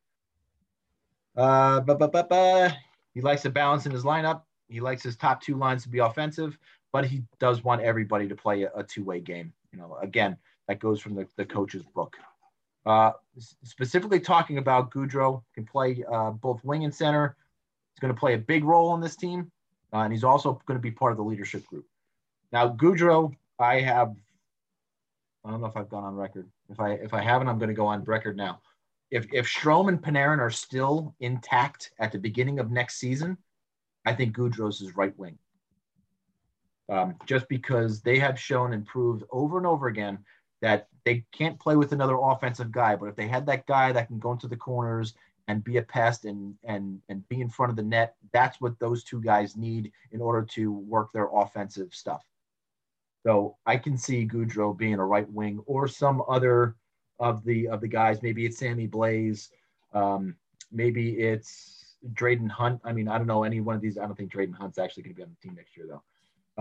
Uh, 1.36 1.80
but, 1.80 1.98
but, 1.98 2.12
but, 2.12 2.28
but 2.28 2.76
he 3.14 3.20
likes 3.20 3.42
to 3.42 3.50
balance 3.50 3.86
in 3.86 3.92
his 3.92 4.04
lineup. 4.04 4.42
He 4.68 4.80
likes 4.80 5.02
his 5.02 5.16
top 5.16 5.40
two 5.40 5.56
lines 5.56 5.82
to 5.84 5.88
be 5.88 5.98
offensive, 5.98 6.58
but 6.92 7.04
he 7.04 7.22
does 7.38 7.64
want 7.64 7.82
everybody 7.82 8.28
to 8.28 8.36
play 8.36 8.64
a, 8.64 8.70
a 8.74 8.82
two-way 8.82 9.20
game. 9.20 9.52
You 9.72 9.78
know, 9.78 9.96
again, 10.02 10.36
that 10.68 10.80
goes 10.80 11.00
from 11.00 11.14
the, 11.14 11.26
the 11.36 11.44
coach's 11.44 11.84
book. 11.94 12.16
Uh, 12.86 13.12
specifically 13.62 14.20
talking 14.20 14.58
about 14.58 14.90
Goodrow, 14.90 15.42
can 15.54 15.64
play 15.64 16.04
uh, 16.12 16.30
both 16.30 16.64
wing 16.64 16.84
and 16.84 16.94
center. 16.94 17.36
He's 17.92 18.00
going 18.00 18.14
to 18.14 18.18
play 18.18 18.34
a 18.34 18.38
big 18.38 18.64
role 18.64 18.88
on 18.88 19.00
this 19.00 19.16
team, 19.16 19.50
uh, 19.92 19.98
and 19.98 20.12
he's 20.12 20.24
also 20.24 20.60
going 20.66 20.78
to 20.78 20.82
be 20.82 20.90
part 20.90 21.12
of 21.12 21.18
the 21.18 21.24
leadership 21.24 21.66
group. 21.66 21.86
Now, 22.52 22.68
Goodrow, 22.68 23.34
I 23.58 23.80
have, 23.80 24.14
I 25.44 25.50
don't 25.50 25.60
know 25.60 25.66
if 25.66 25.76
I've 25.76 25.88
gone 25.88 26.04
on 26.04 26.14
record. 26.14 26.48
If 26.68 26.80
I 26.80 26.92
if 26.92 27.14
I 27.14 27.22
haven't, 27.22 27.48
I'm 27.48 27.58
going 27.58 27.68
to 27.68 27.74
go 27.74 27.86
on 27.86 28.04
record 28.04 28.36
now. 28.36 28.60
If 29.10 29.26
if 29.32 29.46
Strome 29.46 29.88
and 29.88 30.00
Panarin 30.00 30.38
are 30.38 30.50
still 30.50 31.14
intact 31.20 31.92
at 31.98 32.12
the 32.12 32.18
beginning 32.18 32.58
of 32.58 32.70
next 32.70 32.96
season, 32.98 33.38
I 34.04 34.14
think 34.14 34.34
Goodrow's 34.34 34.80
is 34.80 34.96
right 34.96 35.16
wing. 35.18 35.38
Um, 36.90 37.14
just 37.24 37.48
because 37.48 38.02
they 38.02 38.18
have 38.18 38.38
shown 38.38 38.72
and 38.72 38.84
proved 38.84 39.22
over 39.30 39.58
and 39.58 39.66
over 39.66 39.86
again 39.86 40.18
that 40.60 40.88
they 41.04 41.24
can't 41.32 41.58
play 41.58 41.76
with 41.76 41.92
another 41.92 42.18
offensive 42.20 42.72
guy, 42.72 42.96
but 42.96 43.06
if 43.06 43.16
they 43.16 43.28
had 43.28 43.46
that 43.46 43.66
guy 43.66 43.92
that 43.92 44.08
can 44.08 44.18
go 44.18 44.32
into 44.32 44.48
the 44.48 44.56
corners 44.56 45.14
and 45.48 45.64
be 45.64 45.78
a 45.78 45.82
pest 45.82 46.24
and 46.26 46.54
and 46.64 47.00
and 47.08 47.26
be 47.28 47.40
in 47.40 47.48
front 47.48 47.70
of 47.70 47.76
the 47.76 47.82
net, 47.82 48.16
that's 48.32 48.60
what 48.60 48.78
those 48.78 49.04
two 49.04 49.22
guys 49.22 49.56
need 49.56 49.90
in 50.12 50.20
order 50.20 50.42
to 50.42 50.70
work 50.72 51.12
their 51.12 51.28
offensive 51.32 51.94
stuff. 51.94 52.24
So 53.26 53.56
I 53.66 53.76
can 53.76 53.98
see 53.98 54.26
Goodrow 54.26 54.76
being 54.76 54.94
a 54.94 55.04
right 55.04 55.30
wing 55.30 55.62
or 55.66 55.86
some 55.88 56.22
other 56.28 56.76
of 57.18 57.44
the 57.44 57.68
of 57.68 57.80
the 57.80 57.88
guys. 57.88 58.22
Maybe 58.22 58.46
it's 58.46 58.58
Sammy 58.58 58.88
Blais. 58.88 59.48
Um, 59.92 60.36
maybe 60.72 61.20
it's 61.20 61.96
Dryden 62.14 62.48
Hunt. 62.48 62.80
I 62.84 62.92
mean, 62.92 63.08
I 63.08 63.18
don't 63.18 63.26
know 63.26 63.44
any 63.44 63.60
one 63.60 63.76
of 63.76 63.82
these. 63.82 63.98
I 63.98 64.06
don't 64.06 64.16
think 64.16 64.32
Dryden 64.32 64.54
Hunt's 64.54 64.78
actually 64.78 65.02
going 65.02 65.14
to 65.14 65.16
be 65.16 65.22
on 65.22 65.30
the 65.30 65.48
team 65.48 65.56
next 65.56 65.76
year 65.76 65.86
though. 65.86 66.02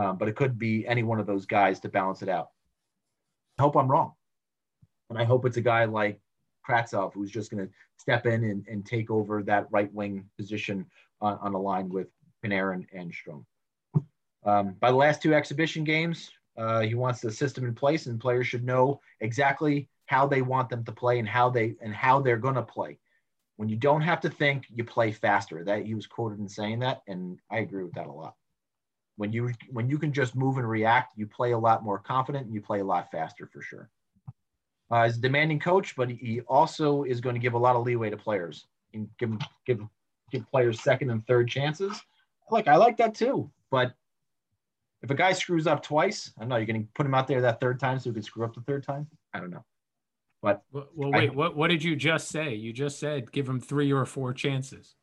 Um, 0.01 0.17
but 0.17 0.27
it 0.27 0.35
could 0.35 0.57
be 0.57 0.85
any 0.87 1.03
one 1.03 1.19
of 1.19 1.27
those 1.27 1.45
guys 1.45 1.79
to 1.81 1.89
balance 1.89 2.21
it 2.21 2.29
out. 2.29 2.49
I 3.57 3.61
hope 3.61 3.75
I'm 3.75 3.89
wrong, 3.89 4.13
and 5.09 5.17
I 5.17 5.23
hope 5.23 5.45
it's 5.45 5.57
a 5.57 5.61
guy 5.61 5.85
like 5.85 6.19
Kravtsov 6.67 7.13
who's 7.13 7.31
just 7.31 7.51
going 7.51 7.65
to 7.65 7.73
step 7.97 8.25
in 8.25 8.43
and, 8.43 8.65
and 8.67 8.85
take 8.85 9.09
over 9.09 9.43
that 9.43 9.67
right 9.71 9.93
wing 9.93 10.25
position 10.37 10.85
on, 11.21 11.37
on 11.41 11.53
a 11.53 11.59
line 11.59 11.89
with 11.89 12.07
Panarin 12.43 12.85
and 12.93 13.11
Strome. 13.11 13.45
Um, 14.45 14.75
by 14.79 14.91
the 14.91 14.97
last 14.97 15.21
two 15.21 15.33
exhibition 15.33 15.83
games, 15.83 16.31
uh, 16.59 16.81
he 16.81 16.93
wants 16.93 17.21
the 17.21 17.31
system 17.31 17.63
in 17.63 17.73
place, 17.73 18.05
and 18.05 18.19
players 18.19 18.45
should 18.45 18.65
know 18.65 18.99
exactly 19.21 19.87
how 20.07 20.27
they 20.27 20.41
want 20.41 20.67
them 20.67 20.83
to 20.83 20.91
play 20.91 21.17
and 21.17 21.27
how 21.27 21.49
they 21.49 21.75
and 21.81 21.95
how 21.95 22.19
they're 22.19 22.37
going 22.37 22.55
to 22.55 22.61
play. 22.61 22.99
When 23.55 23.69
you 23.69 23.77
don't 23.77 24.01
have 24.01 24.19
to 24.21 24.29
think, 24.29 24.65
you 24.73 24.83
play 24.83 25.13
faster. 25.13 25.63
That 25.63 25.85
he 25.85 25.95
was 25.95 26.05
quoted 26.05 26.39
in 26.39 26.49
saying 26.49 26.79
that, 26.79 27.01
and 27.07 27.39
I 27.49 27.59
agree 27.59 27.83
with 27.83 27.93
that 27.93 28.07
a 28.07 28.11
lot. 28.11 28.35
When 29.15 29.31
you 29.31 29.53
when 29.69 29.89
you 29.89 29.97
can 29.97 30.11
just 30.11 30.35
move 30.35 30.57
and 30.57 30.69
react, 30.69 31.17
you 31.17 31.27
play 31.27 31.51
a 31.51 31.57
lot 31.57 31.83
more 31.83 31.97
confident 31.97 32.45
and 32.45 32.53
you 32.53 32.61
play 32.61 32.81
a 32.81 32.85
lot 32.85 33.09
faster 33.09 33.49
for 33.51 33.61
sure. 33.61 33.89
Uh, 34.91 35.05
he's 35.05 35.17
a 35.17 35.21
demanding 35.21 35.59
coach, 35.59 35.95
but 35.95 36.09
he 36.09 36.41
also 36.41 37.03
is 37.03 37.21
going 37.21 37.35
to 37.35 37.41
give 37.41 37.53
a 37.53 37.57
lot 37.57 37.77
of 37.77 37.85
leeway 37.85 38.09
to 38.09 38.17
players 38.17 38.65
and 38.93 39.07
give 39.17 39.31
give 39.65 39.79
give 40.29 40.49
players 40.51 40.81
second 40.81 41.09
and 41.09 41.25
third 41.25 41.47
chances. 41.47 42.01
Like 42.51 42.67
I 42.67 42.75
like 42.75 42.97
that 42.97 43.15
too, 43.15 43.49
but 43.71 43.93
if 45.01 45.09
a 45.09 45.15
guy 45.15 45.31
screws 45.33 45.67
up 45.67 45.81
twice, 45.83 46.31
I 46.37 46.41
don't 46.41 46.49
know 46.49 46.57
you're 46.57 46.65
going 46.65 46.83
to 46.83 46.89
put 46.95 47.05
him 47.05 47.13
out 47.13 47.27
there 47.27 47.41
that 47.41 47.59
third 47.61 47.79
time 47.79 47.99
so 47.99 48.09
he 48.09 48.13
could 48.13 48.25
screw 48.25 48.43
up 48.45 48.53
the 48.53 48.61
third 48.61 48.83
time. 48.83 49.07
I 49.33 49.39
don't 49.39 49.49
know, 49.51 49.63
but 50.41 50.63
Well, 50.71 50.89
well, 50.95 51.11
wait, 51.11 51.33
what, 51.33 51.55
what 51.55 51.69
did 51.69 51.83
you 51.83 51.95
just 51.95 52.27
say? 52.29 52.53
You 52.55 52.73
just 52.73 52.99
said 52.99 53.31
give 53.31 53.47
him 53.47 53.59
three 53.59 53.91
or 53.93 54.05
four 54.05 54.33
chances. 54.33 54.95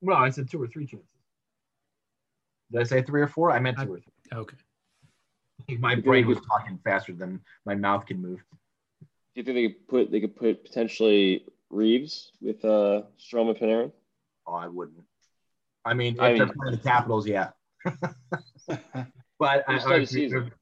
well, 0.00 0.16
I 0.18 0.30
said 0.30 0.50
two 0.50 0.62
or 0.62 0.66
three 0.66 0.86
chances. 0.86 1.08
Did 2.72 2.80
I 2.80 2.84
say 2.84 3.02
three 3.02 3.22
or 3.22 3.28
four? 3.28 3.50
I 3.52 3.60
meant 3.60 3.76
two 3.78 3.94
or 3.94 4.00
three. 4.00 4.12
Okay. 4.32 4.56
My 5.78 5.94
brain 5.94 6.26
was 6.26 6.38
talking 6.46 6.78
faster 6.84 7.12
than 7.12 7.40
my 7.64 7.74
mouth 7.74 8.06
can 8.06 8.20
move. 8.20 8.40
Do 9.00 9.06
you 9.34 9.42
think 9.42 9.54
they 9.56 9.68
could 9.68 9.88
put 9.88 10.10
they 10.10 10.20
could 10.20 10.36
put 10.36 10.62
potentially 10.64 11.44
Reaves 11.70 12.30
with 12.40 12.64
uh 12.64 13.02
Strome 13.18 13.48
and 13.50 13.56
Panarin? 13.58 13.92
Oh, 14.46 14.54
I 14.54 14.68
wouldn't. 14.68 15.02
I 15.84 15.94
mean, 15.94 16.14
if 16.14 16.20
I 16.20 16.32
they're 16.34 16.46
mean- 16.46 16.54
playing 16.58 16.76
the 16.76 16.82
Capitals, 16.82 17.26
yeah. 17.26 17.50
but 19.38 19.64
I, 19.68 19.82
or, 19.84 19.94
if 19.94 20.00
you, 20.00 20.06
season. 20.06 20.52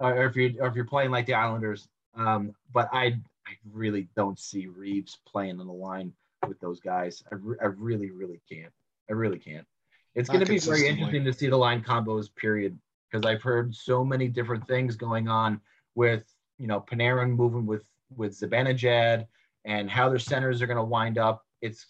or 0.00 0.26
if 0.26 0.36
you 0.36 0.56
or 0.60 0.68
if 0.68 0.74
you're 0.74 0.84
playing 0.84 1.10
like 1.10 1.26
the 1.26 1.34
Islanders, 1.34 1.88
um, 2.14 2.54
but 2.72 2.88
I 2.92 3.18
I 3.46 3.52
really 3.72 4.08
don't 4.16 4.38
see 4.38 4.66
Reaves 4.66 5.18
playing 5.26 5.60
on 5.60 5.66
the 5.66 5.72
line 5.72 6.12
with 6.46 6.60
those 6.60 6.80
guys. 6.80 7.22
I, 7.30 7.36
re- 7.36 7.56
I 7.60 7.66
really 7.66 8.10
really 8.10 8.40
can't. 8.50 8.72
I 9.08 9.12
really 9.12 9.38
can't. 9.38 9.66
It's 10.14 10.28
going 10.28 10.44
to 10.44 10.46
be 10.46 10.58
very 10.58 10.86
interesting 10.86 11.24
to 11.24 11.32
see 11.32 11.48
the 11.48 11.56
line 11.56 11.82
combos. 11.82 12.34
Period, 12.34 12.78
because 13.10 13.26
I've 13.26 13.42
heard 13.42 13.74
so 13.74 14.04
many 14.04 14.28
different 14.28 14.66
things 14.66 14.96
going 14.96 15.28
on 15.28 15.60
with 15.94 16.24
you 16.58 16.66
know 16.66 16.80
Panarin 16.80 17.30
moving 17.30 17.66
with 17.66 17.84
with 18.16 18.38
Zibanejad 18.38 19.26
and 19.64 19.90
how 19.90 20.08
their 20.08 20.18
centers 20.18 20.62
are 20.62 20.66
going 20.66 20.76
to 20.76 20.84
wind 20.84 21.18
up. 21.18 21.44
It's 21.62 21.86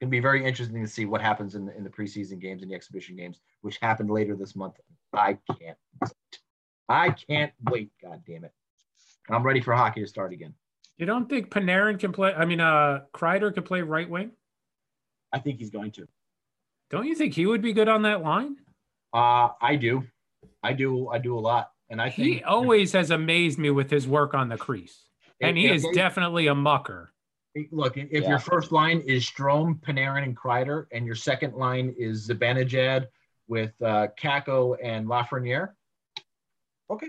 going 0.00 0.08
to 0.08 0.10
be 0.10 0.20
very 0.20 0.44
interesting 0.44 0.82
to 0.82 0.88
see 0.88 1.04
what 1.06 1.20
happens 1.20 1.54
in 1.54 1.66
the, 1.66 1.76
in 1.76 1.84
the 1.84 1.90
preseason 1.90 2.38
games 2.38 2.62
and 2.62 2.70
the 2.70 2.74
exhibition 2.74 3.16
games, 3.16 3.40
which 3.62 3.78
happened 3.78 4.10
later 4.10 4.36
this 4.36 4.54
month. 4.54 4.74
I 5.12 5.38
can't. 5.58 5.76
I 6.88 7.10
can't 7.10 7.52
wait. 7.70 7.90
God 8.02 8.22
damn 8.26 8.44
it. 8.44 8.52
I'm 9.28 9.42
ready 9.42 9.60
for 9.60 9.74
hockey 9.74 10.00
to 10.00 10.06
start 10.06 10.32
again. 10.32 10.54
You 10.96 11.06
don't 11.06 11.28
think 11.28 11.50
Panarin 11.50 11.98
can 11.98 12.12
play? 12.12 12.32
I 12.32 12.44
mean, 12.44 12.60
uh, 12.60 13.00
Kreider 13.14 13.52
can 13.52 13.62
play 13.62 13.82
right 13.82 14.08
wing. 14.08 14.32
I 15.32 15.38
think 15.38 15.58
he's 15.58 15.70
going 15.70 15.92
to. 15.92 16.08
Don't 16.90 17.06
you 17.06 17.14
think 17.14 17.34
he 17.34 17.46
would 17.46 17.60
be 17.60 17.72
good 17.72 17.88
on 17.88 18.02
that 18.02 18.22
line? 18.22 18.56
Uh, 19.12 19.50
I 19.60 19.76
do. 19.76 20.04
I 20.62 20.72
do. 20.72 21.08
I 21.08 21.18
do 21.18 21.38
a 21.38 21.40
lot. 21.40 21.70
And 21.90 22.00
I 22.00 22.10
think 22.10 22.28
He 22.28 22.42
always 22.42 22.92
has 22.92 23.10
amazed 23.10 23.58
me 23.58 23.70
with 23.70 23.90
his 23.90 24.06
work 24.06 24.34
on 24.34 24.48
the 24.48 24.56
crease, 24.58 25.04
and 25.40 25.56
he 25.56 25.66
is 25.68 25.86
definitely 25.94 26.46
a 26.46 26.54
mucker. 26.54 27.12
Look, 27.70 27.96
if 27.96 28.10
Yeah. 28.10 28.28
your 28.28 28.38
first 28.38 28.72
line 28.72 29.00
is 29.00 29.24
Strome, 29.24 29.80
Panarin, 29.80 30.22
and 30.22 30.36
Kreider, 30.36 30.86
and 30.92 31.06
your 31.06 31.14
second 31.14 31.54
line 31.54 31.94
is 31.98 32.28
Zibanejad 32.28 33.06
with 33.48 33.72
uh, 33.82 34.08
Kakko 34.20 34.76
and 34.82 35.06
Lafreniere, 35.06 35.70
okay, 36.90 37.08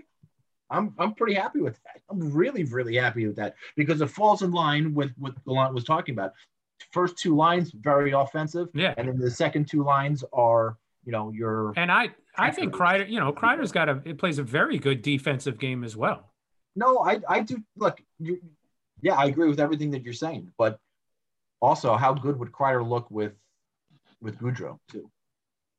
I'm 0.69 0.93
I'm 0.97 1.13
pretty 1.15 1.33
happy 1.33 1.61
with 1.61 1.79
that. 1.83 2.01
I'm 2.09 2.31
really 2.31 2.63
really 2.63 2.95
happy 2.95 3.27
with 3.27 3.35
that 3.37 3.55
because 3.75 4.01
it 4.01 4.07
falls 4.07 4.41
in 4.41 4.51
line 4.51 4.93
with 4.93 5.11
what 5.17 5.33
Gallant 5.45 5.73
was 5.73 5.83
talking 5.83 6.13
about. 6.13 6.33
First 6.91 7.17
two 7.17 7.35
lines 7.35 7.71
very 7.71 8.11
offensive, 8.11 8.69
Yeah, 8.73 8.93
and 8.97 9.07
then 9.07 9.17
the 9.17 9.31
second 9.31 9.67
two 9.67 9.83
lines 9.83 10.23
are 10.31 10.77
you 11.05 11.11
know 11.11 11.31
your 11.31 11.73
and 11.75 11.91
I 11.91 12.09
I 12.37 12.51
think. 12.51 12.73
Kreider, 12.73 13.09
you 13.09 13.19
know, 13.19 13.33
Kreider's 13.33 13.71
got 13.71 13.89
a 13.89 14.01
it 14.05 14.17
plays 14.17 14.39
a 14.39 14.43
very 14.43 14.77
good 14.79 15.01
defensive 15.01 15.59
game 15.59 15.83
as 15.83 15.97
well. 15.97 16.31
No, 16.75 16.99
I, 16.99 17.19
I 17.27 17.41
do. 17.41 17.61
Look, 17.75 17.99
you, 18.19 18.39
yeah, 19.02 19.16
I 19.16 19.26
agree 19.26 19.50
with 19.50 19.60
everything 19.60 19.91
that 19.91 20.04
you're 20.04 20.14
saying, 20.14 20.52
but 20.58 20.80
also, 21.62 21.95
how 21.95 22.14
good 22.14 22.39
would 22.39 22.52
Kreider 22.52 22.88
look 22.88 23.10
with 23.12 23.34
with 24.22 24.38
Goodrow 24.39 24.80
too? 24.89 25.10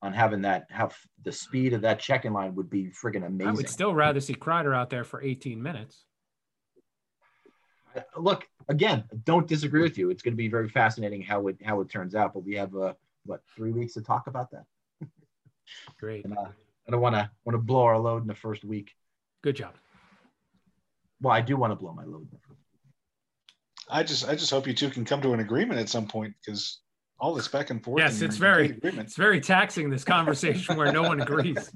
On 0.02 0.12
having 0.12 0.42
that, 0.42 0.66
have 0.70 0.96
the 1.24 1.32
speed 1.32 1.74
of 1.74 1.82
that 1.82 2.00
checking 2.00 2.32
line 2.32 2.54
would 2.54 2.70
be 2.70 2.86
friggin' 2.86 3.26
amazing. 3.26 3.48
I 3.48 3.52
would 3.52 3.68
still 3.68 3.94
rather 3.94 4.20
see 4.20 4.34
Kreider 4.34 4.74
out 4.74 4.88
there 4.88 5.04
for 5.04 5.22
18 5.22 5.62
minutes. 5.62 6.04
Look, 8.16 8.48
again, 8.68 9.04
don't 9.24 9.46
disagree 9.46 9.82
with 9.82 9.98
you. 9.98 10.10
It's 10.10 10.22
going 10.22 10.32
to 10.32 10.38
be 10.38 10.48
very 10.48 10.68
fascinating 10.68 11.22
how 11.22 11.48
it 11.48 11.56
how 11.64 11.80
it 11.80 11.90
turns 11.90 12.14
out. 12.14 12.32
But 12.34 12.44
we 12.44 12.54
have 12.54 12.74
uh, 12.74 12.94
what 13.24 13.42
three 13.56 13.72
weeks 13.72 13.94
to 13.94 14.02
talk 14.02 14.26
about 14.26 14.50
that, 14.52 14.64
Great, 15.98 16.24
and 16.24 16.36
uh, 16.36 16.46
I 16.86 16.90
don't 16.90 17.00
want 17.00 17.16
to 17.16 17.30
want 17.44 17.54
to 17.54 17.62
blow 17.62 17.82
our 17.82 17.98
load 17.98 18.22
in 18.22 18.28
the 18.28 18.34
first 18.34 18.64
week. 18.64 18.94
good 19.42 19.56
job. 19.56 19.74
Well, 21.20 21.34
I 21.34 21.40
do 21.42 21.56
want 21.56 21.72
to 21.72 21.76
blow 21.76 21.92
my 21.92 22.04
load. 22.04 22.22
In 22.22 22.28
the 22.32 22.38
first 22.38 22.59
I 23.90 24.02
just 24.02 24.28
I 24.28 24.34
just 24.34 24.50
hope 24.50 24.66
you 24.66 24.74
two 24.74 24.90
can 24.90 25.04
come 25.04 25.20
to 25.22 25.32
an 25.32 25.40
agreement 25.40 25.80
at 25.80 25.88
some 25.88 26.06
point 26.06 26.34
because 26.44 26.80
all 27.18 27.34
this 27.34 27.48
back 27.48 27.70
and 27.70 27.82
forth. 27.82 27.98
Yes, 27.98 28.20
and 28.20 28.24
it's 28.30 28.36
very- 28.36 28.66
agreement. 28.70 29.08
It's 29.08 29.16
very 29.16 29.40
taxing 29.40 29.90
this 29.90 30.04
conversation 30.04 30.76
where 30.76 30.92
no 30.92 31.02
one 31.02 31.20
agrees. 31.26 31.70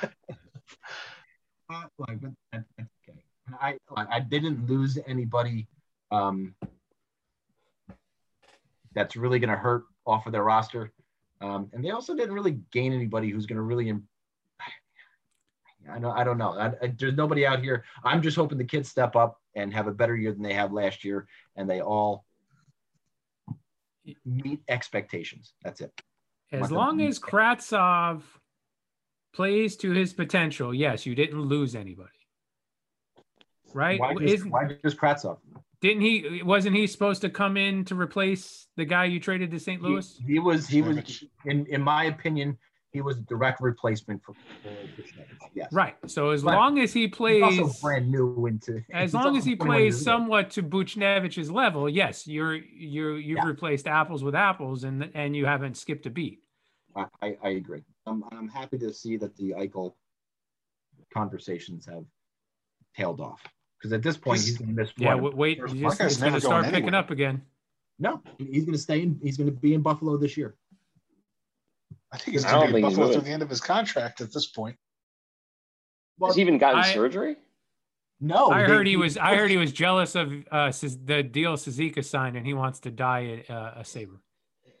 Uh, 0.00 1.82
like, 1.98 2.18
that's 2.52 2.64
okay. 2.80 3.18
I 3.60 3.76
I 3.96 4.20
didn't 4.20 4.68
lose 4.68 4.98
anybody 5.06 5.66
um, 6.10 6.54
that's 8.94 9.16
really 9.16 9.38
going 9.38 9.50
to 9.50 9.56
hurt 9.56 9.84
off 10.06 10.26
of 10.26 10.32
their 10.32 10.44
roster, 10.44 10.92
um, 11.40 11.70
and 11.72 11.84
they 11.84 11.90
also 11.90 12.14
didn't 12.14 12.34
really 12.34 12.58
gain 12.72 12.92
anybody 12.92 13.30
who's 13.30 13.46
going 13.46 13.56
to 13.56 13.62
really. 13.62 13.88
Im- 13.88 14.06
I 15.90 15.98
know 15.98 16.10
I 16.10 16.24
don't 16.24 16.38
know. 16.38 16.58
I, 16.58 16.72
I, 16.82 16.94
there's 16.98 17.14
nobody 17.14 17.46
out 17.46 17.60
here. 17.60 17.84
I'm 18.04 18.22
just 18.22 18.36
hoping 18.36 18.58
the 18.58 18.64
kids 18.64 18.88
step 18.88 19.16
up 19.16 19.40
and 19.54 19.72
have 19.72 19.86
a 19.86 19.92
better 19.92 20.16
year 20.16 20.32
than 20.32 20.42
they 20.42 20.54
have 20.54 20.72
last 20.72 21.04
year, 21.04 21.26
and 21.56 21.68
they 21.68 21.80
all 21.80 22.24
meet 24.24 24.60
expectations. 24.68 25.52
That's 25.62 25.80
it. 25.80 25.92
As 26.52 26.70
long 26.70 27.00
as 27.00 27.18
Kravtsov 27.18 28.22
plays 29.32 29.76
to 29.78 29.90
his 29.90 30.12
potential, 30.12 30.72
yes, 30.72 31.04
you 31.06 31.14
didn't 31.14 31.40
lose 31.40 31.74
anybody. 31.74 32.10
Right? 33.72 33.98
Why 33.98 34.14
just, 34.14 34.34
Isn't- 34.34 34.50
why 34.50 34.78
just 34.84 34.96
Kravtsov? 34.96 35.38
Didn't 35.80 36.02
he? 36.02 36.42
Wasn't 36.42 36.74
he 36.74 36.86
supposed 36.86 37.20
to 37.22 37.28
come 37.28 37.58
in 37.58 37.84
to 37.86 37.94
replace 37.94 38.68
the 38.76 38.86
guy 38.86 39.04
you 39.04 39.20
traded 39.20 39.50
to 39.50 39.60
St. 39.60 39.82
Louis? 39.82 40.16
He, 40.26 40.34
he 40.34 40.38
was 40.38 40.66
he 40.66 40.80
was 40.80 41.24
in 41.44 41.66
in 41.66 41.82
my 41.82 42.04
opinion 42.04 42.56
he 42.94 43.00
was 43.02 43.18
a 43.18 43.22
direct 43.22 43.60
replacement 43.60 44.22
for, 44.22 44.32
for 44.62 44.70
Yes. 45.52 45.72
Right. 45.72 45.96
So 46.06 46.30
as 46.30 46.42
But 46.44 46.54
long 46.54 46.78
as 46.78 46.92
he 46.92 47.02
He's 47.02 47.10
plays, 47.10 47.42
also 47.58 47.72
brand 47.82 48.08
new 48.10 48.46
into. 48.46 48.82
as 48.92 49.12
long 49.12 49.36
as 49.36 49.44
he 49.44 49.56
plays 49.56 50.00
somewhat 50.00 50.50
to 50.52 50.62
Buchnevich's 50.62 51.50
level, 51.50 51.88
yes, 51.88 52.26
you're 52.26 52.54
you're 52.54 53.18
you've 53.18 53.38
Yeah. 53.38 53.46
replaced 53.46 53.86
apples 53.88 54.22
with 54.24 54.34
apples, 54.36 54.84
and 54.84 55.10
and 55.14 55.34
you 55.36 55.44
haven't 55.44 55.76
skipped 55.76 56.06
a 56.06 56.10
beat. 56.10 56.40
I, 56.96 57.06
I, 57.20 57.36
I 57.42 57.48
agree. 57.50 57.82
I'm, 58.06 58.22
I'm 58.30 58.48
happy 58.48 58.78
to 58.78 58.92
see 58.92 59.16
that 59.16 59.36
the 59.36 59.50
Eichel 59.58 59.94
conversations 61.12 61.86
have 61.86 62.04
tailed 62.96 63.20
off 63.20 63.42
because 63.78 63.92
at 63.92 64.02
this 64.02 64.16
point 64.16 64.38
He's- 64.38 64.50
he's 64.50 64.58
going 64.58 64.68
to 64.76 64.82
miss. 64.82 64.92
Yeah. 64.96 65.14
what, 65.14 65.30
w- 65.32 65.36
Wait, 65.36 65.58
first 65.60 65.74
just, 65.98 66.20
going 66.20 66.32
to 66.34 66.40
start 66.40 66.62
going 66.62 66.64
picking 66.72 66.84
anywhere. 66.88 67.00
up 67.00 67.10
again. 67.10 67.42
No, 67.98 68.20
he's 68.38 68.64
going 68.64 68.74
to 68.74 68.78
stay 68.80 69.02
in. 69.02 69.18
He's 69.22 69.36
going 69.36 69.48
to 69.48 69.52
be 69.56 69.74
in 69.74 69.80
Buffalo 69.80 70.16
this 70.16 70.36
year. 70.36 70.54
I 72.14 72.16
think 72.16 72.34
he's 72.34 72.44
going 72.44 72.68
to 72.68 72.72
be 72.72 72.78
in 72.78 72.82
Buffalo 72.84 73.12
through 73.12 73.22
the 73.22 73.30
end 73.32 73.42
of 73.42 73.50
his 73.50 73.60
contract 73.60 74.20
at 74.20 74.32
this 74.32 74.46
point. 74.46 74.76
Well, 76.16 76.30
Has 76.30 76.36
he 76.36 76.42
even 76.42 76.58
gotten 76.58 76.78
I- 76.78 76.94
surgery? 76.94 77.34
no, 78.20 78.50
I 78.50 78.62
they- 78.62 78.68
heard 78.68 78.86
he 78.86 78.96
was. 78.96 79.18
I 79.18 79.34
heard 79.34 79.50
he 79.50 79.56
was 79.56 79.72
jealous 79.72 80.14
of 80.14 80.32
uh, 80.52 80.70
the 81.04 81.24
deal 81.24 81.56
Suzuki 81.56 82.02
signed, 82.02 82.36
and 82.36 82.46
he 82.46 82.54
wants 82.54 82.78
to 82.80 82.92
die 82.92 83.42
a, 83.48 83.52
uh, 83.52 83.74
a 83.78 83.84
saber. 83.84 84.22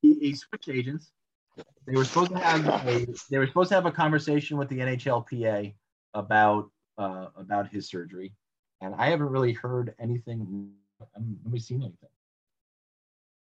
he, 0.00 0.14
he 0.14 0.34
switched 0.34 0.70
agents. 0.70 1.12
They 1.86 1.94
were 1.94 2.06
supposed 2.06 2.30
to 2.30 2.38
have 2.38 2.66
a 2.66 3.06
they 3.28 3.36
were 3.38 3.46
supposed 3.46 3.68
to 3.68 3.74
have 3.74 3.84
a 3.84 3.92
conversation 3.92 4.56
with 4.56 4.70
the 4.70 4.78
NHLPA 4.78 5.74
about 6.14 6.70
uh, 6.96 7.26
about 7.36 7.68
his 7.68 7.90
surgery, 7.90 8.32
and 8.80 8.94
I 8.94 9.10
haven't 9.10 9.28
really 9.28 9.52
heard 9.52 9.94
anything. 9.98 10.70
I 11.02 11.04
haven't 11.14 11.40
really 11.44 11.60
seen 11.60 11.82
anything. 11.82 12.08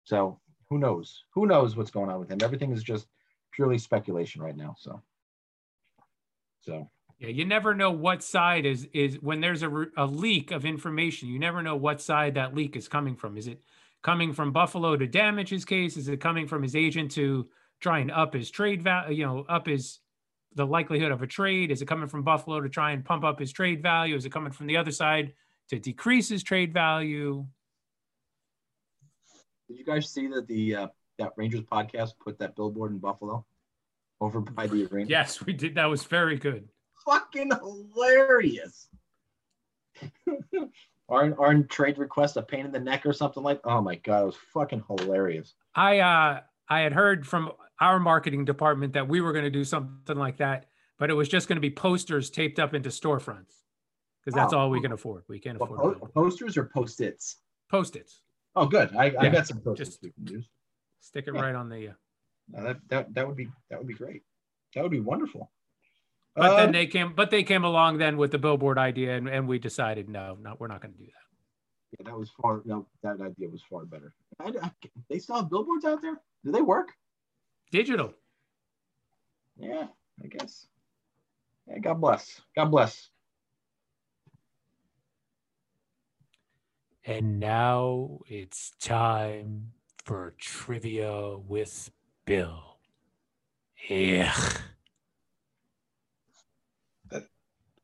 So 0.03 0.39
who 0.69 0.77
knows? 0.77 1.23
Who 1.33 1.45
knows 1.47 1.75
what's 1.75 1.91
going 1.91 2.09
on 2.09 2.19
with 2.19 2.29
him? 2.29 2.39
Everything 2.41 2.71
is 2.71 2.83
just 2.83 3.07
purely 3.51 3.77
speculation 3.77 4.41
right 4.41 4.55
now. 4.55 4.75
So, 4.77 5.01
so 6.61 6.89
Yeah, 7.17 7.29
you 7.29 7.45
never 7.45 7.73
know 7.73 7.91
what 7.91 8.23
side 8.23 8.65
is 8.65 8.87
is 8.93 9.15
when 9.21 9.41
there's 9.41 9.63
a, 9.63 9.85
a 9.97 10.05
leak 10.05 10.51
of 10.51 10.65
information. 10.65 11.29
You 11.29 11.39
never 11.39 11.61
know 11.61 11.75
what 11.75 12.01
side 12.01 12.35
that 12.35 12.55
leak 12.55 12.75
is 12.75 12.87
coming 12.87 13.15
from. 13.15 13.37
Is 13.37 13.47
it 13.47 13.61
coming 14.03 14.31
from 14.31 14.51
Buffalo 14.51 14.95
to 14.95 15.07
damage 15.07 15.49
his 15.49 15.65
case? 15.65 15.97
Is 15.97 16.07
it 16.07 16.21
coming 16.21 16.47
from 16.47 16.61
his 16.61 16.75
agent 16.75 17.11
to 17.11 17.49
try 17.79 17.99
and 17.99 18.11
up 18.11 18.33
his 18.33 18.51
trade 18.51 18.83
value? 18.83 19.17
You 19.17 19.25
know, 19.25 19.45
up 19.49 19.65
his 19.67 19.99
the 20.55 20.65
likelihood 20.65 21.11
of 21.11 21.21
a 21.21 21.27
trade. 21.27 21.71
Is 21.71 21.81
it 21.81 21.87
coming 21.87 22.07
from 22.07 22.23
Buffalo 22.23 22.61
to 22.61 22.69
try 22.69 22.91
and 22.91 23.03
pump 23.03 23.23
up 23.23 23.39
his 23.39 23.51
trade 23.51 23.81
value? 23.81 24.15
Is 24.15 24.25
it 24.25 24.31
coming 24.31 24.51
from 24.51 24.67
the 24.67 24.77
other 24.77 24.91
side 24.91 25.33
to 25.69 25.79
decrease 25.79 26.29
his 26.29 26.43
trade 26.43 26.73
value? 26.73 27.45
Did 29.69 29.77
you 29.77 29.85
guys 29.85 30.09
see 30.09 30.27
that 30.27 30.47
the 30.47 30.75
uh, 30.75 30.87
that 31.19 31.31
Rangers 31.37 31.61
podcast 31.61 32.13
put 32.19 32.37
that 32.39 32.55
billboard 32.57 32.91
in 32.91 32.97
Buffalo 32.97 33.45
over 34.19 34.41
by 34.41 34.67
the 34.67 34.85
arena? 34.87 35.09
Yes, 35.09 35.45
we 35.45 35.53
did. 35.53 35.75
That 35.75 35.85
was 35.85 36.03
very 36.03 36.37
good. 36.37 36.67
fucking 37.05 37.51
hilarious. 37.61 38.89
aren't 41.09 41.37
aren't 41.39 41.69
trade 41.69 41.97
requests 41.97 42.35
a 42.35 42.41
pain 42.41 42.65
in 42.65 42.71
the 42.71 42.79
neck 42.79 43.05
or 43.05 43.13
something 43.13 43.43
like? 43.43 43.59
Oh 43.63 43.81
my 43.81 43.95
god, 43.95 44.23
it 44.23 44.25
was 44.27 44.35
fucking 44.53 44.83
hilarious. 44.87 45.53
I 45.75 45.99
uh 45.99 46.41
I 46.69 46.79
had 46.81 46.93
heard 46.93 47.25
from 47.27 47.51
our 47.79 47.99
marketing 47.99 48.45
department 48.45 48.93
that 48.93 49.07
we 49.07 49.21
were 49.21 49.31
going 49.33 49.45
to 49.45 49.49
do 49.51 49.63
something 49.63 50.17
like 50.17 50.37
that, 50.37 50.65
but 50.97 51.09
it 51.09 51.13
was 51.13 51.27
just 51.29 51.47
going 51.47 51.55
to 51.57 51.61
be 51.61 51.69
posters 51.71 52.29
taped 52.29 52.59
up 52.59 52.73
into 52.73 52.89
storefronts 52.89 53.53
because 54.23 54.35
that's 54.35 54.53
Oh. 54.53 54.59
all 54.59 54.69
we 54.69 54.81
can 54.81 54.91
afford. 54.91 55.23
We 55.27 55.39
can't 55.39 55.57
What, 55.59 55.71
afford 55.71 55.99
po- 55.99 56.07
posters 56.07 56.57
or 56.57 56.65
post-its? 56.65 57.37
post-its. 57.71 58.21
Oh, 58.55 58.65
good. 58.65 58.95
I, 58.95 59.13
I 59.19 59.29
got 59.29 59.47
some 59.47 59.59
post-its 59.61 59.91
just- 59.91 60.03
we 60.03 60.11
can 60.11 60.27
use. 60.27 60.47
Stick 61.01 61.27
it 61.27 61.33
Yeah. 61.35 61.41
right 61.41 61.55
on 61.55 61.69
the. 61.69 61.89
Uh, 61.89 61.93
No, 62.49 62.63
that, 62.63 62.77
that 62.89 63.13
that 63.13 63.27
would 63.27 63.37
be 63.37 63.47
that 63.69 63.77
would 63.79 63.87
be 63.87 63.93
great. 63.93 64.23
That 64.75 64.81
would 64.83 64.91
be 64.91 64.99
wonderful. 64.99 65.51
but 66.35 66.51
Uh, 66.51 66.55
then 66.57 66.71
they 66.71 66.87
came, 66.87 67.13
but 67.15 67.29
they 67.31 67.43
came 67.43 67.63
along 67.63 67.99
then 67.99 68.17
with 68.17 68.31
the 68.31 68.37
billboard 68.39 68.77
idea, 68.77 69.15
and, 69.15 69.27
and 69.29 69.47
we 69.47 69.59
decided 69.59 70.09
no, 70.09 70.37
no, 70.41 70.55
we're 70.59 70.67
not 70.67 70.81
going 70.81 70.93
to 70.93 70.97
do 70.99 71.05
that. 71.05 71.25
yeah, 71.99 72.09
that 72.11 72.17
was 72.19 72.31
far. 72.41 72.61
No, 72.65 72.87
that 73.03 73.21
idea 73.21 73.47
was 73.49 73.61
far 73.69 73.85
better. 73.85 74.13
I, 74.39 74.51
I- 74.61 74.71
they 75.09 75.19
still 75.19 75.35
have 75.37 75.49
billboards 75.49 75.85
out 75.85 76.01
there. 76.01 76.19
Do 76.43 76.51
they 76.51 76.61
work? 76.61 76.89
Digital. 77.71 78.13
Yeah, 79.57 79.87
I 80.23 80.27
guess. 80.27 80.67
Yeah, 81.67 81.79
God 81.79 82.01
bless. 82.01 82.41
God 82.55 82.65
bless. 82.71 83.09
And 87.09 87.39
now 87.39 88.19
it's 88.27 88.71
time 88.79 89.71
for 90.05 90.35
trivia 90.37 91.39
with 91.39 91.89
Bill. 92.25 92.77
Yeah. 93.89 94.35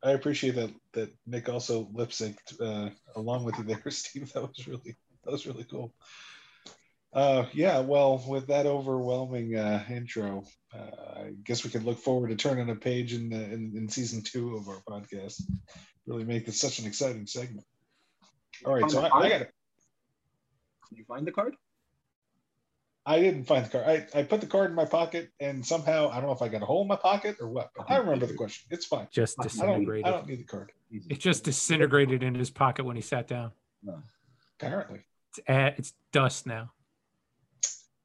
I 0.03 0.11
appreciate 0.11 0.53
that 0.53 0.69
that 0.93 1.09
Nick 1.25 1.49
also 1.49 1.89
lip 1.91 2.11
synced 2.11 2.61
uh, 2.61 2.91
along 3.15 3.45
with 3.45 3.57
you 3.57 3.63
there, 3.63 3.81
Steve. 3.89 4.31
That 4.33 4.43
was 4.43 4.67
really 4.67 4.95
that 5.23 5.31
was 5.31 5.47
really 5.47 5.63
cool. 5.63 5.91
Uh, 7.11 7.47
yeah, 7.51 7.79
well, 7.79 8.23
with 8.27 8.45
that 8.45 8.67
overwhelming 8.67 9.55
uh, 9.55 9.83
intro, 9.89 10.43
uh, 10.71 11.21
I 11.21 11.31
guess 11.43 11.63
we 11.63 11.71
could 11.71 11.83
look 11.83 11.97
forward 11.97 12.27
to 12.27 12.35
turning 12.35 12.69
a 12.69 12.75
page 12.75 13.15
in, 13.15 13.29
the, 13.29 13.43
in 13.43 13.73
in 13.75 13.89
season 13.89 14.21
two 14.21 14.55
of 14.55 14.67
our 14.69 14.83
podcast. 14.87 15.41
Really 16.05 16.25
make 16.25 16.45
this 16.45 16.61
such 16.61 16.77
an 16.77 16.85
exciting 16.85 17.25
segment. 17.25 17.65
All 18.65 18.73
right, 18.73 18.89
so 18.89 19.01
I, 19.01 19.05
I 19.17 19.29
got 19.29 19.39
Did 19.39 19.47
you 20.91 21.05
find 21.05 21.25
the 21.25 21.31
card? 21.31 21.55
I 23.07 23.19
didn't 23.19 23.43
find 23.45 23.65
the 23.65 23.69
card. 23.69 23.85
I, 23.87 24.19
I 24.19 24.23
put 24.23 24.41
the 24.41 24.47
card 24.47 24.71
in 24.71 24.75
my 24.75 24.85
pocket, 24.85 25.29
and 25.39 25.63
somehow 25.65 26.09
I 26.09 26.15
don't 26.15 26.25
know 26.25 26.31
if 26.31 26.41
I 26.41 26.47
got 26.47 26.63
a 26.63 26.65
hole 26.65 26.81
in 26.81 26.87
my 26.87 26.95
pocket 26.95 27.37
or 27.39 27.47
what. 27.49 27.69
But 27.75 27.89
I 27.89 27.97
remember 27.97 28.25
the 28.25 28.33
question. 28.33 28.67
It's 28.71 28.85
fine. 28.85 29.07
Just 29.11 29.39
I 29.39 29.43
don't- 29.43 29.49
I 29.49 29.65
don't. 29.65 29.73
disintegrated. 29.73 30.05
I 30.07 30.11
don't 30.11 30.27
need 30.27 30.39
the 30.39 30.43
card. 30.43 30.71
It 30.91 31.19
just 31.19 31.43
disintegrated 31.43 32.23
in 32.23 32.33
his 32.35 32.49
pocket 32.49 32.85
when 32.85 32.95
he 32.95 33.01
sat 33.01 33.27
down. 33.27 33.51
Apparently. 34.59 35.01
It's, 35.29 35.39
uh, 35.49 35.71
it's 35.77 35.93
dust 36.11 36.47
now. 36.47 36.71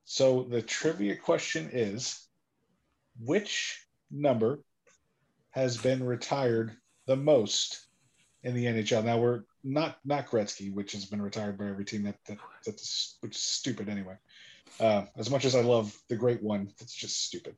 So 0.05 0.43
the 0.43 0.61
trivia 0.61 1.15
question 1.17 1.71
is 1.73 2.27
which 3.25 3.87
number 4.11 4.59
has 5.51 5.77
been 5.77 6.05
retired 6.05 6.77
the 7.07 7.17
most 7.17 7.87
in 8.43 8.55
the 8.55 8.65
NHL? 8.67 9.05
Now 9.05 9.19
we're 9.19 9.43
not 9.63 9.99
not 10.05 10.27
Gretzky, 10.27 10.73
which 10.73 10.93
has 10.93 11.05
been 11.05 11.23
retired 11.23 11.59
by 11.59 11.67
every 11.67 11.85
team 11.85 12.05
that, 12.05 12.17
that 12.27 12.39
that's 12.65 13.17
which 13.21 13.37
is 13.37 13.43
stupid 13.43 13.89
anyway. 13.89 14.15
Uh, 14.79 15.05
as 15.17 15.31
much 15.31 15.45
as 15.45 15.55
I 15.55 15.63
love 15.63 15.97
the 16.09 16.17
great 16.17 16.43
one, 16.43 16.73
it's 16.81 16.95
just 16.95 17.25
stupid. 17.25 17.57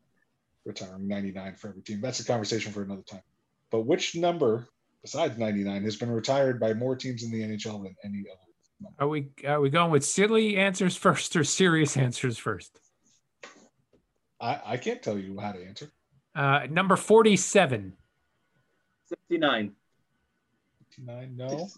Retiring 0.65 1.09
99 1.09 1.57
for 1.57 1.69
every 1.69 1.83
team. 1.83 2.01
That's 2.01 2.21
a 2.21 2.25
conversation 2.25 2.73
for 2.73 2.83
another 2.83 3.03
time. 3.03 3.23
But 3.71 3.81
which 3.81 4.15
number 4.15 4.69
besides 5.03 5.37
99 5.37 5.83
has 5.83 5.97
been 5.97 6.11
retired 6.11 6.61
by 6.61 6.73
more 6.75 6.97
teams 6.97 7.25
in 7.25 7.31
the 7.31 7.43
NHL 7.43 7.83
than 7.83 7.97
any 8.05 8.25
other? 8.31 8.93
Are 8.99 9.09
we 9.09 9.29
are 9.47 9.61
we 9.61 9.71
going 9.71 9.91
with 9.91 10.05
silly 10.05 10.57
answers 10.57 10.97
first 10.97 11.37
or 11.37 11.45
serious 11.45 11.97
answers 11.97 12.39
first? 12.39 12.81
I, 14.41 14.61
I 14.65 14.77
can't 14.77 15.03
tell 15.03 15.19
you 15.19 15.39
how 15.39 15.53
to 15.53 15.65
answer. 15.65 15.93
Uh, 16.35 16.67
number 16.69 16.97
forty-seven. 16.97 17.93
69. 19.09 19.73
99, 20.99 21.37
no. 21.37 21.69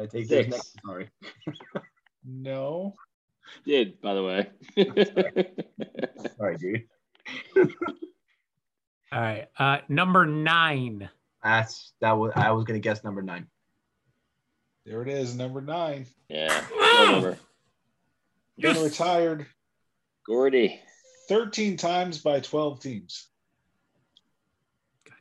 I 0.00 0.06
take 0.06 0.26
Six. 0.26 0.30
yours 0.30 0.48
next. 0.48 0.76
Sorry. 0.84 1.08
No. 2.24 2.94
Did 3.66 4.00
by 4.00 4.14
the 4.14 4.22
way. 4.24 4.50
Sorry, 6.36 6.56
dude. 6.56 6.84
All 9.12 9.20
right. 9.20 9.48
Uh, 9.58 9.78
number 9.88 10.24
nine. 10.26 11.08
That's 11.42 11.92
that 12.00 12.12
was 12.12 12.32
I 12.36 12.50
was 12.52 12.64
gonna 12.64 12.78
guess 12.78 13.02
number 13.02 13.22
nine. 13.22 13.46
There 14.86 15.02
it 15.02 15.08
is, 15.08 15.34
number 15.34 15.60
nine. 15.60 16.06
yeah. 16.28 16.64
number. 17.10 17.38
Been 18.58 18.74
Yes. 18.74 18.82
retired 18.82 19.46
Gordie. 20.26 20.80
13 21.28 21.76
times 21.76 22.18
by 22.18 22.40
12 22.40 22.80
teams. 22.80 23.28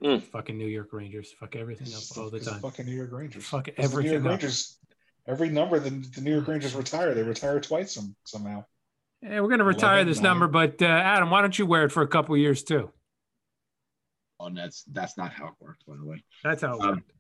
Mm. 0.04 0.22
Fucking 0.24 0.58
New 0.58 0.68
York 0.68 0.94
Rangers. 0.94 1.32
Fuck 1.40 1.56
everything 1.56 1.88
up 1.94 2.18
all 2.18 2.30
the 2.30 2.40
time. 2.40 2.60
Fucking 2.62 2.86
New 2.86 2.96
York 2.96 3.12
Rangers. 3.12 3.46
Fuck 3.46 3.68
It's 3.68 3.92
the 3.94 4.02
New 4.02 4.10
York 4.12 4.24
up. 4.24 4.30
Rangers. 4.30 4.78
Every 5.28 5.50
number 5.50 5.80
the, 5.80 5.90
the 5.90 6.22
New 6.22 6.32
York 6.34 6.48
Rangers 6.48 6.74
retire, 6.74 7.14
they 7.14 7.22
retire 7.24 7.60
twice 7.60 7.94
some, 7.94 8.16
somehow. 8.24 8.64
Yeah, 9.22 9.42
we're 9.42 9.50
gonna 9.50 9.66
retire 9.66 9.96
11, 9.96 10.08
this 10.08 10.18
nine. 10.18 10.24
number, 10.24 10.48
but 10.48 10.82
uh, 10.82 10.86
Adam, 10.86 11.30
why 11.30 11.42
don't 11.42 11.60
you 11.60 11.66
wear 11.66 11.84
it 11.84 11.92
for 11.92 12.02
a 12.02 12.08
couple 12.08 12.36
years 12.38 12.64
too? 12.64 12.90
Oh, 14.40 14.50
that's 14.50 14.84
that's 14.86 15.18
not 15.18 15.34
how 15.34 15.48
it 15.48 15.54
works, 15.60 15.84
by 15.86 15.96
the 15.98 16.06
way. 16.06 16.24
That's 16.44 16.62
how. 16.62 16.76
It 16.78 16.82
Um, 16.82 16.90
worked. 16.92 17.12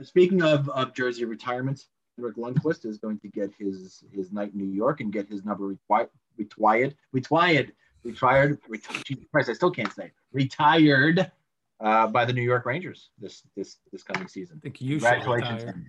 Uh, 0.00 0.04
speaking 0.04 0.42
of, 0.42 0.68
of 0.68 0.94
jersey 0.94 1.24
retirements, 1.24 1.88
Henrik 2.16 2.36
Lundqvist 2.36 2.86
is 2.86 2.98
going 2.98 3.18
to 3.20 3.28
get 3.28 3.50
his 3.58 4.04
his 4.12 4.30
night 4.30 4.52
in 4.52 4.58
New 4.58 4.72
York 4.72 5.00
and 5.00 5.12
get 5.12 5.28
his 5.28 5.44
number 5.44 5.66
retired, 5.66 6.10
retired, 6.38 6.94
retired, 7.12 7.72
retired. 8.04 8.58
retired 8.68 9.04
Jesus 9.04 9.24
Christ, 9.32 9.48
I 9.50 9.54
still 9.54 9.72
can't 9.72 9.92
say 9.92 10.04
it. 10.06 10.12
retired 10.32 11.32
uh, 11.80 12.06
by 12.06 12.24
the 12.24 12.32
New 12.32 12.42
York 12.42 12.66
Rangers 12.66 13.10
this 13.18 13.42
this 13.56 13.78
this 13.92 14.02
coming 14.02 14.28
season. 14.28 14.58
I 14.58 14.60
think 14.62 14.80
you 14.80 14.98
Congratulations. 14.98 15.60
retire. 15.60 15.72
Hank. 15.72 15.86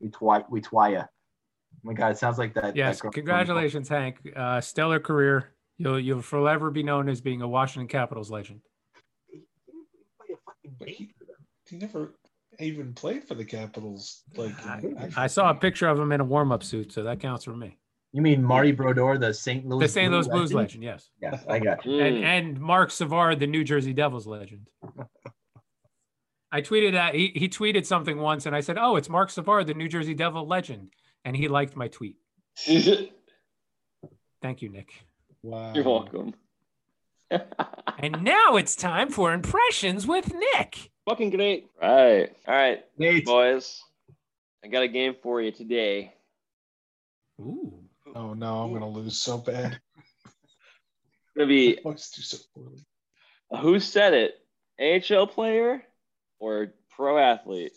We 0.00 0.08
twi 0.10 0.44
we 0.50 0.60
twaya. 0.60 1.04
Oh 1.04 1.78
my 1.82 1.92
God, 1.92 2.12
it 2.12 2.18
sounds 2.18 2.38
like 2.38 2.54
that. 2.54 2.76
Yes, 2.76 3.00
that 3.00 3.12
congratulations, 3.12 3.88
Hank. 3.88 4.18
Uh, 4.34 4.60
stellar 4.60 5.00
career. 5.00 5.50
You'll 5.78 5.98
you'll 5.98 6.22
forever 6.22 6.70
be 6.70 6.82
known 6.82 7.08
as 7.08 7.20
being 7.20 7.42
a 7.42 7.48
Washington 7.48 7.88
Capitals 7.88 8.30
legend. 8.30 8.60
Play 9.30 10.34
a 10.34 10.36
fucking 10.46 10.76
game 10.96 11.08
for 11.18 11.24
them. 11.24 11.36
He 11.68 11.76
never 11.76 12.14
even 12.60 12.92
played 12.94 13.24
for 13.24 13.34
the 13.34 13.44
Capitals. 13.44 14.22
Like 14.36 14.54
I, 14.66 14.82
I 15.16 15.26
saw 15.26 15.50
a 15.50 15.54
picture 15.54 15.88
of 15.88 15.98
him 15.98 16.12
in 16.12 16.20
a 16.20 16.24
warm 16.24 16.52
up 16.52 16.62
suit, 16.62 16.92
so 16.92 17.02
that 17.02 17.20
counts 17.20 17.44
for 17.44 17.56
me. 17.56 17.78
You 18.14 18.22
mean 18.22 18.42
Marty 18.44 18.70
Brodeur, 18.72 19.18
the 19.18 19.34
St. 19.34 19.66
Louis 19.66 19.84
The 19.86 19.88
St. 19.88 20.10
Louis 20.12 20.26
Blue 20.28 20.36
Blues 20.38 20.52
legend, 20.54 20.84
yes. 20.84 21.10
Yes, 21.20 21.44
I 21.48 21.58
got 21.58 21.84
you. 21.84 21.98
and 22.00 22.16
Mm. 22.18 22.22
and 22.24 22.60
Marc 22.60 22.90
Savard, 22.92 23.40
the 23.40 23.46
New 23.48 23.64
Jersey 23.64 23.92
Devils 23.92 24.26
legend. 24.26 24.68
I 26.52 26.62
tweeted 26.62 26.92
that 26.92 27.14
he, 27.16 27.32
he 27.34 27.48
tweeted 27.48 27.84
something 27.84 28.16
once, 28.18 28.46
and 28.46 28.54
I 28.54 28.60
said, 28.60 28.78
"Oh, 28.78 28.94
it's 28.94 29.08
Marc 29.08 29.30
Savard, 29.30 29.66
the 29.66 29.74
New 29.74 29.88
Jersey 29.88 30.14
Devil 30.14 30.46
legend," 30.46 30.92
and 31.24 31.36
he 31.36 31.48
liked 31.48 31.74
my 31.76 31.88
tweet. 31.88 32.16
Thank 34.42 34.62
you, 34.62 34.68
Nick. 34.68 34.92
wow. 35.42 35.72
You're 35.74 35.84
welcome. 35.84 36.34
And 37.98 38.22
now 38.22 38.56
it's 38.56 38.76
time 38.76 39.08
for 39.08 39.32
impressions 39.32 40.06
with 40.06 40.32
Nick. 40.34 40.90
Fucking 41.08 41.30
great. 41.30 41.68
Right. 41.80 42.30
All 42.46 42.54
right, 42.54 42.84
Nate, 42.98 43.24
boys. 43.24 43.80
I 44.64 44.68
got 44.68 44.82
a 44.82 44.88
game 44.88 45.14
for 45.22 45.40
you 45.40 45.50
today. 45.52 46.12
Ooh, 47.40 47.83
Oh 48.14 48.32
no, 48.34 48.62
I'm 48.62 48.72
gonna 48.72 48.88
lose 48.88 49.18
so 49.18 49.38
bad. 49.38 49.78
Gonna 51.36 51.48
be 51.48 51.78
Bucks 51.82 52.10
do 52.10 52.22
so 52.22 52.38
poorly. 52.54 52.86
who 53.60 53.80
said 53.80 54.14
it? 54.14 54.34
AHL 55.10 55.26
player 55.26 55.82
or 56.38 56.74
pro 56.94 57.18
athlete? 57.18 57.72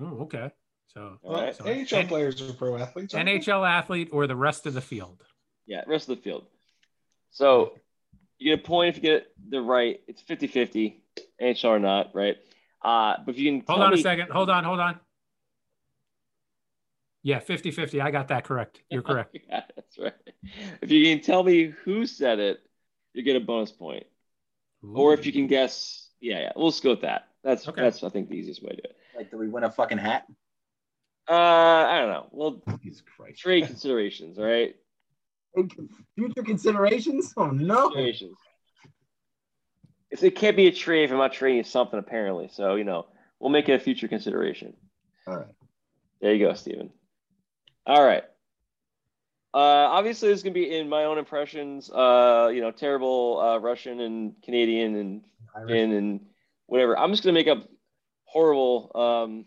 Ooh, 0.00 0.18
okay. 0.22 0.50
So, 0.88 1.18
All 1.22 1.34
right. 1.34 1.54
so 1.56 1.64
AHL 1.64 2.00
N- 2.00 2.08
players 2.08 2.42
are 2.42 2.52
pro 2.52 2.76
athletes. 2.76 3.14
aren't 3.14 3.26
they? 3.26 3.38
NHL 3.38 3.66
athlete 3.66 4.10
or 4.12 4.26
the 4.26 4.36
rest 4.36 4.66
of 4.66 4.74
the 4.74 4.80
field. 4.82 5.22
Yeah, 5.66 5.82
rest 5.86 6.08
of 6.10 6.16
the 6.16 6.22
field. 6.22 6.44
So 7.30 7.72
you 8.38 8.54
get 8.54 8.64
a 8.64 8.66
point 8.68 8.90
if 8.90 8.96
you 8.96 9.02
get 9.02 9.28
the 9.48 9.60
right. 9.62 10.00
It's 10.06 10.22
50-50, 10.22 10.96
NHL 11.40 11.64
or 11.64 11.78
not, 11.78 12.14
right? 12.14 12.36
Uh, 12.82 13.16
but 13.24 13.34
if 13.34 13.38
you 13.38 13.50
can 13.50 13.64
Hold 13.66 13.78
tell 13.80 13.86
on 13.88 13.94
a 13.94 13.98
second. 13.98 14.30
Hold 14.30 14.50
on, 14.50 14.64
hold 14.64 14.80
on. 14.80 15.00
Yeah, 17.26 17.40
50 17.40 17.72
50. 17.72 18.00
I 18.00 18.12
got 18.12 18.28
that 18.28 18.44
correct. 18.44 18.82
You're 18.88 19.02
correct. 19.10 19.36
yeah, 19.48 19.62
that's 19.74 19.98
right. 19.98 20.12
If 20.80 20.92
you 20.92 21.04
can 21.04 21.20
tell 21.24 21.42
me 21.42 21.64
who 21.84 22.06
said 22.06 22.38
it, 22.38 22.60
you 23.14 23.24
get 23.24 23.34
a 23.34 23.40
bonus 23.40 23.72
point. 23.72 24.04
Or 24.94 25.12
if 25.12 25.26
you 25.26 25.32
can 25.32 25.48
guess, 25.48 26.08
yeah, 26.20 26.38
yeah, 26.38 26.52
we'll 26.54 26.70
just 26.70 26.84
go 26.84 26.90
with 26.90 27.00
that. 27.00 27.26
That's 27.42 27.66
Okay. 27.66 27.82
that's 27.82 28.04
I 28.04 28.10
think 28.10 28.28
the 28.28 28.36
easiest 28.36 28.62
way 28.62 28.70
to 28.70 28.76
do 28.76 28.82
it. 28.84 28.96
like, 29.16 29.30
do 29.32 29.38
we 29.38 29.48
win 29.48 29.64
a 29.64 29.70
fucking 29.72 29.98
hat? 29.98 30.24
Uh, 31.28 31.32
I 31.34 31.98
don't 31.98 32.10
know. 32.10 32.26
Well, 32.30 32.62
Jesus 32.80 33.02
Christ. 33.16 33.40
trade 33.40 33.66
considerations, 33.66 34.38
all 34.38 34.44
right? 34.44 34.76
Future 36.14 36.42
considerations? 36.44 37.34
Oh 37.36 37.46
no. 37.46 37.88
Considerations. 37.88 38.36
If 40.12 40.22
it 40.22 40.36
can't 40.36 40.56
be 40.56 40.68
a 40.68 40.72
trade 40.72 41.04
if 41.06 41.10
I'm 41.10 41.18
not 41.18 41.32
trading 41.32 41.56
you 41.58 41.64
something, 41.64 41.98
apparently. 41.98 42.48
So 42.52 42.76
you 42.76 42.84
know, 42.84 43.06
we'll 43.40 43.50
make 43.50 43.68
it 43.68 43.72
a 43.72 43.80
future 43.80 44.06
consideration. 44.06 44.74
All 45.26 45.38
right. 45.38 45.46
There 46.20 46.32
you 46.32 46.46
go, 46.46 46.54
Steven. 46.54 46.90
All 47.86 48.04
right. 48.04 48.24
Uh, 49.54 49.88
obviously, 49.88 50.28
this 50.28 50.38
is 50.38 50.42
gonna 50.42 50.52
be 50.52 50.76
in 50.76 50.88
my 50.88 51.04
own 51.04 51.18
impressions. 51.18 51.90
Uh, 51.90 52.50
you 52.52 52.60
know, 52.60 52.70
terrible 52.70 53.40
uh, 53.40 53.58
Russian 53.58 54.00
and 54.00 54.34
Canadian 54.42 54.96
and 54.96 55.22
Irish. 55.56 55.70
And 55.70 56.20
whatever. 56.66 56.98
I'm 56.98 57.10
just 57.10 57.22
gonna 57.22 57.32
make 57.32 57.48
up 57.48 57.66
horrible 58.24 58.90
um, 58.94 59.46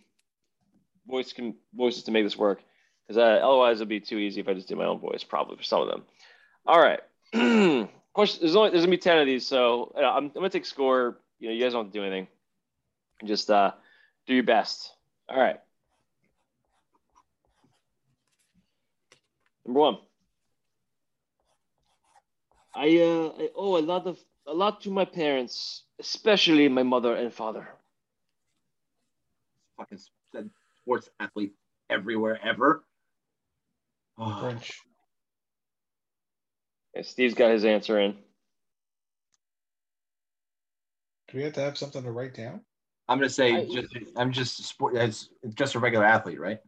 voice 1.08 1.34
com- 1.34 1.56
voices 1.76 2.04
to 2.04 2.12
make 2.12 2.24
this 2.24 2.38
work 2.38 2.64
because 3.08 3.18
uh, 3.18 3.46
otherwise 3.46 3.78
it'd 3.78 3.90
be 3.90 4.00
too 4.00 4.18
easy 4.18 4.40
if 4.42 4.48
I 4.48 4.54
just 4.54 4.68
did 4.68 4.78
my 4.78 4.86
own 4.86 5.00
voice, 5.00 5.24
probably 5.24 5.58
for 5.58 5.64
some 5.64 5.82
of 5.82 5.90
them. 5.90 6.04
All 6.66 6.80
right. 6.80 7.02
Question. 8.14 8.40
There's 8.42 8.56
only 8.56 8.72
there's 8.72 8.82
gonna 8.82 8.92
be 8.92 8.98
ten 8.98 9.20
of 9.20 9.28
these, 9.28 9.46
so 9.46 9.94
uh, 9.96 10.02
I'm, 10.02 10.26
I'm 10.26 10.30
gonna 10.30 10.50
take 10.50 10.66
score. 10.66 11.20
You 11.40 11.50
know, 11.50 11.54
you 11.54 11.62
guys 11.62 11.74
don't 11.74 11.86
have 11.86 11.94
to 11.94 12.00
do 12.00 12.04
anything. 12.04 12.28
Just 13.26 13.52
uh, 13.52 13.74
do 14.28 14.34
your 14.34 14.44
best. 14.44 14.92
All 15.28 15.40
right. 15.40 15.60
Number 19.70 19.82
one. 19.82 19.98
I 22.74 22.88
uh 22.98 23.30
I 23.38 23.50
owe 23.56 23.78
a 23.78 23.86
lot 23.86 24.08
of 24.08 24.18
a 24.48 24.54
lot 24.54 24.82
to 24.82 24.90
my 24.90 25.06
parents, 25.06 25.84
especially 26.00 26.68
my 26.70 26.82
mother 26.82 27.14
and 27.14 27.32
father. 27.32 27.68
fucking 29.78 30.00
said 30.32 30.50
sports 30.82 31.12
athlete 31.20 31.54
everywhere 31.88 32.40
ever. 32.44 32.84
Oh, 34.18 34.40
French. 34.42 34.82
Okay, 36.96 37.04
Steve's 37.04 37.36
got 37.36 37.52
his 37.52 37.64
answer 37.64 38.00
in. 38.00 38.18
Do 41.28 41.38
we 41.38 41.44
have 41.44 41.54
to 41.54 41.62
have 41.62 41.78
something 41.78 42.02
to 42.02 42.12
write 42.12 42.34
down? 42.34 42.62
I'm 43.08 43.20
gonna 43.20 43.30
say 43.30 43.54
I- 43.54 43.66
just 43.66 43.94
I'm 44.16 44.32
just 44.32 44.60
a 44.62 44.64
sport 44.64 44.96
as 44.96 45.30
just 45.54 45.76
a 45.76 45.80
regular 45.80 46.06
athlete, 46.06 46.40
right? 46.40 46.60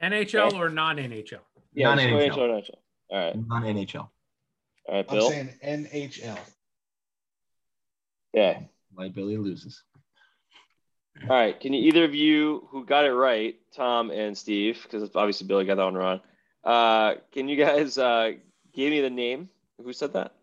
NHL 0.00 0.54
or 0.54 0.70
non 0.70 0.96
NHL? 0.96 1.40
Yeah, 1.72 1.94
non 1.94 1.98
NHL. 1.98 2.36
NHL. 2.36 2.70
All 3.10 3.18
right, 3.18 3.48
Non 3.48 3.62
NHL. 3.62 3.96
all 4.00 4.10
right, 4.94 5.06
I'm 5.08 5.20
saying 5.22 5.54
NHL. 5.64 6.38
Yeah. 8.32 8.60
Like 8.96 9.14
Billy 9.14 9.36
loses. 9.36 9.82
All 11.22 11.28
right. 11.28 11.58
Can 11.58 11.72
you 11.72 11.82
either 11.88 12.04
of 12.04 12.14
you 12.14 12.68
who 12.70 12.84
got 12.84 13.04
it 13.04 13.12
right, 13.12 13.56
Tom 13.74 14.10
and 14.10 14.36
Steve, 14.36 14.80
because 14.82 15.10
obviously 15.14 15.46
Billy 15.46 15.64
got 15.64 15.76
that 15.76 15.84
one 15.84 15.94
wrong. 15.94 16.20
Uh, 16.64 17.14
can 17.32 17.48
you 17.48 17.56
guys 17.56 17.98
uh, 17.98 18.32
give 18.74 18.90
me 18.90 19.00
the 19.00 19.10
name? 19.10 19.48
Who 19.82 19.92
said 19.92 20.12
that? 20.14 20.34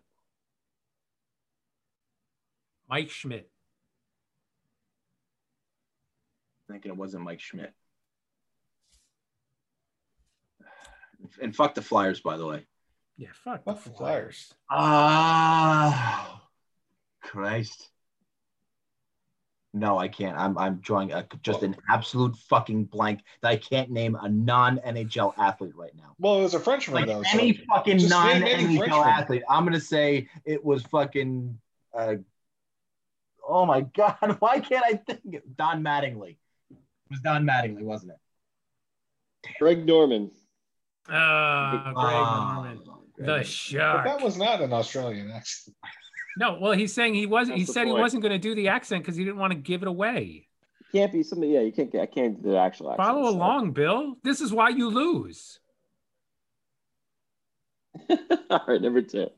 Mike 2.88 3.10
Schmidt. 3.10 3.50
Thinking 6.70 6.92
it 6.92 6.96
wasn't 6.96 7.24
Mike 7.24 7.40
Schmidt. 7.40 7.72
And 11.40 11.54
fuck 11.54 11.74
the 11.74 11.82
Flyers, 11.82 12.20
by 12.20 12.36
the 12.36 12.46
way. 12.46 12.66
Yeah, 13.16 13.28
fuck, 13.32 13.64
Fuck 13.64 13.82
the 13.82 13.90
Flyers. 13.90 14.52
Ah, 14.70 16.42
Christ. 17.22 17.88
No, 19.72 19.98
I 19.98 20.08
can't. 20.08 20.38
I'm 20.38 20.56
I'm 20.56 20.76
drawing 20.76 21.12
a, 21.12 21.26
just 21.42 21.62
an 21.62 21.76
absolute 21.90 22.34
fucking 22.48 22.84
blank 22.84 23.20
that 23.42 23.48
I 23.48 23.56
can't 23.56 23.90
name 23.90 24.16
a 24.20 24.26
non 24.28 24.78
NHL 24.78 25.34
athlete 25.38 25.76
right 25.76 25.94
now. 25.94 26.14
Well, 26.18 26.38
it 26.38 26.42
was 26.44 26.54
a 26.54 26.60
Frenchman 26.60 26.94
Like 26.94 27.06
though. 27.06 27.22
so- 27.22 27.38
any 27.38 27.52
fucking 27.52 28.08
non 28.08 28.40
NHL 28.40 29.04
athlete, 29.04 29.42
I'm 29.50 29.64
gonna 29.64 29.80
say 29.80 30.28
it 30.46 30.64
was 30.64 30.82
fucking. 30.84 31.58
Uh, 31.92 32.16
oh 33.46 33.66
my 33.66 33.82
god, 33.82 34.16
why 34.38 34.60
can't 34.60 34.84
I 34.84 34.94
think? 34.94 35.20
It? 35.30 35.56
Don 35.56 35.82
Mattingly. 35.82 36.36
It 36.70 36.76
was 37.10 37.20
Don 37.20 37.44
Mattingly, 37.44 37.82
wasn't 37.82 38.12
it? 38.12 38.18
Greg 39.58 39.84
Norman. 39.84 40.30
Uh, 41.08 41.70
Greg 41.92 41.94
Ah, 41.96 42.52
Norman. 42.54 42.76
Greg 42.84 42.86
The 43.16 43.22
Norman. 43.26 43.44
but 44.02 44.04
that 44.04 44.20
was 44.24 44.36
not 44.36 44.60
an 44.60 44.72
Australian 44.72 45.30
accent. 45.30 45.76
no, 46.38 46.58
well, 46.60 46.72
he's 46.72 46.92
saying 46.92 47.14
he 47.14 47.26
wasn't. 47.26 47.56
He 47.58 47.62
That's 47.62 47.68
the 47.68 47.72
said 47.74 47.86
he 47.86 47.92
wasn't 47.92 48.22
going 48.22 48.32
to 48.32 48.38
do 48.38 48.54
the 48.54 48.68
accent 48.68 49.02
because 49.04 49.16
he 49.16 49.24
didn't 49.24 49.38
want 49.38 49.52
to 49.52 49.58
give 49.58 49.82
it 49.82 49.88
away. 49.88 50.48
Can't 50.92 51.12
be 51.12 51.22
somebody. 51.22 51.52
Yeah, 51.52 51.60
you 51.60 51.72
can't. 51.72 51.90
get- 51.90 52.02
I 52.02 52.06
can't 52.06 52.42
do 52.42 52.50
the 52.50 52.58
actual. 52.58 52.90
accent, 52.92 53.06
Follow 53.08 53.24
so. 53.30 53.36
along, 53.36 53.72
Bill. 53.72 54.14
This 54.22 54.40
is 54.40 54.52
why 54.52 54.68
you 54.70 54.88
lose. 54.90 55.58
All 58.50 58.60
right, 58.68 58.80
number 58.80 59.02
two. 59.02 59.28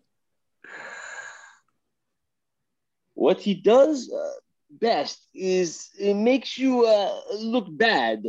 What 3.15 3.41
he 3.41 3.55
does 3.55 4.13
uh, 4.13 4.31
best 4.71 5.27
is 5.35 5.91
it 5.99 6.15
makes 6.15 6.57
you 6.59 6.87
uh, 6.87 7.21
look 7.41 7.67
bad. 7.71 8.23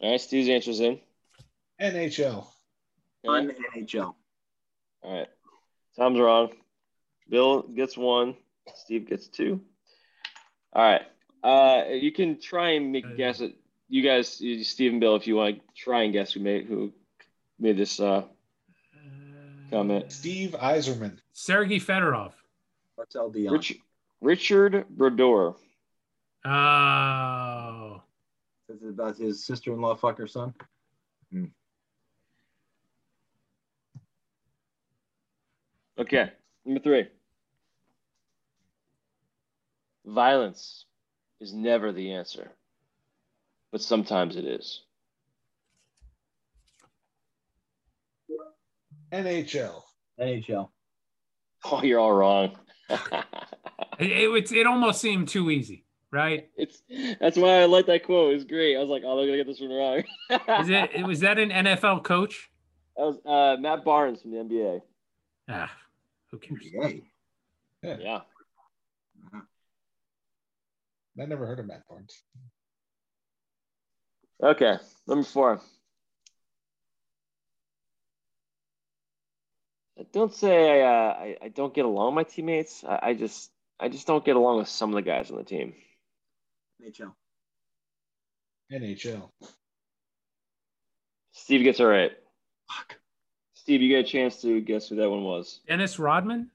All 0.00 0.10
right, 0.10 0.20
Steve's 0.20 0.48
answer's 0.48 0.80
in. 0.80 0.98
NHL. 1.80 2.46
On 3.26 3.46
Non 3.46 3.56
NHL. 3.76 4.14
All 5.02 5.18
right, 5.18 5.28
Tom's 5.96 6.18
wrong. 6.18 6.50
Bill 7.28 7.62
gets 7.62 7.96
one. 7.96 8.36
Steve 8.74 9.08
gets 9.08 9.28
two. 9.28 9.60
All 10.72 10.82
right. 10.82 11.02
Uh, 11.42 11.92
you 11.92 12.12
can 12.12 12.38
try 12.38 12.70
and 12.72 12.92
make 12.92 13.06
a 13.06 13.14
guess 13.14 13.40
at 13.40 13.52
you 13.88 14.02
guys, 14.02 14.28
Steve 14.28 14.92
and 14.92 15.00
Bill, 15.00 15.16
if 15.16 15.26
you 15.26 15.36
want 15.36 15.56
to 15.56 15.62
try 15.74 16.02
and 16.02 16.12
guess 16.12 16.32
who 16.32 16.40
made 16.40 16.66
who 16.66 16.92
made 17.58 17.76
this 17.76 17.98
uh, 17.98 18.22
comment. 19.70 20.12
Steve 20.12 20.52
Yzerman. 20.52 21.18
Sergey 21.32 21.80
Fedorov. 21.80 22.32
Marcel 22.96 23.30
Dionne. 23.30 23.52
Rich, 23.52 23.78
Richard 24.20 24.86
Brodeur. 24.90 25.54
Oh, 26.44 26.50
This 28.70 28.82
is 28.82 28.90
about 28.90 29.16
his 29.16 29.44
sister-in-law 29.44 29.96
fuck 29.96 30.16
her 30.18 30.28
son. 30.28 30.54
Hmm. 31.32 31.46
Okay, 35.98 36.30
number 36.64 36.80
three. 36.80 37.08
Violence 40.06 40.84
is 41.40 41.52
never 41.52 41.90
the 41.90 42.12
answer, 42.12 42.52
but 43.72 43.80
sometimes 43.82 44.36
it 44.36 44.44
is. 44.44 44.82
NHL. 49.12 49.82
NHL. 50.20 50.68
Oh, 51.64 51.82
you're 51.82 51.98
all 51.98 52.12
wrong. 52.12 52.56
It, 53.98 54.12
it, 54.12 54.30
it's- 54.30 54.52
it 54.52 54.66
almost 54.66 55.02
seemed 55.02 55.28
too 55.28 55.50
easy, 55.50 55.84
right? 56.12 56.48
it's 56.56 56.82
that's 57.20 57.36
why 57.36 57.60
I 57.60 57.64
like 57.66 57.86
that 57.86 58.04
quote. 58.04 58.32
It 58.32 58.34
was 58.34 58.44
great. 58.44 58.76
I 58.76 58.80
was 58.80 58.88
like, 58.88 59.02
oh, 59.04 59.16
they're 59.16 59.26
gonna 59.26 59.38
get 59.38 59.46
this 59.46 59.60
one 59.60 59.70
wrong. 59.70 60.02
Is 60.60 60.68
it 60.68 61.06
was 61.06 61.20
that 61.20 61.38
an 61.38 61.50
NFL 61.50 62.04
coach? 62.04 62.50
That 62.96 63.04
was 63.04 63.18
uh, 63.24 63.60
Matt 63.60 63.84
Barnes 63.84 64.22
from 64.22 64.32
the 64.32 64.38
NBA. 64.38 64.80
Ah, 65.48 65.72
who 66.30 66.38
cares? 66.38 66.64
Yay. 66.72 67.02
Yeah. 67.82 68.20
I 71.20 71.26
never 71.26 71.46
heard 71.46 71.58
of 71.58 71.66
Matt 71.66 71.82
Barnes. 71.88 72.22
Okay, 74.42 74.78
number 75.06 75.24
four. 75.24 75.60
Don't 80.12 80.32
say 80.34 80.80
I, 80.80 80.86
uh, 80.86 81.12
I 81.12 81.36
I 81.42 81.48
don't 81.48 81.74
get 81.74 81.84
along 81.84 82.14
with 82.14 82.26
my 82.26 82.30
teammates. 82.34 82.82
I, 82.84 83.00
I 83.02 83.14
just 83.14 83.50
I 83.78 83.88
just 83.88 84.06
don't 84.06 84.24
get 84.24 84.36
along 84.36 84.58
with 84.58 84.68
some 84.68 84.90
of 84.90 84.94
the 84.94 85.02
guys 85.02 85.30
on 85.30 85.36
the 85.36 85.44
team. 85.44 85.74
NHL. 86.84 87.12
NHL. 88.72 89.30
Steve 91.32 91.62
gets 91.64 91.80
it 91.80 91.84
right. 91.84 92.12
Fuck. 92.70 92.96
Steve, 93.54 93.82
you 93.82 93.88
get 93.88 94.04
a 94.06 94.08
chance 94.08 94.40
to 94.42 94.60
guess 94.60 94.88
who 94.88 94.96
that 94.96 95.10
one 95.10 95.22
was. 95.24 95.60
Dennis 95.68 95.98
Rodman? 95.98 96.50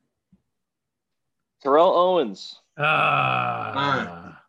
Terrell 1.61 1.93
Owens. 1.95 2.59
Ah. 2.77 4.41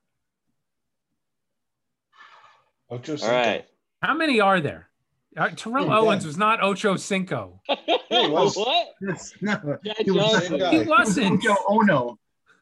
Ocho 2.90 3.12
All 3.12 3.18
Cinco. 3.18 3.32
right. 3.34 3.64
How 4.02 4.14
many 4.14 4.40
are 4.40 4.60
there? 4.60 4.88
Uh, 5.36 5.50
Terrell 5.50 5.86
Yeah. 5.86 5.98
Owens 5.98 6.24
was 6.24 6.36
not 6.36 6.62
Ocho 6.62 6.96
Cinco. 6.96 7.60
he 7.68 8.28
was. 8.28 8.56
what? 8.56 8.94
That's 9.00 9.34
no. 9.42 9.78
Yeah, 9.82 9.92
He 9.98 10.10
was 10.10 10.30
Johnson. 10.32 10.48
same 10.48 10.58
guy. 10.58 10.70
He 10.82 10.88
wasn't. 10.88 11.42
Joe 11.42 11.56
Ono. 11.68 12.18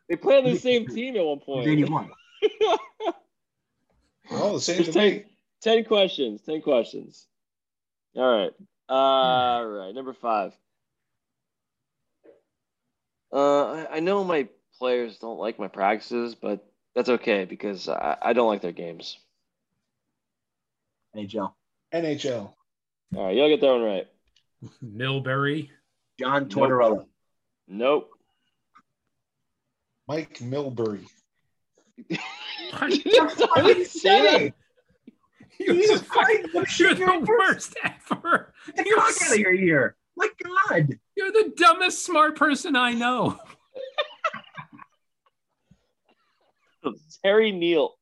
They 0.08 0.16
played 0.16 0.44
on 0.44 0.52
the 0.52 0.58
same 0.58 0.86
team 0.88 1.16
at 1.16 1.24
one 1.24 1.40
point. 1.40 1.66
81. 1.68 2.10
They're 4.30 4.38
all 4.38 4.54
the 4.54 4.60
same 4.60 4.78
Just 4.78 4.92
to 4.92 4.98
me. 4.98 5.24
ten, 5.62 5.84
questions. 5.84 6.42
10 6.42 6.62
questions. 6.62 7.26
All 8.16 8.38
right. 8.38 8.52
Uh, 8.88 8.92
all 8.92 9.66
right. 9.66 9.94
Number 9.94 10.12
five. 10.14 10.52
Uh, 13.32 13.64
I, 13.64 13.96
I 13.96 14.00
know 14.00 14.22
my 14.24 14.48
players 14.78 15.18
don't 15.18 15.38
like 15.38 15.58
my 15.58 15.68
practices, 15.68 16.34
but 16.34 16.64
that's 16.94 17.08
okay 17.08 17.44
because 17.44 17.88
I, 17.88 18.16
I 18.22 18.32
don't 18.32 18.48
like 18.48 18.62
their 18.62 18.72
games. 18.72 19.18
NHL. 21.16 21.52
NHL. 21.92 22.52
All 23.16 23.24
right. 23.26 23.36
y'all 23.36 23.48
get 23.48 23.60
that 23.60 23.66
one 23.72 23.82
right. 23.82 24.06
Milbury. 24.84 25.70
John 26.18 26.46
Tortorella. 26.46 27.06
Nope. 27.66 28.10
Mike 30.06 30.38
Milbury. 30.38 31.06
Don't 32.78 32.92
even 32.92 33.84
say 33.84 34.48
that. 34.48 34.54
Jesus 35.60 36.02
Christ, 36.02 36.48
what 36.52 36.78
You're 36.78 36.96
shit 36.96 36.98
the 36.98 37.26
worst 37.26 37.76
ever. 37.84 38.52
Get 38.66 38.76
the 38.76 38.84
You're, 38.86 38.98
cock 38.98 39.22
out 39.22 39.32
of 39.32 39.38
your 39.38 39.54
ear. 39.54 39.96
My 40.16 40.28
God. 40.42 40.98
you're 41.16 41.32
the 41.32 41.52
dumbest 41.56 42.04
smart 42.04 42.36
person 42.36 42.76
I 42.76 42.92
know. 42.92 43.38
Harry 47.24 47.52
Neale. 47.52 47.94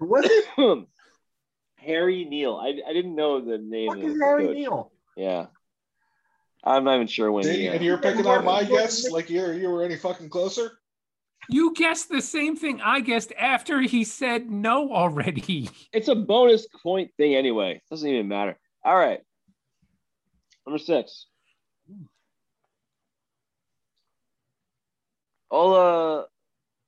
Was 0.00 0.26
it? 0.28 0.86
Harry 1.76 2.24
Neale. 2.24 2.56
I, 2.56 2.80
I 2.88 2.92
didn't 2.92 3.14
know 3.14 3.40
the 3.40 3.58
name. 3.58 3.88
Fuck 3.88 3.98
of 3.98 4.04
is 4.04 4.18
the 4.18 4.24
Harry 4.24 4.46
coach. 4.46 4.56
Neale? 4.56 4.92
Yeah. 5.16 5.46
I'm 6.64 6.84
not 6.84 6.96
even 6.96 7.06
sure 7.06 7.30
when. 7.30 7.44
See, 7.44 7.62
he, 7.62 7.68
uh, 7.68 7.74
and 7.74 7.84
you're 7.84 7.98
picking 7.98 8.26
on 8.26 8.44
my 8.44 8.64
guess 8.64 9.08
like 9.10 9.30
you're 9.30 9.54
you 9.54 9.70
were 9.70 9.84
any 9.84 9.96
fucking 9.96 10.28
closer. 10.28 10.72
You 11.48 11.74
guessed 11.74 12.08
the 12.08 12.20
same 12.20 12.56
thing 12.56 12.80
I 12.80 13.00
guessed 13.00 13.32
after 13.38 13.80
he 13.80 14.04
said 14.04 14.50
no 14.50 14.92
already. 14.92 15.70
It's 15.92 16.08
a 16.08 16.14
bonus 16.14 16.66
point 16.82 17.10
thing 17.16 17.34
anyway. 17.34 17.80
Doesn't 17.90 18.08
even 18.08 18.28
matter. 18.28 18.58
All 18.84 18.96
right. 18.96 19.20
Number 20.66 20.78
six. 20.78 21.26
All 25.50 25.74
uh 25.74 26.24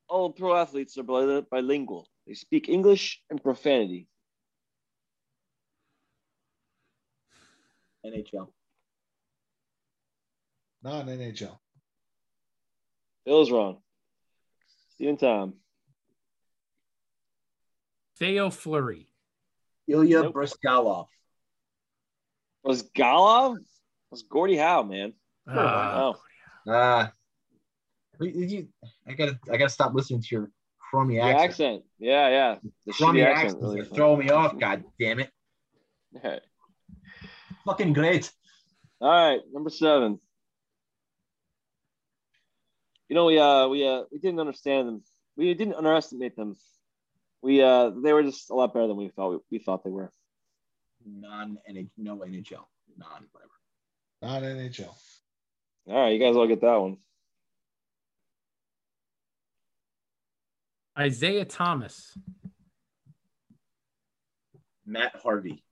all 0.08 0.32
pro 0.32 0.56
athletes 0.56 0.98
are 0.98 1.04
bilingual. 1.04 2.08
They 2.26 2.34
speak 2.34 2.68
English 2.68 3.20
and 3.30 3.42
profanity. 3.42 4.08
NHL. 8.04 8.48
Non 10.82 11.06
NHL. 11.06 11.58
Bill's 13.24 13.50
wrong. 13.50 13.78
Steve 14.98 15.10
in 15.10 15.16
time. 15.16 15.52
Theo 18.18 18.50
Fleury. 18.50 19.06
Ilya 19.86 20.22
Nope. 20.24 20.34
Bryzgalov. 20.34 21.06
Was 22.64 22.82
Galov? 22.90 23.58
Was 24.10 24.22
Gordie 24.24 24.56
Howe, 24.56 24.82
man. 24.82 25.12
Ah, 25.48 26.00
Oh. 26.02 26.16
Ah. 26.66 27.12
Wait, 28.18 28.34
did 28.34 28.50
you- 28.50 28.68
I 29.06 29.12
gotta, 29.14 29.38
I 29.52 29.56
gotta 29.56 29.70
stop 29.70 29.94
listening 29.94 30.20
to 30.22 30.28
your 30.34 30.50
crummy 30.90 31.14
Your 31.14 31.26
accent. 31.26 31.44
accent. 31.50 31.84
Yeah, 32.00 32.28
yeah. 32.28 32.58
The 32.86 32.92
Crummy 32.94 33.22
accent 33.22 33.44
accent. 33.44 33.62
Really 33.62 33.76
really 33.82 33.88
throw 33.94 34.16
me 34.16 34.30
off. 34.30 34.58
God 34.58 34.82
damn 34.98 35.20
it! 35.20 35.30
All 36.16 36.28
right. 36.28 36.42
Fucking 37.66 37.92
great. 37.92 38.32
All 39.00 39.08
right, 39.08 39.40
number 39.52 39.70
seven. 39.70 40.18
You 43.08 43.14
know, 43.14 43.24
we 43.24 43.38
uh 43.38 43.68
we 43.68 43.86
uh 43.86 44.02
we 44.12 44.18
didn't 44.18 44.40
understand 44.40 44.88
them. 44.88 45.02
We 45.36 45.54
didn't 45.54 45.74
underestimate 45.74 46.36
them. 46.36 46.56
We 47.42 47.62
uh 47.62 47.90
they 47.90 48.12
were 48.12 48.22
just 48.22 48.50
a 48.50 48.54
lot 48.54 48.74
better 48.74 48.86
than 48.86 48.96
we 48.96 49.08
thought 49.08 49.30
we, 49.30 49.38
we 49.52 49.58
thought 49.58 49.84
they 49.84 49.90
were. 49.90 50.12
Non 51.06 51.58
NHL, 51.70 51.90
no 51.96 52.16
NHL, 52.18 52.64
non 52.98 53.26
whatever. 53.32 53.52
Non 54.22 54.42
NHL. 54.42 54.92
All 55.88 55.94
right, 55.94 56.10
you 56.10 56.18
guys 56.18 56.36
all 56.36 56.46
get 56.46 56.60
that 56.60 56.80
one. 56.80 56.98
Isaiah 60.98 61.44
Thomas. 61.44 62.18
Matt 64.84 65.14
Harvey. 65.22 65.62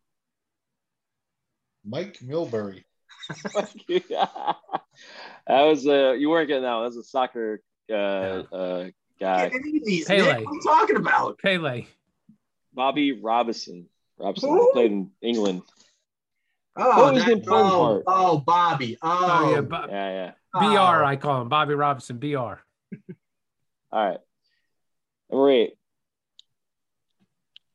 Mike 1.84 2.18
Milbury. 2.20 2.84
that 5.46 5.62
was 5.62 5.86
a 5.86 6.16
you 6.18 6.28
weren't 6.30 6.48
getting 6.48 6.62
that 6.64 6.72
one. 6.74 6.82
That 6.82 6.88
was 6.88 6.96
a 6.96 7.04
soccer 7.04 7.60
uh 7.90 7.94
uh 7.94 8.84
guy. 9.20 9.48
Get 9.50 10.06
Pele. 10.06 10.22
Nick. 10.38 10.46
What 10.46 10.52
are 10.52 10.54
you 10.54 10.60
talking 10.64 10.96
about? 10.96 11.38
Pele. 11.38 11.86
Bobby 12.74 13.12
Robinson. 13.20 13.88
Robinson 14.18 14.50
Who? 14.50 14.72
played 14.72 14.92
in 14.92 15.10
England. 15.22 15.62
Oh, 16.78 17.04
What 17.04 17.14
was 17.14 17.24
the 17.24 17.30
that- 17.30 17.38
important 17.38 17.72
oh, 17.74 17.78
part? 17.78 18.04
oh, 18.06 18.38
Bobby. 18.38 18.98
Oh, 19.00 19.28
Oh, 19.44 19.50
yeah. 19.54 19.60
Bo- 19.62 19.86
Yeah, 19.88 20.10
yeah. 20.10 20.32
BR, 20.52 21.02
oh. 21.02 21.06
I 21.06 21.16
call 21.16 21.40
him. 21.42 21.48
Bobby 21.48 21.74
Robinson, 21.74 22.18
BR. 22.18 22.34
All 22.36 22.58
right. 23.92 24.18
Number 25.30 25.50
eight. 25.50 25.74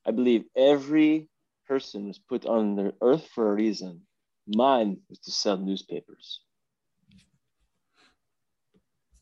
I 0.06 0.12
believe 0.12 0.46
every 0.56 1.28
person 1.68 2.08
was 2.08 2.20
put 2.20 2.46
on 2.46 2.76
the 2.76 2.94
earth 3.02 3.28
for 3.34 3.52
a 3.52 3.56
reason. 3.56 4.02
Mine 4.48 4.98
was 5.10 5.20
to 5.20 5.32
sell 5.32 5.58
newspapers. 5.58 6.42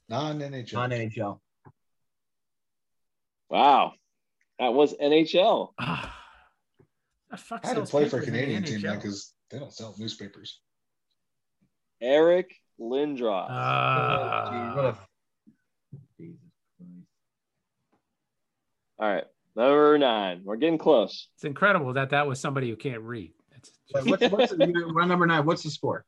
Non 0.09 0.39
NHL. 0.39 0.73
non 0.73 0.89
NHL. 0.89 1.39
Wow. 3.49 3.93
That 4.59 4.73
was 4.73 4.93
NHL. 4.93 5.69
Ah. 5.79 6.15
The 7.31 7.37
fuck 7.37 7.61
I 7.63 7.67
had 7.69 7.75
to 7.77 7.83
play 7.83 8.09
for 8.09 8.17
a 8.17 8.19
papers 8.21 8.27
in 8.27 8.33
the 8.33 8.39
Canadian 8.39 8.63
team 8.63 8.81
now 8.81 8.95
because 8.95 9.33
they 9.51 9.59
don't 9.59 9.71
sell 9.73 9.95
newspapers. 9.97 10.59
Eric 12.01 12.55
Lindros. 12.79 13.47
Gee, 14.51 14.75
what 14.75 14.85
a- 14.85 14.97
Jesus 16.19 16.39
Christ. 16.77 17.05
All 18.99 19.13
right. 19.13 19.23
Number 19.55 19.97
nine. 19.97 20.41
We're 20.43 20.55
getting 20.57 20.77
close. 20.77 21.27
it's 21.35 21.43
incredible 21.43 21.93
that 21.93 22.11
that 22.11 22.27
was 22.27 22.39
somebody 22.39 22.69
who 22.69 22.75
can't 22.75 23.01
read. 23.01 23.33
That's 23.51 23.71
Wait, 23.93 24.05
what's, 24.09 24.31
what's 24.31 24.51
the, 24.51 24.67
number 25.07 25.25
nine? 25.27 25.45
What's 25.45 25.63
the 25.63 25.69
score? 25.69 26.05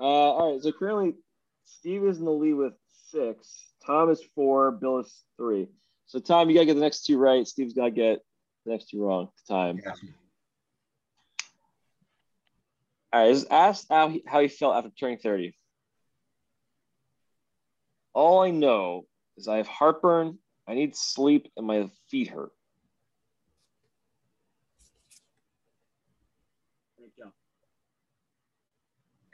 Uh, 0.00 0.04
all 0.04 0.52
right. 0.52 0.62
So 0.62 0.72
currently, 0.72 1.14
Steve 1.64 2.04
is 2.04 2.18
in 2.18 2.24
the 2.24 2.30
lead 2.30 2.54
with 2.54 2.74
six. 3.10 3.72
Tom 3.84 4.10
is 4.10 4.22
four. 4.34 4.70
Bill 4.72 4.98
is 4.98 5.24
three. 5.36 5.68
So 6.06 6.18
Tom, 6.18 6.48
you 6.48 6.54
gotta 6.54 6.66
get 6.66 6.74
the 6.74 6.80
next 6.80 7.04
two 7.04 7.18
right. 7.18 7.46
Steve's 7.46 7.74
gotta 7.74 7.90
get 7.90 8.20
the 8.64 8.72
next 8.72 8.88
two 8.90 9.02
wrong. 9.02 9.28
Time. 9.48 9.80
All 13.12 13.20
right. 13.20 13.32
Just 13.32 13.50
ask 13.50 13.86
how 13.90 14.08
he, 14.08 14.22
how 14.26 14.40
he 14.40 14.48
felt 14.48 14.76
after 14.76 14.90
turning 14.90 15.18
thirty. 15.18 15.54
all 18.14 18.40
I 18.40 18.50
know 18.50 19.06
is 19.36 19.46
I 19.48 19.58
have 19.58 19.68
heartburn, 19.68 20.38
I 20.66 20.74
need 20.74 20.96
sleep, 20.96 21.50
and 21.56 21.66
my 21.66 21.88
feet 22.10 22.28
hurt. 22.28 22.50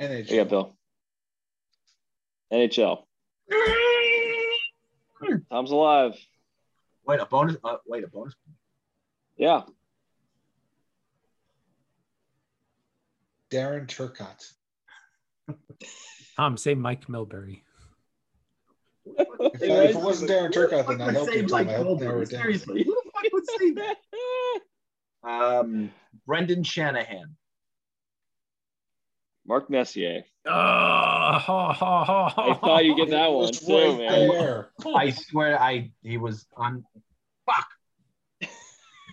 NHL. 0.00 0.30
Yeah, 0.30 0.44
Bill. 0.44 0.76
NHL. 2.52 3.04
Tom's 5.50 5.70
alive. 5.70 6.14
Wait, 7.06 7.20
a 7.20 7.26
bonus. 7.26 7.56
Uh, 7.62 7.76
wait, 7.86 8.04
a 8.04 8.08
bonus. 8.08 8.34
Yeah. 9.36 9.62
Darren 13.50 13.86
Turcotte. 13.86 14.52
Tom, 16.36 16.56
say 16.56 16.74
Mike 16.74 17.06
Milbury. 17.06 17.62
If, 19.06 19.16
that- 19.60 19.84
if 19.90 19.96
it 19.96 19.96
wasn't 19.96 20.30
Darren 20.30 20.52
Turcotte, 20.52 20.86
then 20.88 21.00
I 21.00 21.12
helped 21.12 21.34
you, 21.34 21.46
Tom. 21.46 21.68
I 21.68 21.72
helped 21.72 22.00
narrow 22.02 22.20
it 22.22 22.30
down. 22.30 22.40
Seriously, 22.42 22.82
who 22.84 22.94
the 22.94 23.10
fuck 23.12 23.32
would 23.32 23.46
say 23.58 23.70
that? 23.72 23.96
Um, 25.26 25.90
Brendan 26.26 26.62
Shanahan. 26.64 27.34
Mark 29.46 29.68
Messier. 29.68 30.24
Oh, 30.46 30.50
I 30.50 32.56
thought 32.60 32.84
you'd 32.84 32.96
get 32.96 33.10
that 33.10 33.30
one 33.30 33.52
too, 33.52 33.76
right 33.76 33.98
man. 33.98 34.64
I 34.94 35.10
swear, 35.10 35.60
I 35.60 35.90
he 36.02 36.16
was 36.16 36.46
on. 36.56 36.84
Fuck. 37.46 37.68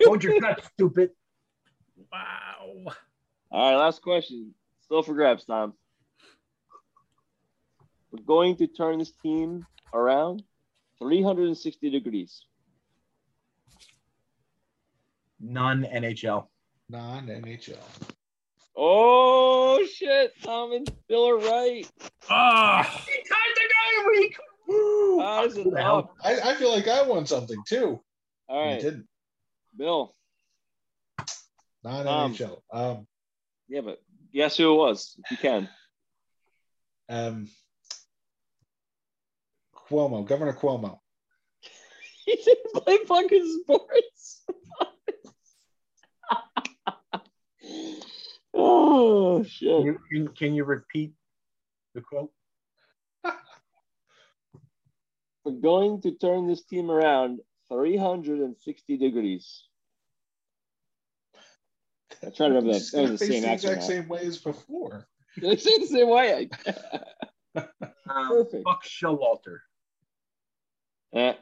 Hold 0.05 0.23
your 0.23 0.39
nuts, 0.39 0.67
stupid. 0.73 1.11
Wow. 2.11 2.93
All 3.51 3.71
right, 3.71 3.77
last 3.77 4.01
question. 4.01 4.53
Still 4.81 5.03
for 5.03 5.13
grabs, 5.13 5.45
Tom. 5.45 5.73
We're 8.11 8.23
going 8.23 8.57
to 8.57 8.67
turn 8.67 8.99
this 8.99 9.13
team 9.23 9.65
around 9.93 10.43
360 10.99 11.89
degrees. 11.89 12.43
None 15.39 15.83
NHL. 15.83 16.47
Non 16.89 17.27
NHL. 17.27 17.77
Oh 18.75 19.85
shit! 19.85 20.31
Tom 20.43 20.71
and 20.73 20.89
Bill 21.07 21.27
are 21.27 21.37
right. 21.37 21.85
Time 22.27 22.85
to 22.85 23.61
go, 24.03 24.09
week. 24.11 24.37
Woo! 24.67 25.19
How 25.19 25.45
is 25.45 25.57
it 25.57 25.63
Who 25.63 25.71
the 25.71 25.81
hell? 25.81 25.97
up? 25.97 26.15
I, 26.23 26.39
I 26.51 26.55
feel 26.55 26.71
like 26.71 26.87
I 26.87 27.01
won 27.03 27.25
something 27.25 27.61
too. 27.67 28.01
All 28.47 28.73
You 28.75 28.81
didn't. 28.81 29.07
Bill. 29.75 30.15
Not 31.83 32.07
Um, 32.07 32.33
NHL. 32.33 32.61
Um, 32.71 33.07
Yeah, 33.67 33.81
but 33.81 33.99
guess 34.33 34.55
who 34.57 34.73
it 34.73 34.77
was? 34.77 35.15
If 35.25 35.31
you 35.31 35.37
can. 35.37 35.69
um, 37.09 37.49
Cuomo, 39.75 40.25
Governor 40.25 40.53
Cuomo. 40.53 40.99
he 42.25 42.35
didn't 42.35 42.73
play 42.83 42.97
fucking 43.05 43.61
sports. 43.63 44.43
Oh 48.53 49.37
Can 49.39 49.49
shit! 49.49 49.85
you, 49.85 49.99
can, 50.11 50.27
can 50.29 50.53
you 50.55 50.63
repeat 50.63 51.13
the 51.95 52.01
quote? 52.01 52.31
We're 55.43 55.51
going 55.53 56.01
to 56.01 56.11
turn 56.11 56.47
this 56.47 56.63
team 56.63 56.91
around 56.91 57.39
360 57.69 58.97
degrees. 58.97 59.63
I 62.23 62.29
try 62.29 62.47
to 62.49 62.53
remember 62.53 62.73
that. 62.73 62.79
Just 62.79 62.91
That 62.91 63.01
was 63.09 63.11
the 63.11 63.17
face 63.17 63.29
same 63.29 63.41
the 63.43 63.49
accent. 63.49 63.73
exact 63.73 63.83
same 63.91 64.07
way 64.07 64.21
as 64.25 64.37
before. 64.37 65.07
Did 65.39 65.49
I 65.51 65.55
say 65.55 65.77
the 65.79 65.87
same 65.87 66.09
way? 66.09 66.49
Um, 68.09 68.27
Perfect. 68.29 68.63
Buck 68.65 68.83
Showalter. 68.83 69.59
Uh, 71.13 71.33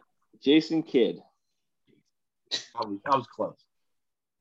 Jason 0.43 0.84
Kidd. 0.84 1.18
I 2.76 2.86
was, 2.86 2.99
I 3.05 3.16
was 3.16 3.28
close. 3.36 3.57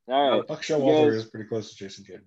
All 0.09 0.31
right. 0.39 0.47
Buck 0.47 0.63
Showalter 0.63 1.13
Yes. 1.15 1.25
is 1.25 1.31
pretty 1.31 1.49
close 1.49 1.71
to 1.71 1.77
Jason 1.77 2.05
Kidd. 2.05 2.23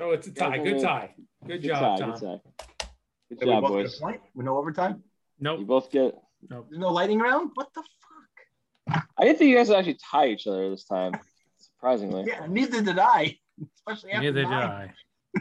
oh, 0.00 0.10
it's 0.12 0.26
a 0.26 0.32
tie. 0.32 0.58
Good 0.58 0.80
tie. 0.80 1.14
Good 1.46 1.62
Good 1.62 1.68
job, 1.68 1.98
tie, 1.98 2.04
Tom. 2.04 2.12
Good, 2.12 2.20
tie. 2.20 2.86
Good 3.28 3.38
Did 3.40 3.46
we 3.46 3.52
job, 3.52 3.62
both 3.62 3.70
get 3.72 3.78
a 3.80 3.82
boys. 3.82 3.98
point 4.00 4.20
with 4.34 4.46
no 4.46 4.56
overtime? 4.56 5.02
Nope. 5.38 5.60
You 5.60 5.66
both 5.66 5.90
get. 5.90 6.14
Nope. 6.48 6.66
There's 6.70 6.80
no 6.80 6.90
lightning 6.92 7.18
round? 7.18 7.50
What 7.54 7.68
the 7.74 7.82
fuck? 7.82 9.04
I 9.18 9.24
didn't 9.24 9.38
think 9.38 9.50
you 9.50 9.56
guys 9.56 9.68
would 9.68 9.76
actually 9.78 9.98
tie 10.10 10.28
each 10.28 10.46
other 10.46 10.70
this 10.70 10.84
time. 10.84 11.12
Surprisingly. 11.58 12.24
Yeah, 12.26 12.46
neither 12.48 12.82
did 12.82 12.98
I. 12.98 13.36
Especially 13.76 14.12
after 14.12 14.22
Neither 14.32 14.42
did. 14.44 14.52
I. 14.52 14.92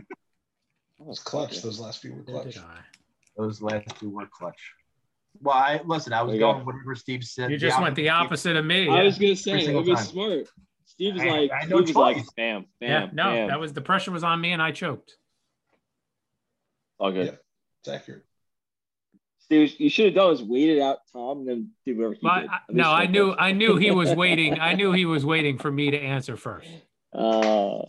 That 1.00 1.06
It 1.06 1.06
was 1.06 1.20
clutch. 1.20 1.62
Those 1.62 1.80
last 1.80 2.02
few 2.02 2.12
were 2.12 2.18
Neither 2.28 2.32
clutch. 2.32 2.54
did 2.56 2.64
I. 2.64 2.80
Those 3.38 3.62
last 3.62 3.86
two 4.00 4.10
were 4.10 4.26
clutch. 4.28 4.60
Well, 5.42 5.56
I 5.56 5.80
listen. 5.86 6.12
I 6.12 6.24
was 6.24 6.38
going 6.40 6.58
go. 6.60 6.64
whatever 6.66 6.96
Steve 6.96 7.24
said. 7.24 7.52
You 7.52 7.58
just 7.58 7.80
went 7.80 7.96
the 7.96 8.10
opposite 8.10 8.56
of 8.58 8.66
me. 8.66 8.90
I 8.90 8.98
yeah. 8.98 9.04
was 9.04 9.18
gonna 9.20 9.36
say 9.36 9.64
single 9.64 9.84
it 9.88 9.90
was 9.92 10.08
smart. 10.10 10.48
Steve 10.88 11.14
was 11.14 11.24
I- 11.24 11.28
like, 11.30 11.52
I 11.52 11.56
had 11.56 11.64
Steve 11.66 11.70
no 11.72 11.82
was 11.82 11.96
like, 11.96 12.18
bam, 12.36 12.66
bam, 12.80 12.90
Yeah, 12.90 13.10
no, 13.14 13.24
bam. 13.36 13.48
that 13.50 13.60
was 13.60 13.74
the 13.74 13.82
pressure 13.82 14.12
was 14.12 14.24
on 14.24 14.42
me 14.42 14.52
and 14.52 14.62
I 14.62 14.72
choked. 14.72 15.16
all 17.00 17.12
good. 17.12 17.28
Yeah. 17.28 17.36
It's 17.82 17.90
accurate. 17.90 18.24
Steve, 19.40 19.80
you 19.80 19.90
should 19.90 20.06
have 20.08 20.16
done 20.16 20.34
is 20.34 20.44
waited 20.44 20.80
out 20.82 20.98
Tom 21.14 21.40
and 21.40 21.48
then 21.48 21.72
do 21.86 21.96
whatever 21.96 22.14
he 22.16 22.20
But 22.24 22.42
did. 22.42 22.50
I, 22.50 22.60
no, 22.70 22.92
I 22.92 23.06
knew. 23.06 23.34
I 23.34 23.52
knew 23.54 23.78
he 23.78 23.92
was 23.92 24.14
waiting. 24.16 24.60
I 24.60 24.74
knew 24.74 24.92
he 24.92 25.06
was 25.06 25.26
waiting 25.26 25.58
for 25.58 25.72
me 25.72 25.92
to 25.92 25.98
answer 25.98 26.36
first. 26.36 26.68
Uh, 27.14 27.84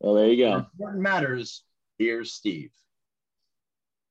well, 0.00 0.14
there 0.14 0.28
you 0.28 0.44
go. 0.44 0.56
Important 0.74 1.02
matters. 1.02 1.62
Here's 1.98 2.32
Steve. 2.32 2.70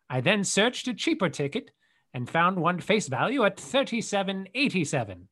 I 0.09 0.19
then 0.21 0.43
searched 0.43 0.87
a 0.87 0.93
cheaper 0.93 1.29
ticket 1.29 1.71
and 2.13 2.29
found 2.29 2.57
one 2.57 2.79
face 2.79 3.07
value 3.07 3.43
at 3.43 3.57
$37.87, 3.57 5.23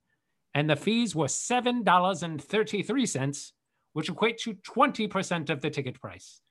and 0.54 0.70
the 0.70 0.76
fees 0.76 1.16
were 1.16 1.28
$7.33, 1.28 3.52
which 3.94 4.10
equate 4.10 4.38
to 4.40 4.56
20% 4.56 5.50
of 5.50 5.62
the 5.62 5.70
ticket 5.70 6.02
price. 6.02 6.42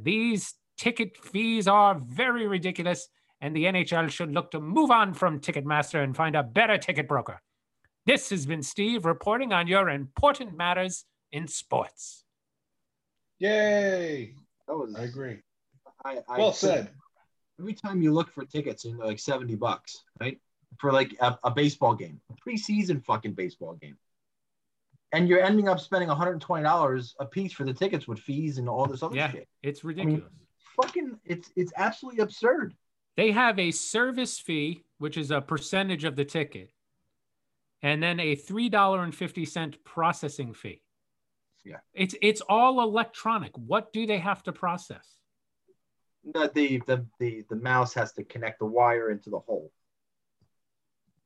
These 0.00 0.54
ticket 0.78 1.18
fees 1.18 1.68
are 1.68 2.00
very 2.02 2.46
ridiculous, 2.46 3.08
and 3.40 3.54
the 3.54 3.64
NHL 3.64 4.08
should 4.08 4.32
look 4.32 4.50
to 4.52 4.60
move 4.60 4.90
on 4.90 5.12
from 5.12 5.40
Ticketmaster 5.40 6.02
and 6.02 6.16
find 6.16 6.34
a 6.36 6.42
better 6.42 6.78
ticket 6.78 7.06
broker. 7.06 7.42
This 8.06 8.30
has 8.30 8.46
been 8.46 8.62
Steve 8.62 9.04
reporting 9.04 9.52
on 9.52 9.66
your 9.68 9.88
important 9.88 10.56
matters 10.56 11.04
in 11.30 11.46
sports. 11.46 12.24
Yay! 13.38 14.34
That 14.68 14.76
was. 14.76 14.94
I 14.94 15.04
agree. 15.04 15.38
I, 16.04 16.18
I 16.28 16.38
Well 16.38 16.52
said. 16.52 16.90
Every 17.60 17.74
time 17.74 18.02
you 18.02 18.12
look 18.12 18.32
for 18.32 18.44
tickets, 18.44 18.84
you 18.84 18.96
know, 18.96 19.06
like 19.06 19.18
seventy 19.18 19.54
bucks, 19.54 20.02
right? 20.20 20.38
For 20.80 20.90
like 20.90 21.14
a, 21.20 21.38
a 21.44 21.50
baseball 21.50 21.94
game, 21.94 22.20
a 22.30 22.48
preseason 22.48 23.04
fucking 23.04 23.34
baseball 23.34 23.74
game, 23.74 23.96
and 25.12 25.28
you're 25.28 25.42
ending 25.42 25.68
up 25.68 25.78
spending 25.78 26.08
one 26.08 26.16
hundred 26.16 26.32
and 26.32 26.40
twenty 26.40 26.64
dollars 26.64 27.14
a 27.20 27.26
piece 27.26 27.52
for 27.52 27.64
the 27.64 27.74
tickets 27.74 28.08
with 28.08 28.18
fees 28.18 28.58
and 28.58 28.68
all 28.68 28.86
this 28.86 29.02
other 29.02 29.14
Yeah. 29.16 29.30
shit. 29.30 29.48
It's 29.62 29.84
ridiculous. 29.84 30.24
Fucking, 30.80 31.18
it's 31.24 31.50
it's 31.54 31.72
absolutely 31.76 32.22
absurd. 32.22 32.74
they 33.16 33.30
have 33.30 33.58
a 33.58 33.70
service 33.70 34.38
fee, 34.38 34.82
which 34.98 35.16
is 35.18 35.30
a 35.30 35.40
percentage 35.40 36.04
of 36.04 36.16
the 36.16 36.24
ticket, 36.24 36.70
and 37.82 38.02
then 38.02 38.20
a 38.20 38.36
$3.50 38.36 39.76
processing 39.84 40.54
fee. 40.54 40.82
Yeah. 41.64 41.76
It's 41.94 42.14
it's 42.20 42.40
all 42.48 42.82
electronic. 42.82 43.56
What 43.56 43.92
do 43.92 44.06
they 44.06 44.18
have 44.18 44.42
to 44.44 44.52
process? 44.52 45.06
The, 46.24 46.50
the 46.54 46.82
the 46.86 47.06
the 47.18 47.44
the 47.48 47.56
mouse 47.56 47.94
has 47.94 48.12
to 48.14 48.24
connect 48.24 48.58
the 48.60 48.66
wire 48.66 49.10
into 49.10 49.30
the 49.30 49.38
hole. 49.38 49.70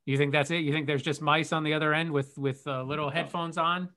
You 0.04 0.16
think 0.18 0.32
that's 0.32 0.50
it? 0.50 0.58
You 0.58 0.72
think 0.72 0.86
there's 0.86 1.02
just 1.02 1.22
mice 1.22 1.52
on 1.52 1.64
the 1.64 1.74
other 1.74 1.92
end 1.94 2.12
with 2.12 2.36
with 2.36 2.66
uh, 2.66 2.82
little 2.82 3.10
headphones 3.10 3.56
on? 3.56 3.90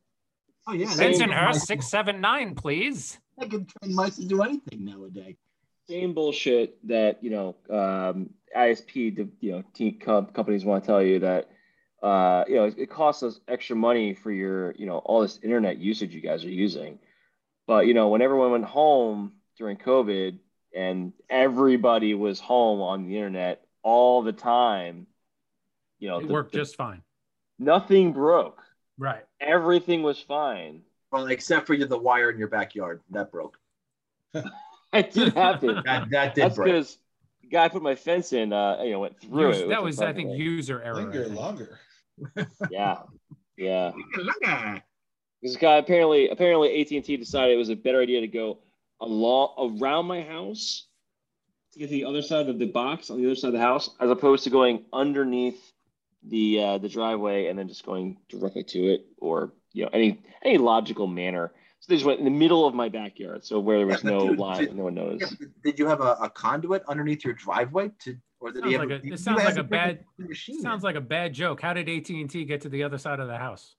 Oh 0.68 0.74
yeah, 0.74 0.88
Bensonhurst 0.88 1.62
six 1.62 1.90
seven 1.90 2.22
nine, 2.22 2.56
please. 2.56 3.18
I 3.38 3.46
can 3.46 3.66
train 3.66 3.96
mice 3.96 4.16
to 4.18 4.26
do 4.26 4.42
anything 4.42 4.86
nowadays. 4.86 5.36
Same 5.90 6.14
bullshit 6.14 6.86
that 6.88 7.24
you 7.24 7.32
know 7.32 7.56
um, 7.70 8.30
ISP, 8.56 9.30
you 9.40 9.52
know, 9.52 9.64
team 9.74 10.00
companies 10.00 10.66
want 10.66 10.84
to 10.84 10.88
tell 10.88 11.02
you 11.02 11.20
that 11.20 11.50
uh, 12.04 12.44
you 12.48 12.56
know 12.56 12.66
it, 12.66 12.76
it 12.78 12.90
costs 12.90 13.24
us 13.24 13.40
extra 13.48 13.76
money 13.76 14.14
for 14.14 14.32
your 14.32 14.74
you 14.78 14.86
know 14.86 14.98
all 15.00 15.22
this 15.22 15.40
internet 15.44 15.78
usage 15.78 16.14
you 16.14 16.22
guys 16.22 16.44
are 16.46 16.50
using. 16.50 17.00
But 17.68 17.88
you 17.88 17.94
know 17.94 18.08
when 18.10 18.22
everyone 18.22 18.52
went 18.52 18.66
home 18.66 19.34
during 19.58 19.78
COVID 19.78 20.38
and 20.76 21.14
everybody 21.30 22.14
was 22.14 22.40
home 22.40 22.82
on 22.82 23.06
the 23.08 23.16
internet 23.18 23.66
all 23.84 24.22
the 24.22 24.32
time, 24.34 25.08
you 26.00 26.08
know, 26.10 26.20
It 26.20 26.28
the- 26.28 26.34
worked 26.34 26.52
the- 26.52 26.60
just 26.60 26.76
fine. 26.76 27.02
nothing 27.58 28.14
broke. 28.14 28.62
Right. 28.98 29.24
Everything 29.40 30.04
was 30.04 30.20
fine. 30.20 30.82
Well, 31.12 31.28
except 31.28 31.66
for 31.68 31.76
the 31.78 31.98
wire 31.98 32.30
in 32.30 32.38
your 32.38 32.50
backyard. 32.50 33.02
That 33.12 33.32
broke. 33.32 33.58
It 34.94 35.12
did 35.12 35.34
happen. 35.34 35.82
That, 35.86 36.10
that 36.10 36.36
did 36.36 36.44
That's 36.46 36.56
break. 36.56 36.74
because 36.74 36.98
guy 37.52 37.68
put 37.70 37.82
my 37.84 37.96
fence 37.96 38.34
in, 38.34 38.52
uh, 38.54 38.82
you 38.84 38.92
know, 38.92 39.00
went 39.02 39.20
through 39.22 39.50
Use- 39.50 39.58
it. 39.60 39.70
that 39.70 39.84
was, 39.84 40.02
I 40.02 40.14
think, 40.14 40.30
perfectly. 40.30 40.44
user 40.46 40.82
error. 40.82 40.96
I 40.96 41.04
Linger 41.04 41.24
think. 41.26 41.36
longer. 41.36 41.80
Yeah, 42.70 42.98
yeah. 43.58 43.92
This 45.42 45.56
guy 45.56 45.78
apparently, 45.78 46.30
apparently, 46.30 46.82
AT 46.82 46.92
and 46.92 47.04
T 47.04 47.16
decided 47.18 47.54
it 47.54 47.58
was 47.58 47.70
a 47.70 47.76
better 47.76 48.02
idea 48.02 48.22
to 48.22 48.28
go 48.28 48.60
along 49.00 49.78
around 49.82 50.06
my 50.06 50.22
house 50.22 50.88
to 51.74 51.80
get 51.80 51.86
to 51.88 51.92
the 51.94 52.06
other 52.06 52.22
side 52.22 52.50
of 52.50 52.60
the 52.60 52.66
box 52.66 53.10
on 53.10 53.22
the 53.22 53.26
other 53.26 53.36
side 53.36 53.48
of 53.50 53.54
the 53.54 53.60
house, 53.60 53.90
as 54.00 54.10
opposed 54.10 54.44
to 54.44 54.50
going 54.50 54.84
underneath 54.92 55.72
the 56.28 56.62
uh, 56.62 56.78
the 56.80 56.90
driveway 56.90 57.48
and 57.48 57.58
then 57.58 57.68
just 57.70 57.86
going 57.86 58.18
directly 58.28 58.64
to 58.64 58.80
it, 58.94 59.06
or 59.20 59.54
you 59.72 59.84
know, 59.84 59.90
any 59.94 60.22
any 60.44 60.58
logical 60.58 61.08
manner. 61.08 61.52
So 61.80 61.86
they 61.88 61.96
just 61.96 62.06
went 62.06 62.20
in 62.20 62.26
the 62.26 62.32
middle 62.32 62.68
of 62.68 62.74
my 62.74 62.90
backyard, 62.90 63.46
so 63.46 63.58
where 63.62 63.78
there 63.78 63.88
was 63.88 64.04
Yeah, 64.04 64.10
no 64.10 64.28
dude, 64.30 64.40
line, 64.40 64.60
did- 64.66 64.76
no 64.76 64.84
one 64.84 64.98
Yeah, 64.98 65.04
noticed. 65.04 65.36
did 65.64 65.80
you 65.80 65.86
have 65.88 66.02
a, 66.02 66.18
a 66.22 66.30
conduit 66.30 66.84
underneath 66.90 67.24
your 67.24 67.34
driveway 67.36 67.92
to, 68.00 68.18
or 68.40 68.52
did 68.52 68.60
Sounds 68.62 68.68
he 68.74 68.74
have 68.80 68.90
like 68.90 69.04
a- 69.04 69.08
it 69.14 69.20
sounds 69.20 69.44
like 69.44 69.58
a 69.58 69.64
bad- 69.64 70.06
machine 70.18 70.62
Sounds 70.62 70.84
like 70.84 70.96
a 70.96 71.02
bad 71.02 71.34
joke. 71.34 71.62
How 71.62 71.74
did 71.74 71.90
AT 71.90 72.10
and 72.10 72.30
T 72.30 72.46
get 72.46 72.62
to 72.62 72.70
the 72.70 72.84
other 72.84 72.98
side 72.98 73.20
of 73.20 73.28
the 73.28 73.38
house? 73.38 73.76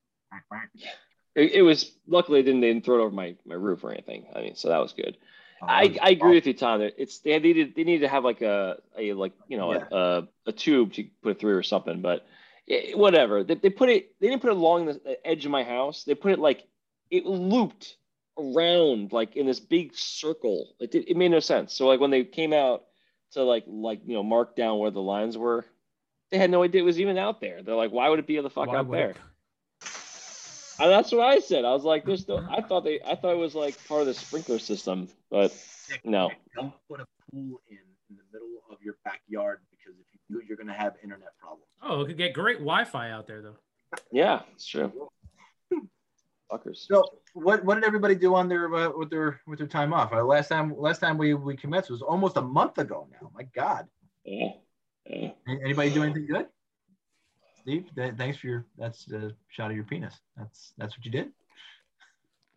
It, 1.34 1.52
it 1.52 1.62
was 1.62 1.92
luckily 2.06 2.42
didn't, 2.42 2.60
they 2.60 2.68
didn't 2.72 2.84
throw 2.84 2.98
it 2.98 3.02
over 3.02 3.14
my, 3.14 3.36
my 3.46 3.54
roof 3.54 3.84
or 3.84 3.92
anything. 3.92 4.26
I 4.34 4.40
mean, 4.40 4.56
so 4.56 4.68
that 4.68 4.78
was 4.78 4.92
good. 4.92 5.16
Oh, 5.62 5.66
I, 5.66 5.96
I 6.02 6.10
agree 6.10 6.34
with 6.34 6.46
you, 6.46 6.54
Tom. 6.54 6.80
It's 6.80 7.18
they 7.18 7.38
needed 7.38 7.74
they 7.76 7.84
needed 7.84 8.00
to 8.00 8.08
have 8.08 8.24
like 8.24 8.40
a, 8.40 8.78
a 8.98 9.12
like 9.12 9.32
you 9.46 9.58
know 9.58 9.74
Yeah. 9.74 9.84
a, 9.92 9.96
a, 9.96 10.28
a 10.46 10.52
tube 10.52 10.94
to 10.94 11.04
put 11.22 11.32
it 11.32 11.40
through 11.40 11.56
or 11.56 11.62
something, 11.62 12.00
but 12.00 12.26
it, 12.66 12.96
whatever. 12.96 13.44
They, 13.44 13.56
they 13.56 13.68
put 13.70 13.90
it 13.90 14.18
they 14.20 14.28
didn't 14.28 14.40
put 14.40 14.50
it 14.50 14.56
along 14.56 14.86
the, 14.86 14.94
the 14.94 15.26
edge 15.26 15.44
of 15.44 15.50
my 15.50 15.62
house. 15.62 16.04
They 16.04 16.14
put 16.14 16.32
it 16.32 16.38
like 16.38 16.66
it 17.10 17.26
looped 17.26 17.96
around 18.38 19.12
like 19.12 19.36
in 19.36 19.44
this 19.46 19.60
big 19.60 19.94
circle. 19.94 20.74
It 20.80 20.90
did, 20.92 21.08
it 21.08 21.16
made 21.16 21.30
no 21.30 21.40
sense. 21.40 21.74
So 21.74 21.86
like 21.86 22.00
when 22.00 22.10
they 22.10 22.24
came 22.24 22.54
out 22.54 22.84
to 23.32 23.42
like 23.42 23.64
like 23.66 24.00
you 24.06 24.14
know 24.14 24.22
mark 24.22 24.56
down 24.56 24.78
where 24.78 24.90
the 24.90 25.00
lines 25.02 25.36
were, 25.38 25.64
they 26.30 26.38
had 26.38 26.50
no 26.50 26.62
idea 26.62 26.82
it 26.82 26.84
was 26.84 27.00
even 27.00 27.18
out 27.18 27.40
there. 27.40 27.62
They're 27.62 27.74
like, 27.74 27.92
why 27.92 28.08
would 28.08 28.18
it 28.18 28.26
be 28.26 28.40
the 28.40 28.50
fuck 28.50 28.68
Why 28.68 28.76
out 28.78 28.90
there? 28.90 29.10
it- 29.10 29.16
And 30.78 30.90
that's 30.90 31.12
what 31.12 31.20
I 31.26 31.40
said. 31.40 31.64
I 31.66 31.72
was 31.72 31.84
like, 31.84 32.04
"There's 32.06 32.26
no." 32.26 32.38
I 32.50 32.62
thought 32.62 32.84
they, 32.84 33.00
I 33.06 33.14
thought 33.14 33.32
it 33.32 33.38
was 33.38 33.54
like 33.54 33.76
part 33.86 34.00
of 34.00 34.06
the 34.06 34.14
sprinkler 34.14 34.58
system, 34.58 35.08
but 35.30 35.52
no. 36.04 36.30
Don't 36.56 36.72
put 36.88 37.00
a 37.00 37.06
pool 37.30 37.60
in 37.68 37.76
in 38.08 38.16
the 38.16 38.22
middle 38.32 38.62
of 38.70 38.78
your 38.82 38.96
backyard 39.04 39.60
because 39.70 39.98
if 40.00 40.06
you 40.12 40.40
do, 40.40 40.46
you're 40.46 40.56
going 40.56 40.66
to 40.68 40.72
have 40.72 40.94
internet 41.02 41.36
problems. 41.38 41.66
Oh, 41.82 42.00
it 42.00 42.06
could 42.06 42.16
get 42.16 42.32
great 42.32 42.58
Wi-Fi 42.58 43.10
out 43.10 43.26
there 43.26 43.42
though. 43.42 43.56
yeah, 44.10 44.40
it's 44.54 44.66
true. 44.66 44.90
Fuckers. 46.50 46.86
So, 46.88 47.04
what 47.34 47.64
what 47.64 47.76
did 47.76 47.84
everybody 47.84 48.14
do 48.14 48.34
on 48.34 48.48
their 48.48 48.72
uh, 48.74 48.90
with 48.96 49.10
their 49.10 49.40
with 49.46 49.58
their 49.58 49.68
time 49.68 49.92
off? 49.92 50.12
Uh, 50.12 50.24
last 50.24 50.48
time 50.48 50.74
last 50.76 50.98
time 50.98 51.16
we 51.16 51.34
we 51.34 51.56
commenced 51.56 51.90
was 51.90 52.02
almost 52.02 52.36
a 52.36 52.42
month 52.42 52.78
ago 52.78 53.08
now. 53.12 53.30
My 53.34 53.44
God, 53.54 53.86
Yeah. 54.24 54.48
yeah. 55.06 55.30
Anybody 55.46 55.90
do 55.90 56.02
anything 56.02 56.26
good? 56.26 56.46
Steve, 57.60 57.86
th- 57.94 58.14
thanks 58.16 58.38
for 58.38 58.46
your 58.48 58.66
that's 58.76 59.10
a 59.12 59.32
shot 59.48 59.70
of 59.70 59.76
your 59.76 59.84
penis. 59.84 60.14
That's 60.36 60.72
that's 60.76 60.96
what 60.96 61.04
you 61.04 61.12
did. 61.12 61.30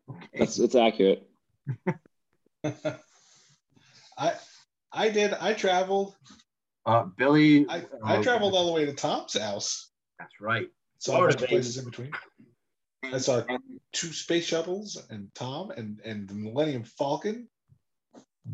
Okay. 0.09 0.39
That's 0.39 0.57
it's 0.59 0.75
accurate. 0.75 1.27
I 4.17 4.33
I 4.91 5.09
did. 5.09 5.33
I 5.33 5.53
traveled. 5.53 6.15
Uh, 6.85 7.03
Billy, 7.17 7.65
I, 7.69 7.85
I 8.03 8.17
uh, 8.17 8.23
traveled 8.23 8.53
all 8.55 8.67
the 8.67 8.73
way 8.73 8.85
to 8.85 8.93
Tom's 8.93 9.37
house. 9.37 9.91
That's 10.19 10.41
right. 10.41 10.67
So 10.97 11.13
a 11.13 11.15
Florida, 11.15 11.37
places 11.47 11.77
in 11.77 11.85
between. 11.85 12.11
I 13.11 13.17
saw 13.17 13.43
two 13.91 14.07
space 14.13 14.45
shuttles 14.45 15.01
and 15.09 15.33
Tom 15.35 15.71
and 15.71 15.99
and 16.05 16.27
the 16.27 16.33
Millennium 16.33 16.83
Falcon. 16.83 17.47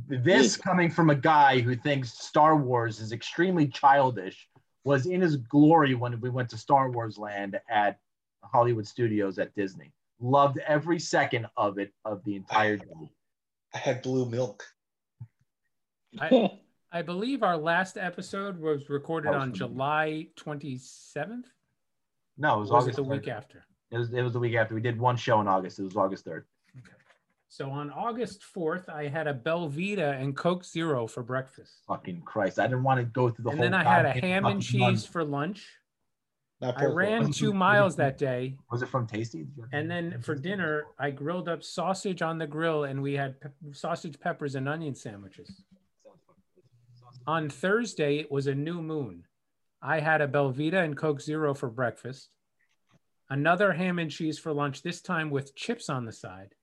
This 0.08 0.56
coming 0.58 0.90
from 0.92 1.10
a 1.10 1.16
guy 1.16 1.60
who 1.62 1.76
thinks 1.76 2.12
Star 2.14 2.56
Wars 2.56 3.00
is 3.00 3.12
extremely 3.12 3.68
childish 3.68 4.48
was 4.84 5.06
in 5.08 5.22
his 5.22 5.36
glory 5.38 5.96
when 5.96 6.20
we 6.22 6.30
went 6.30 6.50
to 6.50 6.58
Star 6.58 6.92
Wars 6.92 7.18
Land 7.18 7.60
at 7.70 8.00
Hollywood 8.44 8.88
Studios 8.88 9.40
at 9.40 9.54
Disney. 9.56 9.92
Loved 10.20 10.60
every 10.68 11.00
second 11.00 11.48
of 11.58 11.80
it 11.80 11.92
of 12.06 12.24
the 12.24 12.36
entire 12.36 12.78
day. 12.78 13.12
I 13.74 13.78
had 13.78 14.02
blue 14.02 14.26
milk. 14.30 14.64
I, 16.20 16.52
I 16.92 17.02
believe 17.02 17.44
our 17.44 17.58
last 17.58 17.98
episode 17.98 18.60
was 18.60 18.90
recorded 18.90 19.30
Oh, 19.30 19.40
on 19.40 19.54
July 19.54 20.28
27th. 20.38 21.44
No, 22.38 22.58
it 22.58 22.60
was, 22.60 22.72
was 22.72 22.84
August 22.84 23.00
it 23.00 23.02
the 23.04 23.08
3rd. 23.08 23.12
week 23.12 23.28
after? 23.28 23.66
It 23.92 23.98
was, 23.98 24.14
it 24.14 24.22
was 24.22 24.34
the 24.34 24.40
week 24.40 24.56
after. 24.56 24.76
We 24.76 24.82
did 24.82 25.00
one 25.00 25.18
show 25.18 25.42
in 25.42 25.48
August. 25.48 25.80
It 25.80 25.84
was 25.84 25.96
August 25.96 26.26
3rd. 26.26 26.44
Okay. 26.78 26.94
So 27.48 27.72
on 27.72 27.90
August 27.90 28.44
4th, 28.56 28.88
I 28.90 29.08
had 29.08 29.28
a 29.28 29.34
Belvita 29.34 30.22
and 30.22 30.38
Coke 30.38 30.64
Zero 30.64 31.08
for 31.08 31.24
breakfast. 31.24 31.74
Fucking 31.88 32.22
Christ. 32.22 32.60
I 32.60 32.68
didn't 32.68 32.84
want 32.84 33.00
to 33.00 33.06
go 33.06 33.30
through 33.30 33.44
the 33.46 33.50
and 33.50 33.60
whole 33.60 33.66
And 33.66 33.74
then 33.74 33.82
I 33.82 33.90
had 33.90 34.06
a 34.06 34.12
ham 34.12 34.46
and 34.46 34.64
fucking 34.64 34.82
run. 34.82 34.94
cheese 34.94 35.06
for 35.06 35.24
lunch. 35.24 35.68
Not 36.62 36.80
I 36.80 36.86
ran 36.86 37.32
two 37.32 37.54
miles 37.54 37.96
that 37.96 38.18
day. 38.18 38.58
Was 38.70 38.82
it 38.82 38.90
from 38.90 39.08
Tasty? 39.08 39.48
And 39.72 39.90
then 39.90 40.22
for 40.22 40.36
dinner, 40.36 40.88
I 41.00 41.10
grilled 41.10 41.48
up 41.48 41.64
sausage 41.64 42.22
on 42.22 42.38
the 42.38 42.46
grill 42.48 42.84
and 42.84 43.02
we 43.02 43.14
had 43.14 43.40
pe- 43.40 43.50
sausage, 43.72 44.20
peppers, 44.20 44.56
and 44.56 44.68
onion 44.68 44.94
sandwiches. 44.94 45.64
On 47.26 47.50
Thursday, 47.50 48.18
it 48.18 48.30
was 48.30 48.48
a 48.48 48.54
new 48.56 48.82
moon. 48.82 49.24
I 49.82 50.02
had 50.02 50.20
a 50.20 50.28
Belvita 50.28 50.84
and 50.84 50.98
Coke 50.98 51.22
Zero 51.22 51.54
for 51.54 51.70
breakfast, 51.70 52.30
another 53.30 53.72
ham 53.72 54.00
and 54.00 54.12
cheese 54.12 54.40
for 54.40 54.54
lunch, 54.54 54.82
this 54.82 55.02
time 55.02 55.30
with 55.30 55.56
chips 55.56 55.90
on 55.90 56.06
the 56.06 56.12
side. 56.12 56.54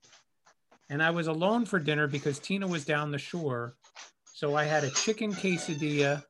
And 0.89 1.03
I 1.03 1.09
was 1.09 1.27
alone 1.27 1.65
for 1.65 1.79
dinner 1.79 2.07
because 2.07 2.39
Tina 2.39 2.67
was 2.67 2.85
down 2.85 3.11
the 3.11 3.17
shore. 3.17 3.75
So 4.33 4.55
I 4.55 4.63
had 4.63 4.83
a 4.83 4.91
chicken 4.91 5.33
quesadilla 5.33 6.23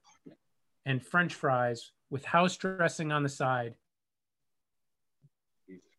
and 0.85 1.05
french 1.05 1.33
fries 1.33 1.91
with 2.09 2.25
house 2.25 2.55
dressing 2.57 3.11
on 3.11 3.23
the 3.23 3.29
side. 3.29 3.75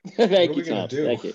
Thank 0.17 0.57
you, 0.57 0.65
Tom. 0.65 0.89
do? 0.89 1.05
Thank 1.05 1.25
you. 1.25 1.35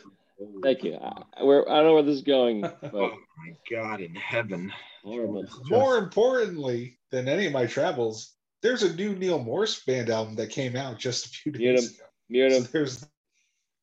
Thank 0.61 0.83
you. 0.83 0.95
I, 0.95 1.43
we're, 1.43 1.61
I 1.69 1.75
don't 1.75 1.85
know 1.85 1.93
where 1.93 2.03
this 2.03 2.15
is 2.15 2.21
going, 2.23 2.65
Oh 2.93 3.11
my 3.37 3.53
God 3.71 4.01
in 4.01 4.15
heaven. 4.15 4.73
horrible. 5.03 5.45
More 5.69 5.97
importantly 5.97 6.97
than 7.11 7.27
any 7.27 7.45
of 7.45 7.53
my 7.53 7.67
travels, 7.67 8.33
there's 8.61 8.84
a 8.84 8.93
new 8.95 9.15
Neal 9.15 9.39
Morse 9.39 9.84
band 9.85 10.09
album 10.09 10.35
that 10.35 10.49
came 10.49 10.75
out 10.75 10.97
just 10.97 11.27
a 11.27 11.30
few 11.30 11.51
days 11.51 11.85
him. 11.85 11.95
ago. 11.95 12.05
Mute 12.34 12.51
So 12.51 12.57
him. 12.64 12.68
there's 12.73 12.99
Can 12.99 13.10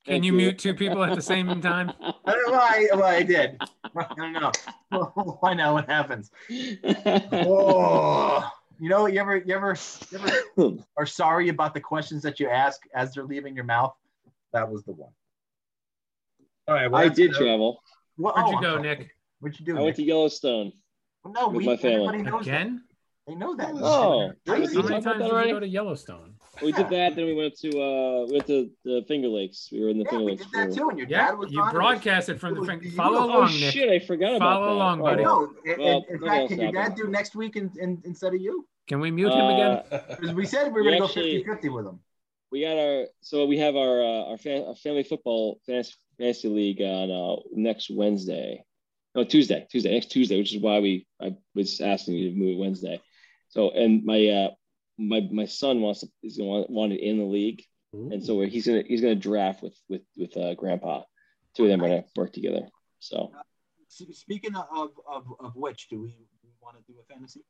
Thank 0.07 0.25
you 0.25 0.33
mute 0.33 0.59
two 0.59 0.75
people 0.75 1.05
at 1.05 1.15
the 1.15 1.23
same 1.23 1.61
time? 1.61 1.93
I 2.03 2.33
don't 2.33 2.51
know 2.51 2.59
why, 2.59 2.89
why 2.95 3.17
I 3.17 3.23
did. 3.23 3.57
I 3.97 4.15
don't 4.17 4.33
know. 4.33 4.51
Why 5.41 5.55
now? 5.55 5.75
What 5.75 5.89
happens? 5.89 6.31
Oh, 7.33 8.49
you 8.81 8.89
know, 8.89 9.07
you 9.07 9.21
ever, 9.21 9.37
you 9.37 9.55
ever, 9.55 9.77
you 10.11 10.19
ever 10.19 10.79
are 10.97 11.07
sorry 11.07 11.49
about 11.49 11.75
the 11.75 11.81
questions 11.81 12.23
that 12.23 12.41
you 12.41 12.49
ask 12.49 12.83
as 12.95 13.15
they're 13.15 13.25
leaving 13.25 13.55
your 13.55 13.65
mouth? 13.65 13.95
That 14.53 14.69
was 14.71 14.83
the 14.85 14.93
one. 14.93 15.11
All 16.67 16.75
right. 16.75 16.91
well, 16.91 17.03
I 17.03 17.09
did 17.09 17.35
uh, 17.35 17.39
travel. 17.39 17.83
well, 18.19 18.35
Where'd 18.35 18.47
oh, 18.49 18.53
you 18.53 18.61
go, 18.61 18.75
okay. 18.75 18.83
Nick? 18.83 19.11
What'd 19.41 19.61
you 19.61 19.67
do? 19.67 19.79
I 19.79 19.83
went 19.83 19.97
to 19.97 20.03
Nick? 20.03 20.09
Yellowstone. 20.09 20.73
no, 21.25 21.49
with 21.49 21.57
we, 21.59 21.67
my 21.67 21.77
family. 21.77 22.07
everybody 22.09 22.23
knows 22.31 22.47
that. 22.47 22.51
Again? 22.51 22.85
They 23.27 23.35
know 23.35 23.55
that. 23.57 23.71
Oh, 23.75 24.33
Really? 24.47 24.67
did 24.67 24.77
How 24.77 24.83
many 24.83 25.03
times 25.03 25.05
that 25.05 25.19
did 25.19 25.47
you 25.47 25.53
go 25.55 25.61
to 25.61 25.69
Yellowstone? 25.69 26.35
We 26.63 26.73
did 26.73 26.89
that. 26.91 27.17
Then 27.17 27.27
we 27.27 27.35
went 27.35 27.57
to 27.61 27.69
uh, 27.69 28.27
we 28.27 28.33
went 28.33 28.47
to 28.49 28.71
the 28.85 29.05
Finger 29.09 29.29
Lakes. 29.29 29.69
We 29.73 29.81
were 29.83 29.89
in 29.91 29.99
the 29.99 30.05
Yeah, 30.05 30.11
Finger 30.11 30.25
we 30.25 30.31
Lakes. 30.33 30.45
did 30.45 30.53
that 30.53 30.75
too. 30.77 30.89
And 30.91 30.99
your 30.99 31.09
Yeah, 31.09 31.27
dad 31.29 31.39
was 31.39 31.51
you 31.53 31.61
on 31.61 31.69
it. 31.69 31.73
broadcasted 31.73 32.41
from 32.41 32.55
the 32.55 32.61
Finger. 32.61 32.73
thing. 32.73 32.81
beautiful. 32.81 33.05
Follow 33.05 33.21
Oh 33.21 33.37
along, 33.39 33.47
Nick. 33.53 33.73
shit! 33.73 33.89
I 33.91 33.99
forgot 34.05 34.37
about 34.37 34.55
Follow 34.61 34.67
that. 34.67 34.73
along, 34.73 35.01
Oh, 35.01 35.05
buddy. 35.05 35.25
No, 35.25 35.53
in, 35.65 35.79
Well, 35.81 36.05
in 36.09 36.21
nothing 36.21 36.29
fact, 36.29 36.49
can 36.49 36.61
your 36.61 36.73
dad 36.73 36.95
do 36.97 37.09
next 37.09 37.35
week 37.35 37.57
in, 37.57 37.71
in, 37.81 38.01
instead 38.05 38.35
of 38.35 38.41
you? 38.41 38.67
Can 38.89 39.01
we 39.01 39.11
mute 39.11 39.33
him 39.33 39.45
again? 39.47 39.83
Uh, 39.91 40.01
Because 40.21 40.35
we 40.35 40.45
said 40.47 40.67
we 40.67 40.73
were 40.73 40.83
We 40.83 40.91
going 40.91 40.99
to 40.99 41.05
actually- 41.05 41.43
go 41.43 41.53
50 41.53 41.69
50 41.69 41.69
with 41.71 41.87
him. 41.87 42.01
we 42.51 42.61
got 42.63 42.77
our 42.79 43.07
so 43.21 43.47
we 43.47 43.59
have 43.59 43.77
our 43.77 44.03
uh, 44.03 44.31
our, 44.31 44.39
fa- 44.39 44.67
our 44.67 44.75
family 44.75 45.05
football 45.05 45.61
fantasy, 45.67 45.95
fantasy 46.19 46.49
league 46.49 46.81
on 46.83 47.11
uh, 47.11 47.41
next 47.55 47.91
Wednesday. 47.91 48.65
No, 49.15 49.25
Tuesday, 49.25 49.67
Tuesday, 49.71 49.93
next 49.95 50.11
Tuesday, 50.13 50.39
which 50.39 50.55
is 50.55 50.61
why 50.63 50.79
we 50.81 51.07
I 51.21 51.35
was 51.55 51.81
asking 51.81 52.15
you 52.15 52.31
to 52.31 52.37
move 52.37 52.57
it 52.57 52.61
Wednesday. 52.61 53.01
So 53.49 53.71
and 53.71 54.05
my 54.05 54.27
uh 54.29 54.51
my 55.01 55.21
my 55.33 55.47
son 55.47 55.81
wants 55.81 56.01
to 56.01 56.09
is 56.23 56.37
gonna 56.37 56.49
want, 56.49 56.71
want 56.71 56.93
it 56.93 57.01
in 57.01 57.19
the 57.19 57.25
league, 57.25 57.63
and 58.13 58.23
so 58.23 58.41
he's 58.43 58.67
gonna 58.67 58.83
he's 58.87 59.01
gonna 59.01 59.15
draft 59.15 59.63
with 59.63 59.77
with 59.89 60.03
with 60.17 60.37
uh, 60.37 60.55
Grandpa. 60.55 61.03
Two 61.57 61.65
of 61.65 61.71
them 61.71 61.83
are 61.83 61.89
gonna 61.89 62.05
work 62.17 62.33
together. 62.33 62.69
So 63.01 63.33
S- 63.89 64.17
Speaking 64.19 64.55
of, 64.55 64.91
of, 65.09 65.25
of 65.41 65.57
which, 65.57 65.89
do 65.89 66.01
we, 66.03 66.17
we 66.45 66.51
want 66.61 66.77
to 66.77 66.83
do 66.93 66.99
a 67.01 67.13
fantasy? 67.13 67.41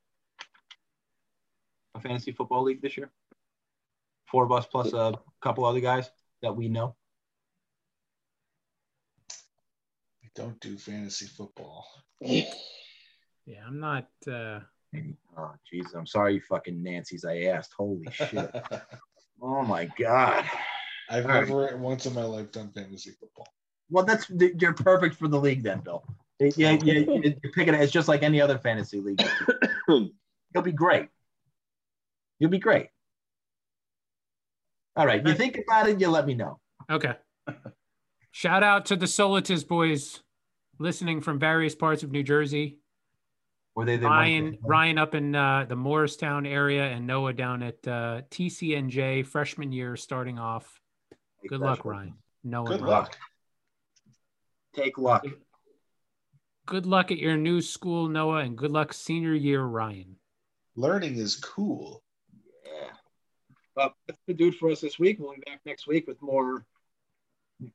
A 1.94 2.00
fantasy 2.00 2.32
football 2.32 2.62
league 2.62 2.80
this 2.80 2.96
year? 2.96 3.10
Four 4.30 4.44
of 4.44 4.52
us 4.52 4.64
plus 4.64 4.92
a 4.94 5.18
couple 5.42 5.66
other 5.66 5.80
guys 5.80 6.08
that 6.40 6.56
we 6.56 6.68
know. 6.68 6.96
I 10.24 10.28
don't 10.34 10.58
do 10.60 10.78
fantasy 10.78 11.26
football. 11.26 11.84
Yeah, 12.20 13.66
I'm 13.66 13.80
not. 13.80 14.08
Uh, 14.26 14.60
Oh, 15.36 15.52
Jesus. 15.70 15.94
I'm 15.94 16.06
sorry, 16.06 16.34
you 16.34 16.40
fucking 16.40 16.82
Nancy's. 16.82 17.24
I 17.24 17.42
asked. 17.42 17.72
Holy 17.76 18.06
shit. 18.12 18.54
oh 19.42 19.62
my 19.62 19.88
god. 19.98 20.44
I've 21.08 21.24
All 21.24 21.30
right. 21.30 21.48
never 21.48 21.76
once 21.76 22.06
in 22.06 22.14
my 22.14 22.22
life 22.22 22.52
done 22.52 22.70
fantasy 22.72 23.10
football. 23.10 23.46
Well, 23.90 24.04
that's 24.04 24.30
you're 24.30 24.72
perfect 24.72 25.16
for 25.16 25.28
the 25.28 25.38
league 25.40 25.62
then, 25.62 25.80
Bill. 25.80 26.04
Yeah, 26.38 26.50
yeah, 26.56 26.70
you're 26.82 27.52
picking 27.54 27.74
it. 27.74 27.80
It's 27.80 27.92
just 27.92 28.08
like 28.08 28.22
any 28.22 28.40
other 28.40 28.58
fantasy 28.58 29.00
league. 29.00 29.22
You'll 29.88 30.64
be 30.64 30.72
great. 30.72 31.08
You'll 32.38 32.50
be 32.50 32.58
great. 32.58 32.88
All 34.96 35.06
right. 35.06 35.24
You 35.24 35.34
think 35.34 35.58
about 35.58 35.88
it, 35.88 36.00
you 36.00 36.08
let 36.08 36.26
me 36.26 36.34
know. 36.34 36.58
okay. 36.90 37.14
Shout 38.32 38.62
out 38.62 38.86
to 38.86 38.96
the 38.96 39.06
Solitis 39.06 39.66
boys 39.66 40.22
listening 40.78 41.20
from 41.20 41.38
various 41.38 41.74
parts 41.74 42.02
of 42.02 42.10
New 42.10 42.22
Jersey. 42.22 42.78
Were 43.80 43.86
they 43.86 43.96
the 43.96 44.08
Ryan, 44.08 44.58
Ryan 44.60 44.98
up 44.98 45.14
in 45.14 45.34
uh, 45.34 45.64
the 45.66 45.74
Morristown 45.74 46.44
area, 46.44 46.84
and 46.84 47.06
Noah 47.06 47.32
down 47.32 47.62
at 47.62 47.88
uh, 47.88 48.20
TCNJ 48.30 49.24
freshman 49.24 49.72
year 49.72 49.96
starting 49.96 50.38
off. 50.38 50.82
Good 51.48 51.60
luck, 51.60 51.86
Ryan. 51.86 52.12
Noah. 52.44 52.66
Good 52.66 52.82
Ryan. 52.82 52.90
luck. 52.90 53.18
Take 54.74 54.98
luck. 54.98 55.24
Good 56.66 56.84
luck 56.84 57.10
at 57.10 57.16
your 57.16 57.38
new 57.38 57.62
school, 57.62 58.06
Noah, 58.06 58.40
and 58.40 58.54
good 58.54 58.70
luck 58.70 58.92
senior 58.92 59.32
year, 59.32 59.62
Ryan. 59.62 60.16
Learning 60.76 61.16
is 61.16 61.36
cool. 61.36 62.02
Yeah. 62.66 62.90
Well, 63.74 63.94
that's 64.06 64.20
the 64.26 64.34
dude 64.34 64.56
for 64.56 64.70
us 64.70 64.82
this 64.82 64.98
week. 64.98 65.16
We'll 65.18 65.32
be 65.32 65.40
back 65.46 65.60
next 65.64 65.86
week 65.86 66.06
with 66.06 66.20
more 66.20 66.66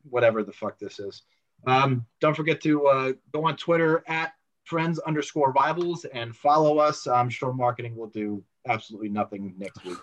whatever 0.07 0.43
the 0.43 0.53
fuck 0.53 0.77
this 0.77 0.99
is. 0.99 1.23
Um, 1.65 2.05
don't 2.21 2.35
forget 2.35 2.61
to 2.61 2.85
uh, 2.85 3.13
go 3.33 3.47
on 3.47 3.57
Twitter 3.57 4.03
at 4.05 4.33
friends 4.65 4.99
underscore 4.99 5.51
rivals 5.53 6.05
and 6.05 6.35
follow 6.35 6.79
us. 6.79 7.07
I'm 7.07 7.29
sure 7.29 7.53
marketing 7.53 7.95
will 7.95 8.07
do 8.07 8.43
absolutely 8.67 9.09
nothing 9.09 9.53
next 9.57 9.83
week. 9.85 9.97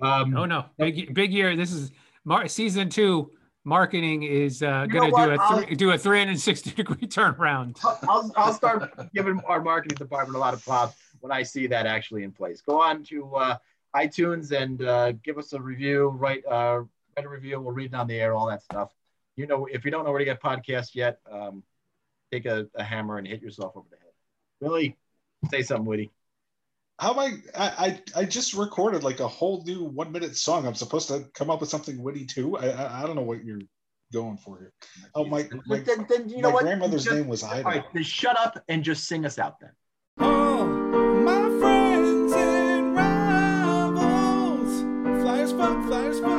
Um, 0.00 0.36
Oh 0.36 0.44
no, 0.44 0.66
big 0.78 1.14
big 1.14 1.32
year. 1.32 1.56
This 1.56 1.72
is 1.72 1.90
Mar- 2.24 2.48
season 2.48 2.88
two. 2.88 3.30
Marketing 3.64 4.22
is 4.22 4.62
uh, 4.62 4.86
going 4.86 5.10
to 5.12 5.16
do 5.16 5.30
a 5.32 5.64
three, 5.64 5.74
do 5.74 5.90
a 5.90 5.98
360 5.98 6.70
degree 6.76 7.08
turnaround. 7.08 7.76
I'll, 8.08 8.30
I'll 8.36 8.52
start 8.52 8.92
giving 9.12 9.40
our 9.40 9.60
marketing 9.60 9.96
department 9.96 10.36
a 10.36 10.38
lot 10.38 10.54
of 10.54 10.64
props 10.64 10.96
when 11.18 11.32
I 11.32 11.42
see 11.42 11.66
that 11.66 11.84
actually 11.84 12.22
in 12.22 12.30
place. 12.30 12.60
Go 12.60 12.80
on 12.80 13.02
to 13.04 13.34
uh, 13.34 13.56
iTunes 13.96 14.52
and 14.52 14.82
uh, 14.84 15.12
give 15.24 15.36
us 15.36 15.52
a 15.52 15.60
review. 15.60 16.10
Write, 16.10 16.46
uh, 16.46 16.82
write 17.16 17.26
a 17.26 17.28
review. 17.28 17.60
We'll 17.60 17.74
read 17.74 17.92
it 17.92 17.96
on 17.96 18.06
the 18.06 18.14
air. 18.20 18.34
All 18.34 18.46
that 18.46 18.62
stuff. 18.62 18.92
You 19.34 19.48
know, 19.48 19.66
if 19.66 19.84
you 19.84 19.90
don't 19.90 20.04
know 20.04 20.10
where 20.10 20.20
to 20.20 20.24
get 20.24 20.40
podcasts 20.40 20.94
yet, 20.94 21.18
um, 21.28 21.64
take 22.30 22.46
a, 22.46 22.68
a 22.76 22.84
hammer 22.84 23.18
and 23.18 23.26
hit 23.26 23.42
yourself 23.42 23.72
over 23.76 23.86
the. 23.90 23.95
Really, 24.60 24.96
say 25.50 25.62
something 25.62 25.84
witty. 25.86 26.10
How 26.98 27.12
am 27.12 27.18
I, 27.18 27.32
I? 27.54 27.68
I 27.86 28.02
I 28.20 28.24
just 28.24 28.54
recorded 28.54 29.02
like 29.04 29.20
a 29.20 29.28
whole 29.28 29.62
new 29.64 29.84
one 29.84 30.10
minute 30.12 30.34
song. 30.36 30.66
I'm 30.66 30.74
supposed 30.74 31.08
to 31.08 31.26
come 31.34 31.50
up 31.50 31.60
with 31.60 31.68
something 31.68 32.02
witty 32.02 32.24
too. 32.24 32.56
I 32.56 32.68
I, 32.70 33.02
I 33.02 33.06
don't 33.06 33.16
know 33.16 33.22
what 33.22 33.44
you're 33.44 33.60
going 34.12 34.36
for 34.38 34.58
here. 34.58 34.72
Oh 35.14 35.24
my, 35.26 35.42
my, 35.52 35.60
But 35.68 35.84
then, 35.84 36.06
then 36.08 36.28
you 36.30 36.40
know 36.40 36.48
my 36.48 36.54
what? 36.54 36.62
grandmother's 36.64 37.04
Just- 37.04 37.16
name 37.16 37.28
was 37.28 37.42
All 37.42 37.50
Ida. 37.52 37.64
right, 37.64 37.84
then 37.92 38.02
shut 38.02 38.38
up 38.38 38.62
and 38.68 38.82
just 38.82 39.04
sing 39.08 39.26
us 39.26 39.38
out 39.38 39.58
then. 39.60 39.72
Oh, 40.20 40.64
my 40.64 41.58
friends 41.60 42.32
and 42.32 42.94
rivals. 42.94 44.80
Flyers 45.22 45.52
fuck, 45.52 45.84
flyers 45.86 46.20
fuck, 46.20 46.35